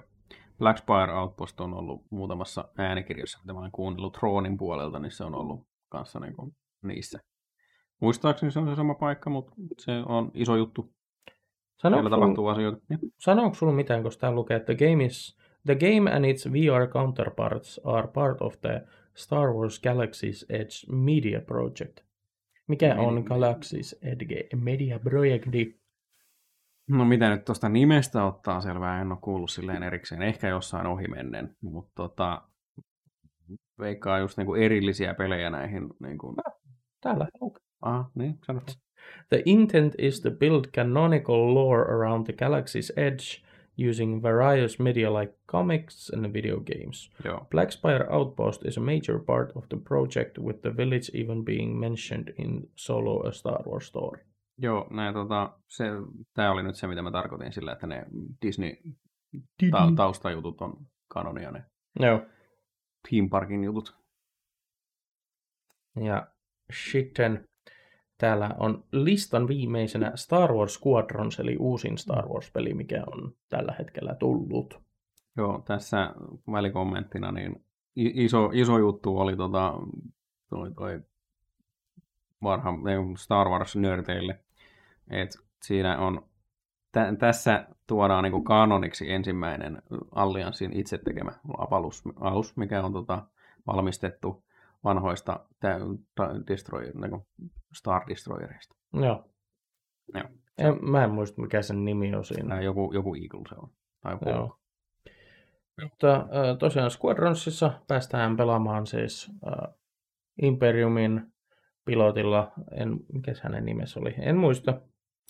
Black 0.57 0.78
Spire 0.78 1.13
Outpost 1.13 1.59
on 1.59 1.73
ollut 1.73 2.05
muutamassa 2.09 2.69
äänikirjassa, 2.78 3.39
mitä 3.43 3.53
mä 3.53 3.59
olen 3.59 3.71
kuunnellut 3.71 4.13
Troonin 4.13 4.57
puolelta, 4.57 4.99
niin 4.99 5.11
se 5.11 5.23
on 5.23 5.36
ollut 5.36 5.67
kanssa 5.89 6.19
niin 6.19 6.36
kuin 6.36 6.55
niissä. 6.84 7.19
Muistaakseni 8.01 8.51
se 8.51 8.59
on 8.59 8.67
se 8.69 8.75
sama 8.75 8.95
paikka, 8.95 9.30
mutta 9.30 9.51
se 9.78 9.91
on 10.05 10.32
iso 10.34 10.55
juttu. 10.55 10.93
Siellä 11.82 11.97
Sanooko 11.97 12.09
tapahtuu 12.09 12.36
sulla, 12.36 12.51
asioita. 12.51 12.80
Ja. 12.89 12.97
sanooko 13.17 13.55
sulla 13.55 13.73
mitään, 13.73 14.03
koska 14.03 14.21
täällä 14.21 14.36
lukee, 14.36 14.57
että 14.57 14.75
the 14.75 14.88
game, 14.89 15.05
is, 15.05 15.38
the 15.65 15.75
game 15.75 16.11
and 16.11 16.25
its 16.25 16.51
VR 16.51 16.88
counterparts 16.93 17.82
are 17.84 18.07
part 18.07 18.41
of 18.41 18.61
the 18.61 18.84
Star 19.15 19.53
Wars 19.53 19.82
Galaxy's 19.88 20.45
Edge 20.49 20.95
Media 20.95 21.41
Project. 21.41 21.99
Mikä 22.67 22.95
on 22.95 23.13
Media- 23.13 23.30
Galaxy's 23.30 23.97
Edge 24.01 24.47
Media 24.55 24.99
Projekti? 24.99 25.80
No 26.89 27.05
mitä 27.05 27.30
nyt 27.30 27.45
tuosta 27.45 27.69
nimestä 27.69 28.23
ottaa 28.25 28.61
selvää, 28.61 29.01
en 29.01 29.11
ole 29.11 29.19
kuullut 29.21 29.51
silleen 29.51 29.84
erikseen, 29.84 30.21
ehkä 30.21 30.47
jossain 30.47 30.88
ohimennen, 30.88 31.55
mutta 31.61 31.91
tota, 31.95 32.41
veikkaa 33.80 34.19
just 34.19 34.38
niinku 34.38 34.55
erillisiä 34.55 35.13
pelejä 35.13 35.49
näihin. 35.49 35.89
Niinku, 35.99 36.36
Täällä 37.01 37.27
lukee. 37.41 37.63
aha, 37.81 38.11
niin, 38.15 38.39
sano. 38.45 38.61
The 39.30 39.41
intent 39.45 39.93
is 39.97 40.22
to 40.22 40.31
build 40.31 40.65
canonical 40.76 41.53
lore 41.53 41.81
around 41.81 42.26
the 42.26 42.34
galaxy's 42.34 42.91
edge 42.95 43.43
using 43.89 44.22
various 44.23 44.80
media 44.80 45.13
like 45.13 45.34
comics 45.51 46.09
and 46.13 46.34
video 46.34 46.59
games. 46.59 47.11
Joo, 47.26 47.47
Black 47.51 47.72
Spire 47.72 48.05
Outpost 48.09 48.65
is 48.65 48.77
a 48.77 48.81
major 48.81 49.19
part 49.26 49.51
of 49.55 49.65
the 49.69 49.77
project, 49.77 50.38
with 50.39 50.61
the 50.61 50.77
village 50.77 51.11
even 51.13 51.45
being 51.45 51.80
mentioned 51.80 52.34
in 52.38 52.69
Solo 52.76 53.27
a 53.27 53.31
Star 53.31 53.61
Wars 53.69 53.88
story. 53.88 54.19
Joo 54.57 54.88
nää, 54.89 55.13
tota, 55.13 55.59
se, 55.67 55.85
tää 56.34 56.51
oli 56.51 56.63
nyt 56.63 56.76
se, 56.76 56.88
mitä 56.88 57.01
mä 57.01 57.11
tarkoitin 57.11 57.53
sillä, 57.53 57.72
että 57.72 57.88
ne 57.88 58.05
Disney 58.45 58.76
ta- 59.72 59.91
taustajutut 59.95 60.61
on 60.61 60.88
kanonia, 61.07 61.51
ne 61.51 61.65
Joo. 61.99 62.22
Theme 63.09 63.30
Parkin 63.30 63.63
jutut. 63.63 63.95
Ja 65.95 66.27
sitten 66.73 67.48
täällä 68.18 68.56
on 68.60 68.84
listan 68.91 69.48
viimeisenä 69.48 70.11
Star 70.15 70.53
Wars 70.53 70.80
Squadrons, 70.80 71.39
eli 71.39 71.57
uusin 71.60 71.98
Star 71.98 72.27
Wars-peli, 72.27 72.73
mikä 72.73 73.03
on 73.07 73.35
tällä 73.49 73.76
hetkellä 73.80 74.15
tullut. 74.15 74.81
Joo, 75.38 75.64
tässä 75.65 76.14
välikommenttina 76.52 77.31
niin 77.31 77.65
iso, 77.95 78.49
iso 78.53 78.77
juttu 78.77 79.18
oli 79.18 79.38
tota, 79.38 79.73
toi, 80.49 80.72
toi 80.72 81.02
varha, 82.44 82.73
Star 83.18 83.48
Wars-nörteille, 83.48 84.39
että 85.10 85.39
siinä 85.61 85.98
on, 85.98 86.26
tä, 86.91 87.14
tässä 87.19 87.68
tuodaan 87.88 88.23
niinku 88.23 88.41
kanoniksi 88.41 89.11
ensimmäinen 89.11 89.81
Allianssin 90.15 90.73
itse 90.73 90.98
tekemä 90.98 91.31
alus, 91.72 92.03
alus 92.19 92.57
mikä 92.57 92.84
on 92.84 92.94
tota, 92.94 93.26
valmistettu 93.68 94.47
vanhoista 94.83 95.39
destroyer, 96.47 96.95
niinku 96.95 97.27
Star 97.73 98.01
Destroyereista. 98.09 98.75
Joo. 98.93 99.29
Joo. 100.13 100.23
En, 100.57 100.77
mä 100.81 101.03
en 101.03 101.11
muista, 101.11 101.41
mikä 101.41 101.61
sen 101.61 101.85
nimi 101.85 102.15
on 102.15 102.25
siinä. 102.25 102.49
Nää 102.49 102.61
joku, 102.61 102.91
joku 102.93 103.15
Eagle 103.15 103.41
se 103.49 103.55
on. 103.55 103.69
Tai 104.01 104.13
joku 104.13 104.29
Joo. 104.29 104.59
Mutta 105.81 106.15
äh, 106.15 106.57
tosiaan 106.59 106.91
Squadronsissa 106.91 107.81
päästään 107.87 108.37
pelaamaan 108.37 108.87
siis 108.87 109.31
äh, 109.47 109.73
Imperiumin 110.41 111.33
pilotilla, 111.85 112.51
en, 112.71 112.99
mikä 113.13 113.33
hänen 113.43 113.65
nimensä 113.65 113.99
oli, 113.99 114.15
en 114.19 114.37
muista. 114.37 114.81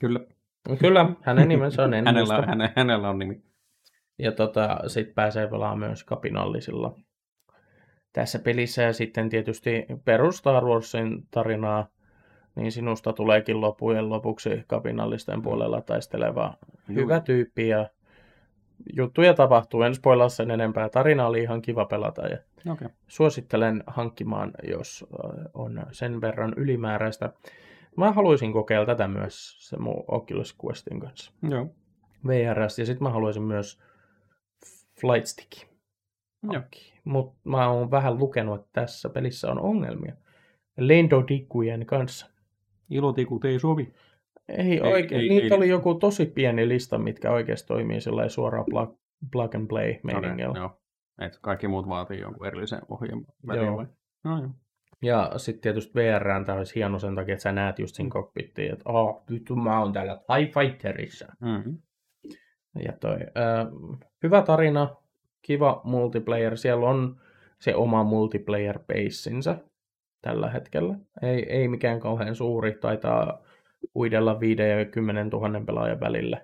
Kyllä. 0.01 0.19
Kyllä, 0.79 1.09
hänen 1.21 1.47
nimensä 1.47 1.83
on, 1.83 1.93
en 1.93 2.05
Hänellä, 2.07 2.33
muista. 2.33 2.49
häne, 2.49 2.73
hänellä 2.75 3.09
on 3.09 3.19
nimi. 3.19 3.43
Ja 4.19 4.31
tota, 4.31 4.79
sitten 4.87 5.15
pääsee 5.15 5.47
pelaamaan 5.47 5.79
myös 5.79 6.03
kapinallisilla 6.03 6.99
tässä 8.13 8.39
pelissä. 8.39 8.81
Ja 8.81 8.93
sitten 8.93 9.29
tietysti 9.29 9.85
perus 10.05 10.38
Star 10.38 10.65
Warsin 10.65 11.27
tarinaa, 11.31 11.88
niin 12.55 12.71
sinusta 12.71 13.13
tuleekin 13.13 13.61
lopujen 13.61 14.09
lopuksi 14.09 14.63
kapinallisten 14.67 15.41
puolella 15.41 15.81
taisteleva 15.81 16.53
Juu. 16.89 17.03
hyvä 17.03 17.19
tyyppi 17.19 17.67
ja 17.67 17.89
juttuja 18.95 19.34
tapahtuu. 19.34 19.81
En 19.81 19.95
spoilaa 19.95 20.29
sen 20.29 20.51
enempää. 20.51 20.89
Tarina 20.89 21.27
oli 21.27 21.41
ihan 21.41 21.61
kiva 21.61 21.85
pelata 21.85 22.27
ja 22.27 22.38
Okei. 22.71 22.88
suosittelen 23.07 23.84
hankkimaan, 23.88 24.51
jos 24.69 25.05
äh, 25.13 25.45
on 25.53 25.85
sen 25.91 26.21
verran 26.21 26.53
ylimääräistä. 26.57 27.34
Mä 27.97 28.11
haluaisin 28.11 28.53
kokeilla 28.53 28.85
tätä 28.85 29.07
myös 29.07 29.57
se 29.69 29.77
mun 29.77 30.03
Oculus 30.07 30.57
Questin 30.65 30.99
kanssa. 30.99 31.31
Joo. 31.49 31.67
VRS 32.27 32.79
ja 32.79 32.85
sitten 32.85 33.03
mä 33.03 33.09
haluaisin 33.09 33.43
myös 33.43 33.79
Flight 35.01 35.25
Stick. 35.25 35.76
Mutta 37.03 37.39
mä 37.43 37.69
oon 37.69 37.91
vähän 37.91 38.18
lukenut, 38.18 38.59
että 38.59 38.81
tässä 38.81 39.09
pelissä 39.09 39.51
on 39.51 39.59
ongelmia. 39.59 40.15
Lendodikkujen 40.77 41.85
kanssa. 41.85 42.27
Ilotikut 42.89 43.45
ei 43.45 43.59
sovi. 43.59 43.93
Ei, 44.49 44.81
oikein. 44.81 45.22
ei- 45.22 45.30
Niitä 45.30 45.45
ei- 45.45 45.57
oli 45.57 45.69
joku 45.69 45.95
tosi 45.95 46.26
pieni 46.26 46.68
lista, 46.68 46.97
mitkä 46.97 47.31
oikeasti 47.31 47.68
toimii 47.68 47.99
suoraan 48.27 48.65
plug, 48.69 48.99
plug 49.31 49.55
and 49.55 49.68
play 49.68 49.95
meiningillä. 50.03 50.49
Okei, 50.49 50.61
joo. 50.61 50.81
Et 51.22 51.39
kaikki 51.41 51.68
muut 51.68 51.89
vaatii 51.89 52.19
jonkun 52.19 52.47
erillisen 52.47 52.81
ohjelman 52.89 53.26
väliin 53.47 53.65
Joo. 53.65 53.77
vai? 53.77 53.85
No 54.23 54.38
joo. 54.41 54.49
Ja 55.01 55.31
sitten 55.38 55.61
tietysti 55.61 55.93
VR 55.95 56.23
tämä 56.45 56.57
olisi 56.57 56.76
hieno 56.76 56.99
sen 56.99 57.15
takia, 57.15 57.34
että 57.34 57.43
sä 57.43 57.51
näet 57.51 57.80
just 57.80 57.95
siinä 57.95 58.09
cockpittiin, 58.09 58.73
että 58.73 58.89
oh, 58.89 59.23
vittu 59.31 59.55
mä 59.55 59.80
oon 59.80 59.93
täällä 59.93 60.19
TIE 60.27 60.45
Fighterissa. 60.61 61.27
Mm-hmm. 61.41 61.77
Ja 62.85 62.93
toi, 62.99 63.14
äh, 63.15 63.68
hyvä 64.23 64.41
tarina, 64.41 64.95
kiva 65.47 65.81
multiplayer. 65.83 66.57
Siellä 66.57 66.89
on 66.89 67.21
se 67.59 67.75
oma 67.75 68.03
multiplayer 68.03 68.79
bassinsa 68.79 69.57
tällä 70.21 70.49
hetkellä. 70.49 70.95
Ei, 71.21 71.45
ei 71.49 71.67
mikään 71.67 71.99
kauhean 71.99 72.35
suuri, 72.35 72.77
taitaa 72.81 73.43
uidella 73.95 74.39
5 74.39 74.61
ja 74.61 74.85
10 74.85 75.29
000 75.29 75.61
pelaajan 75.65 75.99
välillä 75.99 76.41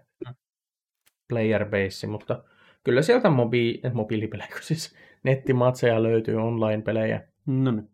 player 1.30 1.66
base, 1.66 2.08
mutta 2.08 2.44
kyllä 2.84 3.02
sieltä 3.02 3.30
mobi, 3.30 3.82
mobiilipelejä, 3.94 4.50
kun 4.52 4.62
siis 4.62 4.96
nettimatseja 5.24 6.04
löytyy, 6.04 6.36
online-pelejä 6.36 7.28
No 7.46 7.72
niin. 7.72 7.90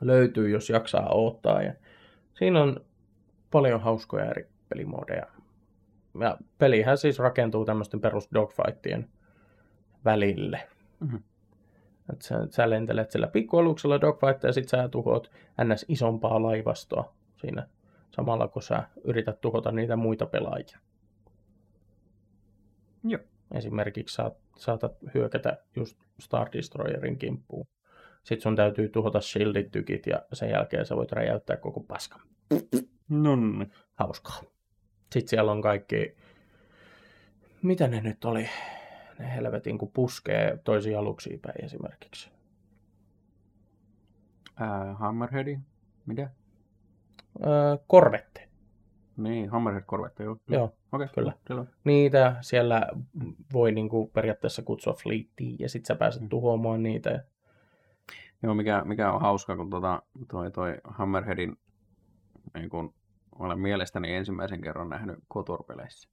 löytyy, 0.00 0.50
jos 0.50 0.70
jaksaa 0.70 1.14
odottaa. 1.14 1.62
Ja 1.62 1.74
siinä 2.34 2.62
on 2.62 2.80
paljon 3.50 3.80
hauskoja 3.80 4.30
eri 4.30 4.46
pelimodeja. 4.68 5.26
Ja 6.20 6.38
pelihän 6.58 6.98
siis 6.98 7.18
rakentuu 7.18 7.64
tämmöisten 7.64 8.00
perus 8.00 8.28
dogfightien 8.34 9.08
välille. 10.04 10.68
Mhm. 11.00 11.16
Et 12.12 12.22
sä, 12.22 12.46
sä 12.50 12.70
lentelet 12.70 13.10
sillä 13.10 13.26
pikkualuksella 13.26 14.00
dogfightia 14.00 14.48
ja 14.48 14.52
sit 14.52 14.68
sä 14.68 14.88
tuhoat 14.88 15.30
ns. 15.64 15.84
isompaa 15.88 16.42
laivastoa 16.42 17.14
siinä 17.40 17.68
samalla, 18.10 18.48
kun 18.48 18.62
sä 18.62 18.82
yrität 19.04 19.40
tuhota 19.40 19.72
niitä 19.72 19.96
muita 19.96 20.26
pelaajia. 20.26 20.78
Joo. 23.04 23.22
Esimerkiksi 23.54 24.14
saat, 24.14 24.36
saatat 24.56 24.92
hyökätä 25.14 25.58
just 25.76 25.98
Star 26.20 26.48
Destroyerin 26.52 27.18
kimppuun. 27.18 27.66
Sitten 28.22 28.42
sun 28.42 28.56
täytyy 28.56 28.88
tuhota 28.88 29.20
shieldit, 29.20 29.70
tykit 29.70 30.06
ja 30.06 30.22
sen 30.32 30.50
jälkeen 30.50 30.86
sä 30.86 30.96
voit 30.96 31.12
räjäyttää 31.12 31.56
koko 31.56 31.80
paskan. 31.80 32.20
No 33.08 33.36
niin. 33.36 33.72
Hauskaa. 33.94 34.40
Sitten 35.12 35.28
siellä 35.28 35.52
on 35.52 35.62
kaikki, 35.62 36.16
mitä 37.62 37.88
ne 37.88 38.00
nyt 38.00 38.24
oli, 38.24 38.48
ne 39.20 39.34
helvetin 39.34 39.78
kun 39.78 39.90
puskee 39.92 40.58
toisia 40.64 40.98
aluksia 40.98 41.38
päin 41.42 41.64
esimerkiksi. 41.64 42.30
Ää, 44.56 44.94
Hammerheadi? 44.94 45.58
Mitä? 46.06 46.30
Öö, 47.46 47.76
korvette. 47.86 48.48
Niin, 49.16 49.50
Hammerhead 49.50 49.84
korvette, 49.86 50.24
joo. 50.24 50.36
Joo, 50.48 50.74
Okei, 50.92 51.08
kyllä. 51.14 51.32
Selvä. 51.48 51.64
Niitä 51.84 52.36
siellä 52.40 52.86
voi 53.52 53.72
niinku 53.72 54.06
periaatteessa 54.06 54.62
kutsua 54.62 54.92
fleettiin 54.92 55.56
ja 55.58 55.68
sit 55.68 55.86
sä 55.86 55.94
pääset 55.94 56.22
Mm. 56.22 56.28
tuhoamaan 56.28 56.82
niitä. 56.82 57.24
Joo, 58.42 58.54
mikä, 58.54 58.82
mikä 58.84 59.12
on 59.12 59.20
hauska, 59.20 59.56
kun 59.56 59.70
tota, 59.70 60.02
toi, 60.28 60.50
toi 60.50 60.78
Hammerheadin 60.84 61.56
niin 62.54 62.70
kun 62.70 62.94
olen 63.38 63.58
mielestäni 63.60 64.14
ensimmäisen 64.14 64.60
kerran 64.60 64.88
nähnyt 64.88 65.18
Kotor-peleissä. 65.28 66.08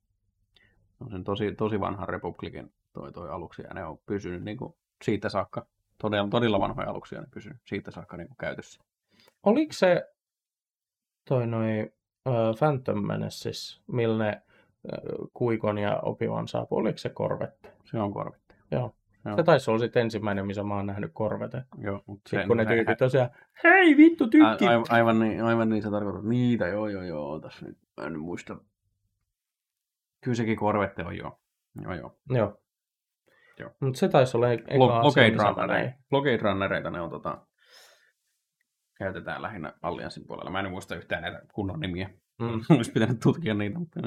On 1.00 1.12
sen 1.12 1.24
tosi, 1.24 1.56
tosi 1.56 1.80
vanhan 1.80 2.10
Republikin 2.10 2.74
toi, 2.98 3.12
toi 3.14 3.30
aluksi, 3.30 3.62
ja 3.62 3.74
ne 3.74 3.86
on 3.86 3.98
pysynyt 4.06 4.44
niin 4.44 4.58
kuin 4.58 4.76
siitä 5.04 5.30
saakka, 5.30 5.66
todella, 5.98 6.30
todella 6.30 6.60
vanhoja 6.60 6.90
aluksia 6.90 7.22
ne 7.22 7.28
pysynyt 7.34 7.58
siitä 7.66 7.92
saakka 7.92 8.18
niin 8.18 8.28
kuin 8.28 8.38
käytössä. 8.38 8.84
Oliko 9.44 9.74
se 9.74 10.14
toi 11.28 11.48
noi 11.48 11.92
ö, 12.28 12.32
Phantom 12.60 13.08
Menaces, 13.08 13.82
millä 13.88 14.26
ne 14.26 14.42
ö, 14.86 14.98
Kuikon 15.34 15.78
ja 15.78 16.00
Opivan 16.00 16.48
saapui, 16.48 16.80
oliko 16.80 16.98
se 16.98 17.10
korvette? 17.10 17.74
Se 17.84 18.00
on 18.00 18.14
korvette. 18.14 18.56
Joo. 18.72 18.94
Joo. 19.26 19.36
Se 19.36 19.44
taisi 19.44 19.72
olla 19.72 19.80
sitten 19.80 20.02
ensimmäinen, 20.02 20.48
missä 20.48 20.64
mä 20.64 20.76
oon 20.76 20.86
nähnyt 20.86 21.12
korvete. 21.14 21.64
Joo, 21.78 22.04
mutta 22.06 22.30
Sitten 22.30 22.48
kun 22.48 22.58
ne 22.58 22.66
tyypit 22.66 22.98
tosiaan, 22.98 23.30
hei 23.64 23.98
vittu 23.98 24.28
tykki! 24.28 24.66
A, 24.66 24.70
aivan, 24.70 24.86
aivan, 24.90 25.20
niin, 25.20 25.44
aivan 25.44 25.70
niin, 25.70 25.84
sä 25.84 25.92
tarkoitat 25.92 26.24
niitä, 26.24 26.68
joo, 26.68 26.88
joo, 26.88 27.04
joo, 27.04 27.40
tässä 27.40 27.66
nyt, 27.66 27.78
en 28.06 28.20
muista. 28.20 28.58
Kyllä 30.24 30.36
sekin 30.36 30.58
korvette 30.58 31.04
on, 31.04 31.18
joo. 31.18 31.40
Joo, 31.82 31.94
joo. 31.94 32.18
Joo. 32.30 32.60
Joo. 33.60 33.72
Mutta 33.80 34.00
se 34.00 34.08
taisi 34.10 34.38
olla 34.38 34.52
eka 34.52 34.64
asia, 34.70 35.00
Blockade 35.02 35.30
runnereita. 35.30 35.98
Blockade 36.10 36.38
runnereita 36.38 36.90
ne 36.90 37.02
on 37.02 37.10
tota, 37.10 37.48
käytetään 38.98 39.42
lähinnä 39.42 39.74
Allianssin 39.82 40.28
puolella. 40.28 40.52
Mä 40.52 40.60
en 40.60 40.70
muista 40.72 40.96
yhtään 40.96 41.22
näitä 41.22 41.42
kunnon 41.54 41.80
nimiä. 41.80 42.10
Mm. 42.42 42.76
Olisi 42.76 42.92
pitänyt 42.92 43.20
tutkia 43.24 43.54
niitä, 43.54 43.80
mutta. 43.80 44.00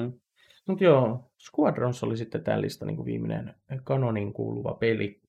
Mutta 0.67 0.83
joo, 0.83 1.31
Squadrons 1.39 2.03
oli 2.03 2.17
sitten 2.17 2.43
tämä 2.43 2.61
lista 2.61 2.85
niin 2.85 3.05
viimeinen 3.05 3.55
kanonin 3.83 4.33
kuuluva 4.33 4.73
peli. 4.73 5.21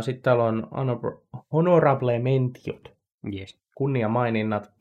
Sitten 0.00 0.22
täällä 0.22 0.44
on 0.44 0.68
honor- 0.70 1.42
honorable 1.52 2.18
mentiot, 2.18 2.96
Yes. 3.34 3.60
kunniamaininnat. 3.76 4.72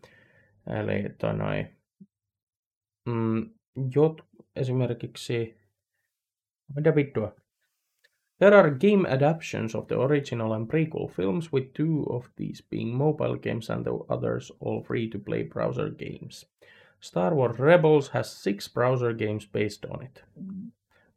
Eli 0.82 1.10
toi 1.18 1.34
noi, 1.34 1.68
mm, 3.06 3.50
jot, 3.96 4.22
esimerkiksi, 4.56 5.58
mitä 6.76 6.96
vittua? 6.96 7.36
There 8.40 8.54
are 8.54 8.70
game 8.70 9.06
adaptations 9.06 9.76
of 9.76 9.88
the 9.88 9.96
original 9.96 10.54
and 10.54 10.68
prequel 10.68 11.10
films, 11.10 11.52
with 11.54 11.74
two 11.74 12.06
of 12.10 12.30
these 12.36 12.64
being 12.70 12.98
mobile 12.98 13.36
games 13.38 13.70
and 13.70 13.86
the 13.86 13.94
others 14.10 14.52
all 14.60 14.84
free-to-play 14.84 15.44
browser 15.44 15.90
games. 15.90 16.46
Star 17.00 17.36
Wars 17.36 17.60
Rebels 17.60 18.10
has 18.10 18.44
six 18.44 18.74
browser 18.74 19.14
games 19.14 19.48
based 19.48 19.86
on 19.86 20.04
it, 20.04 20.24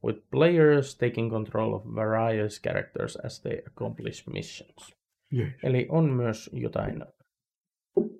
with 0.02 0.30
players 0.30 0.94
taking 0.94 1.30
control 1.30 1.74
of 1.74 1.82
various 1.94 2.60
characters 2.60 3.16
as 3.16 3.40
they 3.40 3.62
accomplish 3.66 4.26
missions. 4.26 4.94
Yes. 5.32 5.48
Eli 5.62 5.86
on 5.88 6.04
myös 6.10 6.50
jotain 6.52 7.04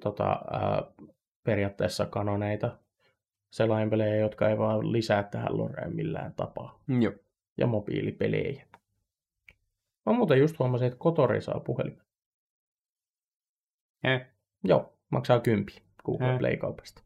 tota, 0.01 0.45
ää, 0.51 0.83
periaatteessa 1.45 2.07
kanoneita, 2.07 2.79
selainpelejä, 3.51 4.17
jotka 4.17 4.49
ei 4.49 4.59
vaan 4.59 4.93
lisää 4.93 5.23
tähän 5.23 5.59
loreen 5.59 5.97
millään 5.97 6.33
tapaa, 6.35 6.81
Joo. 7.01 7.13
ja 7.57 7.67
mobiilipelejä. 7.67 8.65
Mä 10.09 10.15
muuten 10.15 10.39
just 10.39 10.59
huomasin, 10.59 10.87
että 10.87 10.99
Kotori 10.99 11.41
saa 11.41 11.61
puhelimen. 11.61 12.05
Eh. 14.05 14.27
Joo, 14.65 14.99
maksaa 15.11 15.41
kympi 15.41 15.73
Google 16.05 16.33
Eh. 16.33 16.39
Play-kaupasta. 16.39 17.03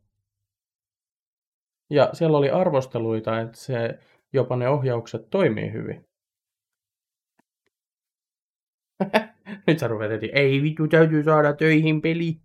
Ja 1.91 2.11
siellä 2.13 2.39
oli 2.39 2.51
arvosteluita, 2.51 3.41
että 3.41 3.59
se, 3.59 3.99
jopa 4.33 4.57
ne 4.57 4.69
ohjaukset 4.69 5.31
toimii 5.31 5.73
hyvin. 5.73 6.05
Nyt 9.67 9.79
sä 9.79 9.89
rupeat 9.89 10.11
heti, 10.11 10.31
ei 10.35 10.63
vittu, 10.63 10.89
täytyy 10.89 11.23
saada 11.23 11.53
töihin 11.53 12.03
peli. 12.03 12.41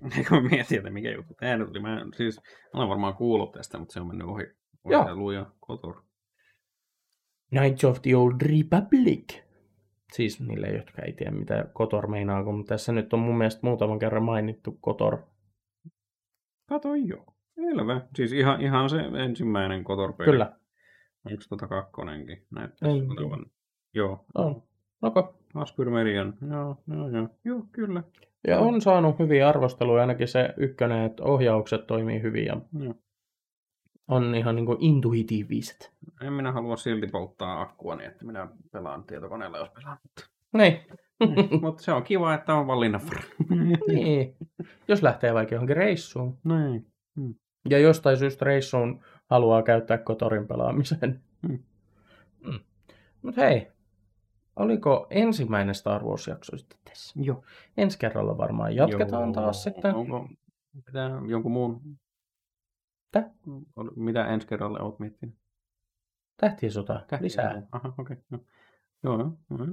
Mä 0.30 0.40
mietin, 0.40 0.78
että 0.78 0.90
mikä 0.90 1.10
juttu 1.10 1.34
tämä 1.34 1.56
nyt 1.56 1.68
oli. 1.68 1.80
Mä, 1.80 2.06
siis, 2.16 2.40
mä 2.74 2.80
olen 2.80 2.88
varmaan 2.88 3.14
kuullut 3.14 3.52
tästä, 3.52 3.78
mutta 3.78 3.92
se 3.92 4.00
on 4.00 4.06
mennyt 4.06 4.28
ohi. 4.28 4.44
Joo. 4.84 5.14
luja 5.14 5.46
kotor. 5.60 6.02
Knights 7.48 7.84
of 7.84 8.02
the 8.02 8.16
Old 8.16 8.40
Republic. 8.42 9.49
Siis 10.12 10.40
niille, 10.40 10.66
jotka 10.66 11.02
ei 11.02 11.12
tiedä, 11.12 11.30
mitä 11.30 11.64
Kotor 11.72 12.06
meinaa, 12.06 12.44
kun 12.44 12.64
tässä 12.64 12.92
nyt 12.92 13.12
on 13.12 13.18
mun 13.18 13.38
mielestä 13.38 13.60
muutaman 13.62 13.98
kerran 13.98 14.22
mainittu 14.22 14.78
Kotor. 14.80 15.18
Kato 16.68 16.94
joo. 16.94 17.24
Selvä. 17.54 18.00
Siis 18.16 18.32
ihan, 18.32 18.60
ihan 18.60 18.90
se 18.90 18.96
ensimmäinen 19.24 19.84
kotor-peli. 19.84 20.30
Kyllä, 20.30 20.52
Onko 21.24 21.42
tota 21.48 21.66
kakkonenkin? 21.66 22.46
Näyttäisi 22.50 23.06
olevan. 23.06 23.46
Joo. 23.94 24.24
on. 24.34 24.62
Noko. 25.02 25.34
Aspyr 25.54 25.90
Merian. 25.90 26.34
Joo, 26.50 26.76
joo, 26.94 27.08
joo. 27.08 27.28
Joo, 27.44 27.62
kyllä. 27.72 28.02
Ja 28.46 28.58
on 28.58 28.80
saanut 28.80 29.18
hyviä 29.18 29.48
arvosteluja, 29.48 30.00
ainakin 30.00 30.28
se 30.28 30.54
ykkönen, 30.56 31.04
että 31.04 31.22
ohjaukset 31.22 31.86
toimii 31.86 32.22
hyvin 32.22 32.46
ja 32.46 32.60
Joo. 32.78 32.94
On 34.10 34.34
ihan 34.34 34.56
niin 34.56 34.66
intuitiiviset. 34.78 35.92
En 36.22 36.32
minä 36.32 36.52
halua 36.52 36.76
silti 36.76 37.06
polttaa 37.06 37.60
akkua 37.60 37.96
niin, 37.96 38.10
että 38.10 38.24
minä 38.24 38.48
pelaan 38.72 39.04
tietokoneella, 39.04 39.58
jos 39.58 39.70
pelaan. 39.70 39.98
Mutta, 40.02 40.22
Niin. 40.52 40.80
mutta 41.62 41.82
se 41.82 41.92
on 41.92 42.02
kiva, 42.02 42.34
että 42.34 42.54
on 42.54 42.66
valinnanvara. 42.66 43.20
niin. 43.88 44.36
Jos 44.88 45.02
lähtee 45.02 45.34
vaikka 45.34 45.54
johonkin 45.54 45.76
reissuun. 45.76 46.38
Näin. 46.44 46.86
Ja 47.70 47.78
jostain 47.78 48.16
syystä 48.16 48.44
reissuun 48.44 49.00
haluaa 49.26 49.62
käyttää 49.62 49.98
Kotorin 49.98 50.46
pelaamiseen. 50.48 51.20
Mm. 51.48 51.58
Mm. 52.46 52.60
Mutta 53.22 53.40
hei, 53.40 53.68
oliko 54.56 55.06
ensimmäinen 55.10 55.74
Star 55.74 56.04
Wars-jakso 56.04 56.56
sitten 56.56 56.78
tässä? 56.84 57.20
Joo. 57.22 57.44
Ensi 57.76 57.98
kerralla 57.98 58.38
varmaan 58.38 58.76
jatketaan 58.76 59.22
Joo. 59.22 59.32
taas 59.32 59.62
sitten. 59.62 59.94
Onko 59.94 60.28
mitä, 60.86 61.10
jonkun 61.28 61.52
muun? 61.52 61.80
Tä? 63.12 63.30
Mitä 63.96 64.26
ensi 64.26 64.46
kerralle 64.46 64.80
oot 64.80 64.98
miettinyt? 64.98 65.34
Tähtien 66.36 66.72
sota, 66.72 66.92
Tähtiä? 67.08 67.24
lisää. 67.24 67.62
Aha, 67.72 67.94
okei. 67.98 68.16
Okay. 68.32 68.46
Joo, 69.04 69.18
joo, 69.18 69.32
joo. 69.50 69.66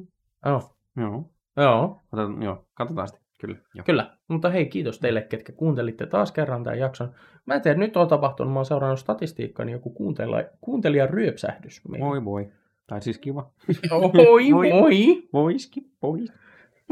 Joo, 0.46 0.76
Joo. 0.98 1.30
joo, 1.58 2.02
Otetaan, 2.14 2.44
joo, 2.44 2.66
katsotaan 2.74 3.08
sitten. 3.08 3.28
Kyllä. 3.40 3.58
Joo. 3.74 3.84
kyllä. 3.86 4.18
Mutta 4.28 4.50
hei, 4.50 4.66
kiitos 4.66 5.00
teille, 5.00 5.22
ketkä 5.22 5.52
kuuntelitte 5.54 6.06
taas 6.06 6.32
kerran 6.32 6.64
tämän 6.64 6.80
jakson. 6.80 7.14
Mä 7.46 7.54
en 7.54 7.62
tiedä, 7.62 7.80
nyt 7.80 7.98
on 7.98 8.08
tapahtunut, 8.08 8.54
mä 8.54 8.60
oon 8.60 8.66
seurannut 8.66 9.00
statistiikkaa, 9.00 9.66
niin 9.66 9.74
joku 9.74 9.90
kuuntella, 9.90 10.38
kuuntelijan 10.62 11.10
ryöpsähdys. 11.10 11.82
Voi 12.00 12.26
voi. 12.26 12.52
Tai 12.88 13.02
siis 13.02 13.18
kiva. 13.18 13.52
Oi, 13.92 14.12
Voi. 14.54 14.72
voi, 14.72 15.30
Voiski, 15.34 15.82
pois. 16.00 16.32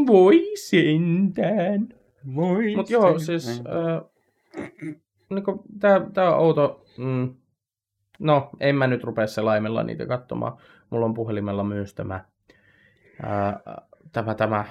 voi 0.07 0.41
sentään. 0.55 1.87
Voi. 2.35 2.75
Mutta 2.75 2.93
joo, 2.93 3.19
siis 3.19 3.59
äh, 3.59 4.01
niinku, 5.29 5.63
tää, 5.79 6.01
tää 6.13 6.35
on 6.35 6.39
outo. 6.39 6.85
Mm, 6.97 7.35
no, 8.19 8.49
en 8.59 8.75
mä 8.75 8.87
nyt 8.87 9.03
rupea 9.03 9.27
selaimella 9.27 9.83
niitä 9.83 10.05
katsomaan. 10.05 10.57
Mulla 10.89 11.05
on 11.05 11.13
puhelimella 11.13 11.63
myös 11.63 11.93
tämä, 11.93 12.25
ää, 13.23 13.59
tämä, 14.11 14.35
tämä 14.35 14.65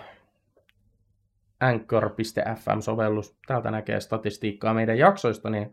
Anchor.fm-sovellus. 1.61 3.37
Täältä 3.47 3.71
näkee 3.71 4.01
statistiikkaa 4.01 4.75
meidän 4.75 4.99
jaksoista, 4.99 5.51
niin 5.51 5.73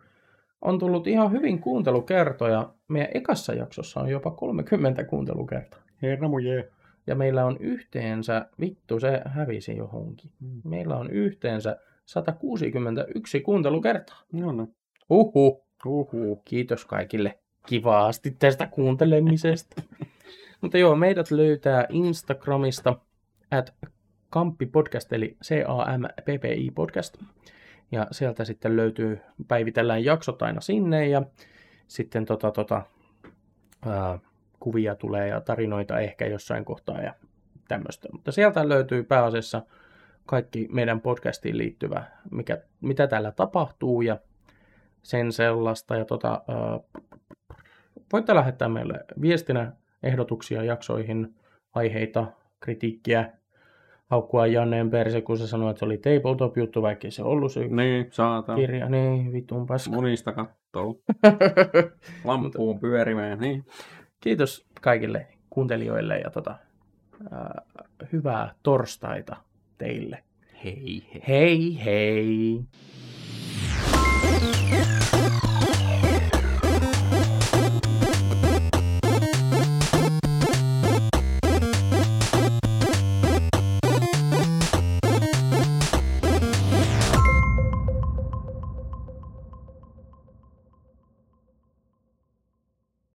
on 0.62 0.80
tullut 0.80 1.08
ihan 1.08 1.32
hyvin 1.32 1.60
kuuntelukertoja. 1.60 2.74
Meidän 2.88 3.12
ekassa 3.14 3.54
jaksossa 3.54 4.00
on 4.00 4.10
jopa 4.10 4.32
30 4.32 5.04
kuuntelukertaa. 5.04 5.80
Herra 6.02 6.28
muje. 6.28 6.70
Ja 7.08 7.16
meillä 7.16 7.46
on 7.46 7.58
yhteensä, 7.60 8.46
vittu 8.60 9.00
se 9.00 9.22
hävisi 9.26 9.78
johonkin. 9.78 10.32
Mm. 10.40 10.62
Meillä 10.64 10.96
on 10.98 11.12
yhteensä 11.12 11.78
161 12.06 13.42
kuuntelukertaa. 13.42 14.24
No 14.32 14.52
no. 14.52 14.68
Uhu. 15.10 15.66
Uhu. 15.86 16.42
Kiitos 16.46 16.86
kaikille 16.86 17.40
kivaasti 17.66 18.32
tästä 18.32 18.68
kuuntelemisesta. 18.68 19.82
Mutta 20.62 20.78
joo, 20.78 20.96
meidät 20.96 21.32
löytää 21.32 21.86
Instagramista 21.90 22.96
at 23.52 23.74
Kamppi 24.30 24.66
Podcast, 24.66 25.14
eli 25.14 25.38
C-A-M-P-P-I 25.44 26.72
Podcast. 26.72 27.18
Ja 27.92 28.08
sieltä 28.12 28.46
sitten 28.46 28.76
löytyy, 28.76 29.20
päivitellään 29.48 30.04
jaksot 30.04 30.42
aina 30.42 30.62
sinne 30.62 31.08
ja 31.08 31.22
sitten 31.88 32.26
tota, 32.26 32.52
tota, 32.52 32.82
ää, 33.86 34.20
kuvia 34.60 34.96
tulee 34.96 35.28
ja 35.28 35.42
tarinoita 35.42 36.00
ehkä 36.00 36.26
jossain 36.26 36.66
kohtaa 36.66 37.02
ja 37.02 37.14
tämmöistä. 37.68 38.08
Mutta 38.12 38.32
sieltä 38.32 38.70
löytyy 38.70 39.04
pääasiassa 39.04 39.62
kaikki 40.26 40.68
meidän 40.72 41.02
podcastiin 41.02 41.58
liittyvä, 41.58 42.04
mikä, 42.32 42.58
mitä 42.82 43.08
täällä 43.08 43.32
tapahtuu 43.32 44.02
ja 44.02 44.18
sen 45.04 45.32
sellaista. 45.32 45.96
Ja 45.96 46.06
tota, 46.06 46.42
voitte 48.14 48.36
lähettää 48.36 48.70
meille 48.70 49.00
viestinä 49.22 49.72
ehdotuksia 50.04 50.64
jaksoihin, 50.64 51.36
aiheita, 51.74 52.26
kritiikkiä, 52.60 53.32
haukkua 54.10 54.48
Janneen 54.48 54.90
perse, 54.90 55.22
kun 55.22 55.38
se 55.38 55.48
sanoi, 55.48 55.70
että 55.72 55.80
se 55.80 55.86
oli 55.86 55.98
tabletop-juttu, 55.98 56.82
vaikka 56.82 57.12
se 57.12 57.24
ollut 57.24 57.52
se 57.52 57.68
Niin, 57.68 58.08
saatan. 58.12 58.56
kirja. 58.56 58.90
Niin, 58.90 59.34
vitun 59.34 59.66
paska. 59.66 59.92
Munista 59.96 60.32
kattoo. 60.34 60.96
Lampuun 62.26 62.80
pyörimään, 62.80 63.40
niin. 63.40 63.66
Kiitos 64.20 64.68
kaikille 64.82 65.28
kuuntelijoille 65.50 66.20
ja 66.20 66.30
tota, 66.30 66.56
ää, 67.32 67.62
hyvää 68.12 68.56
torstaita 68.64 69.36
teille. 69.82 70.22
Hei 70.64 71.02
hei. 71.12 71.22
Hei 71.28 71.78
hei! 71.86 72.66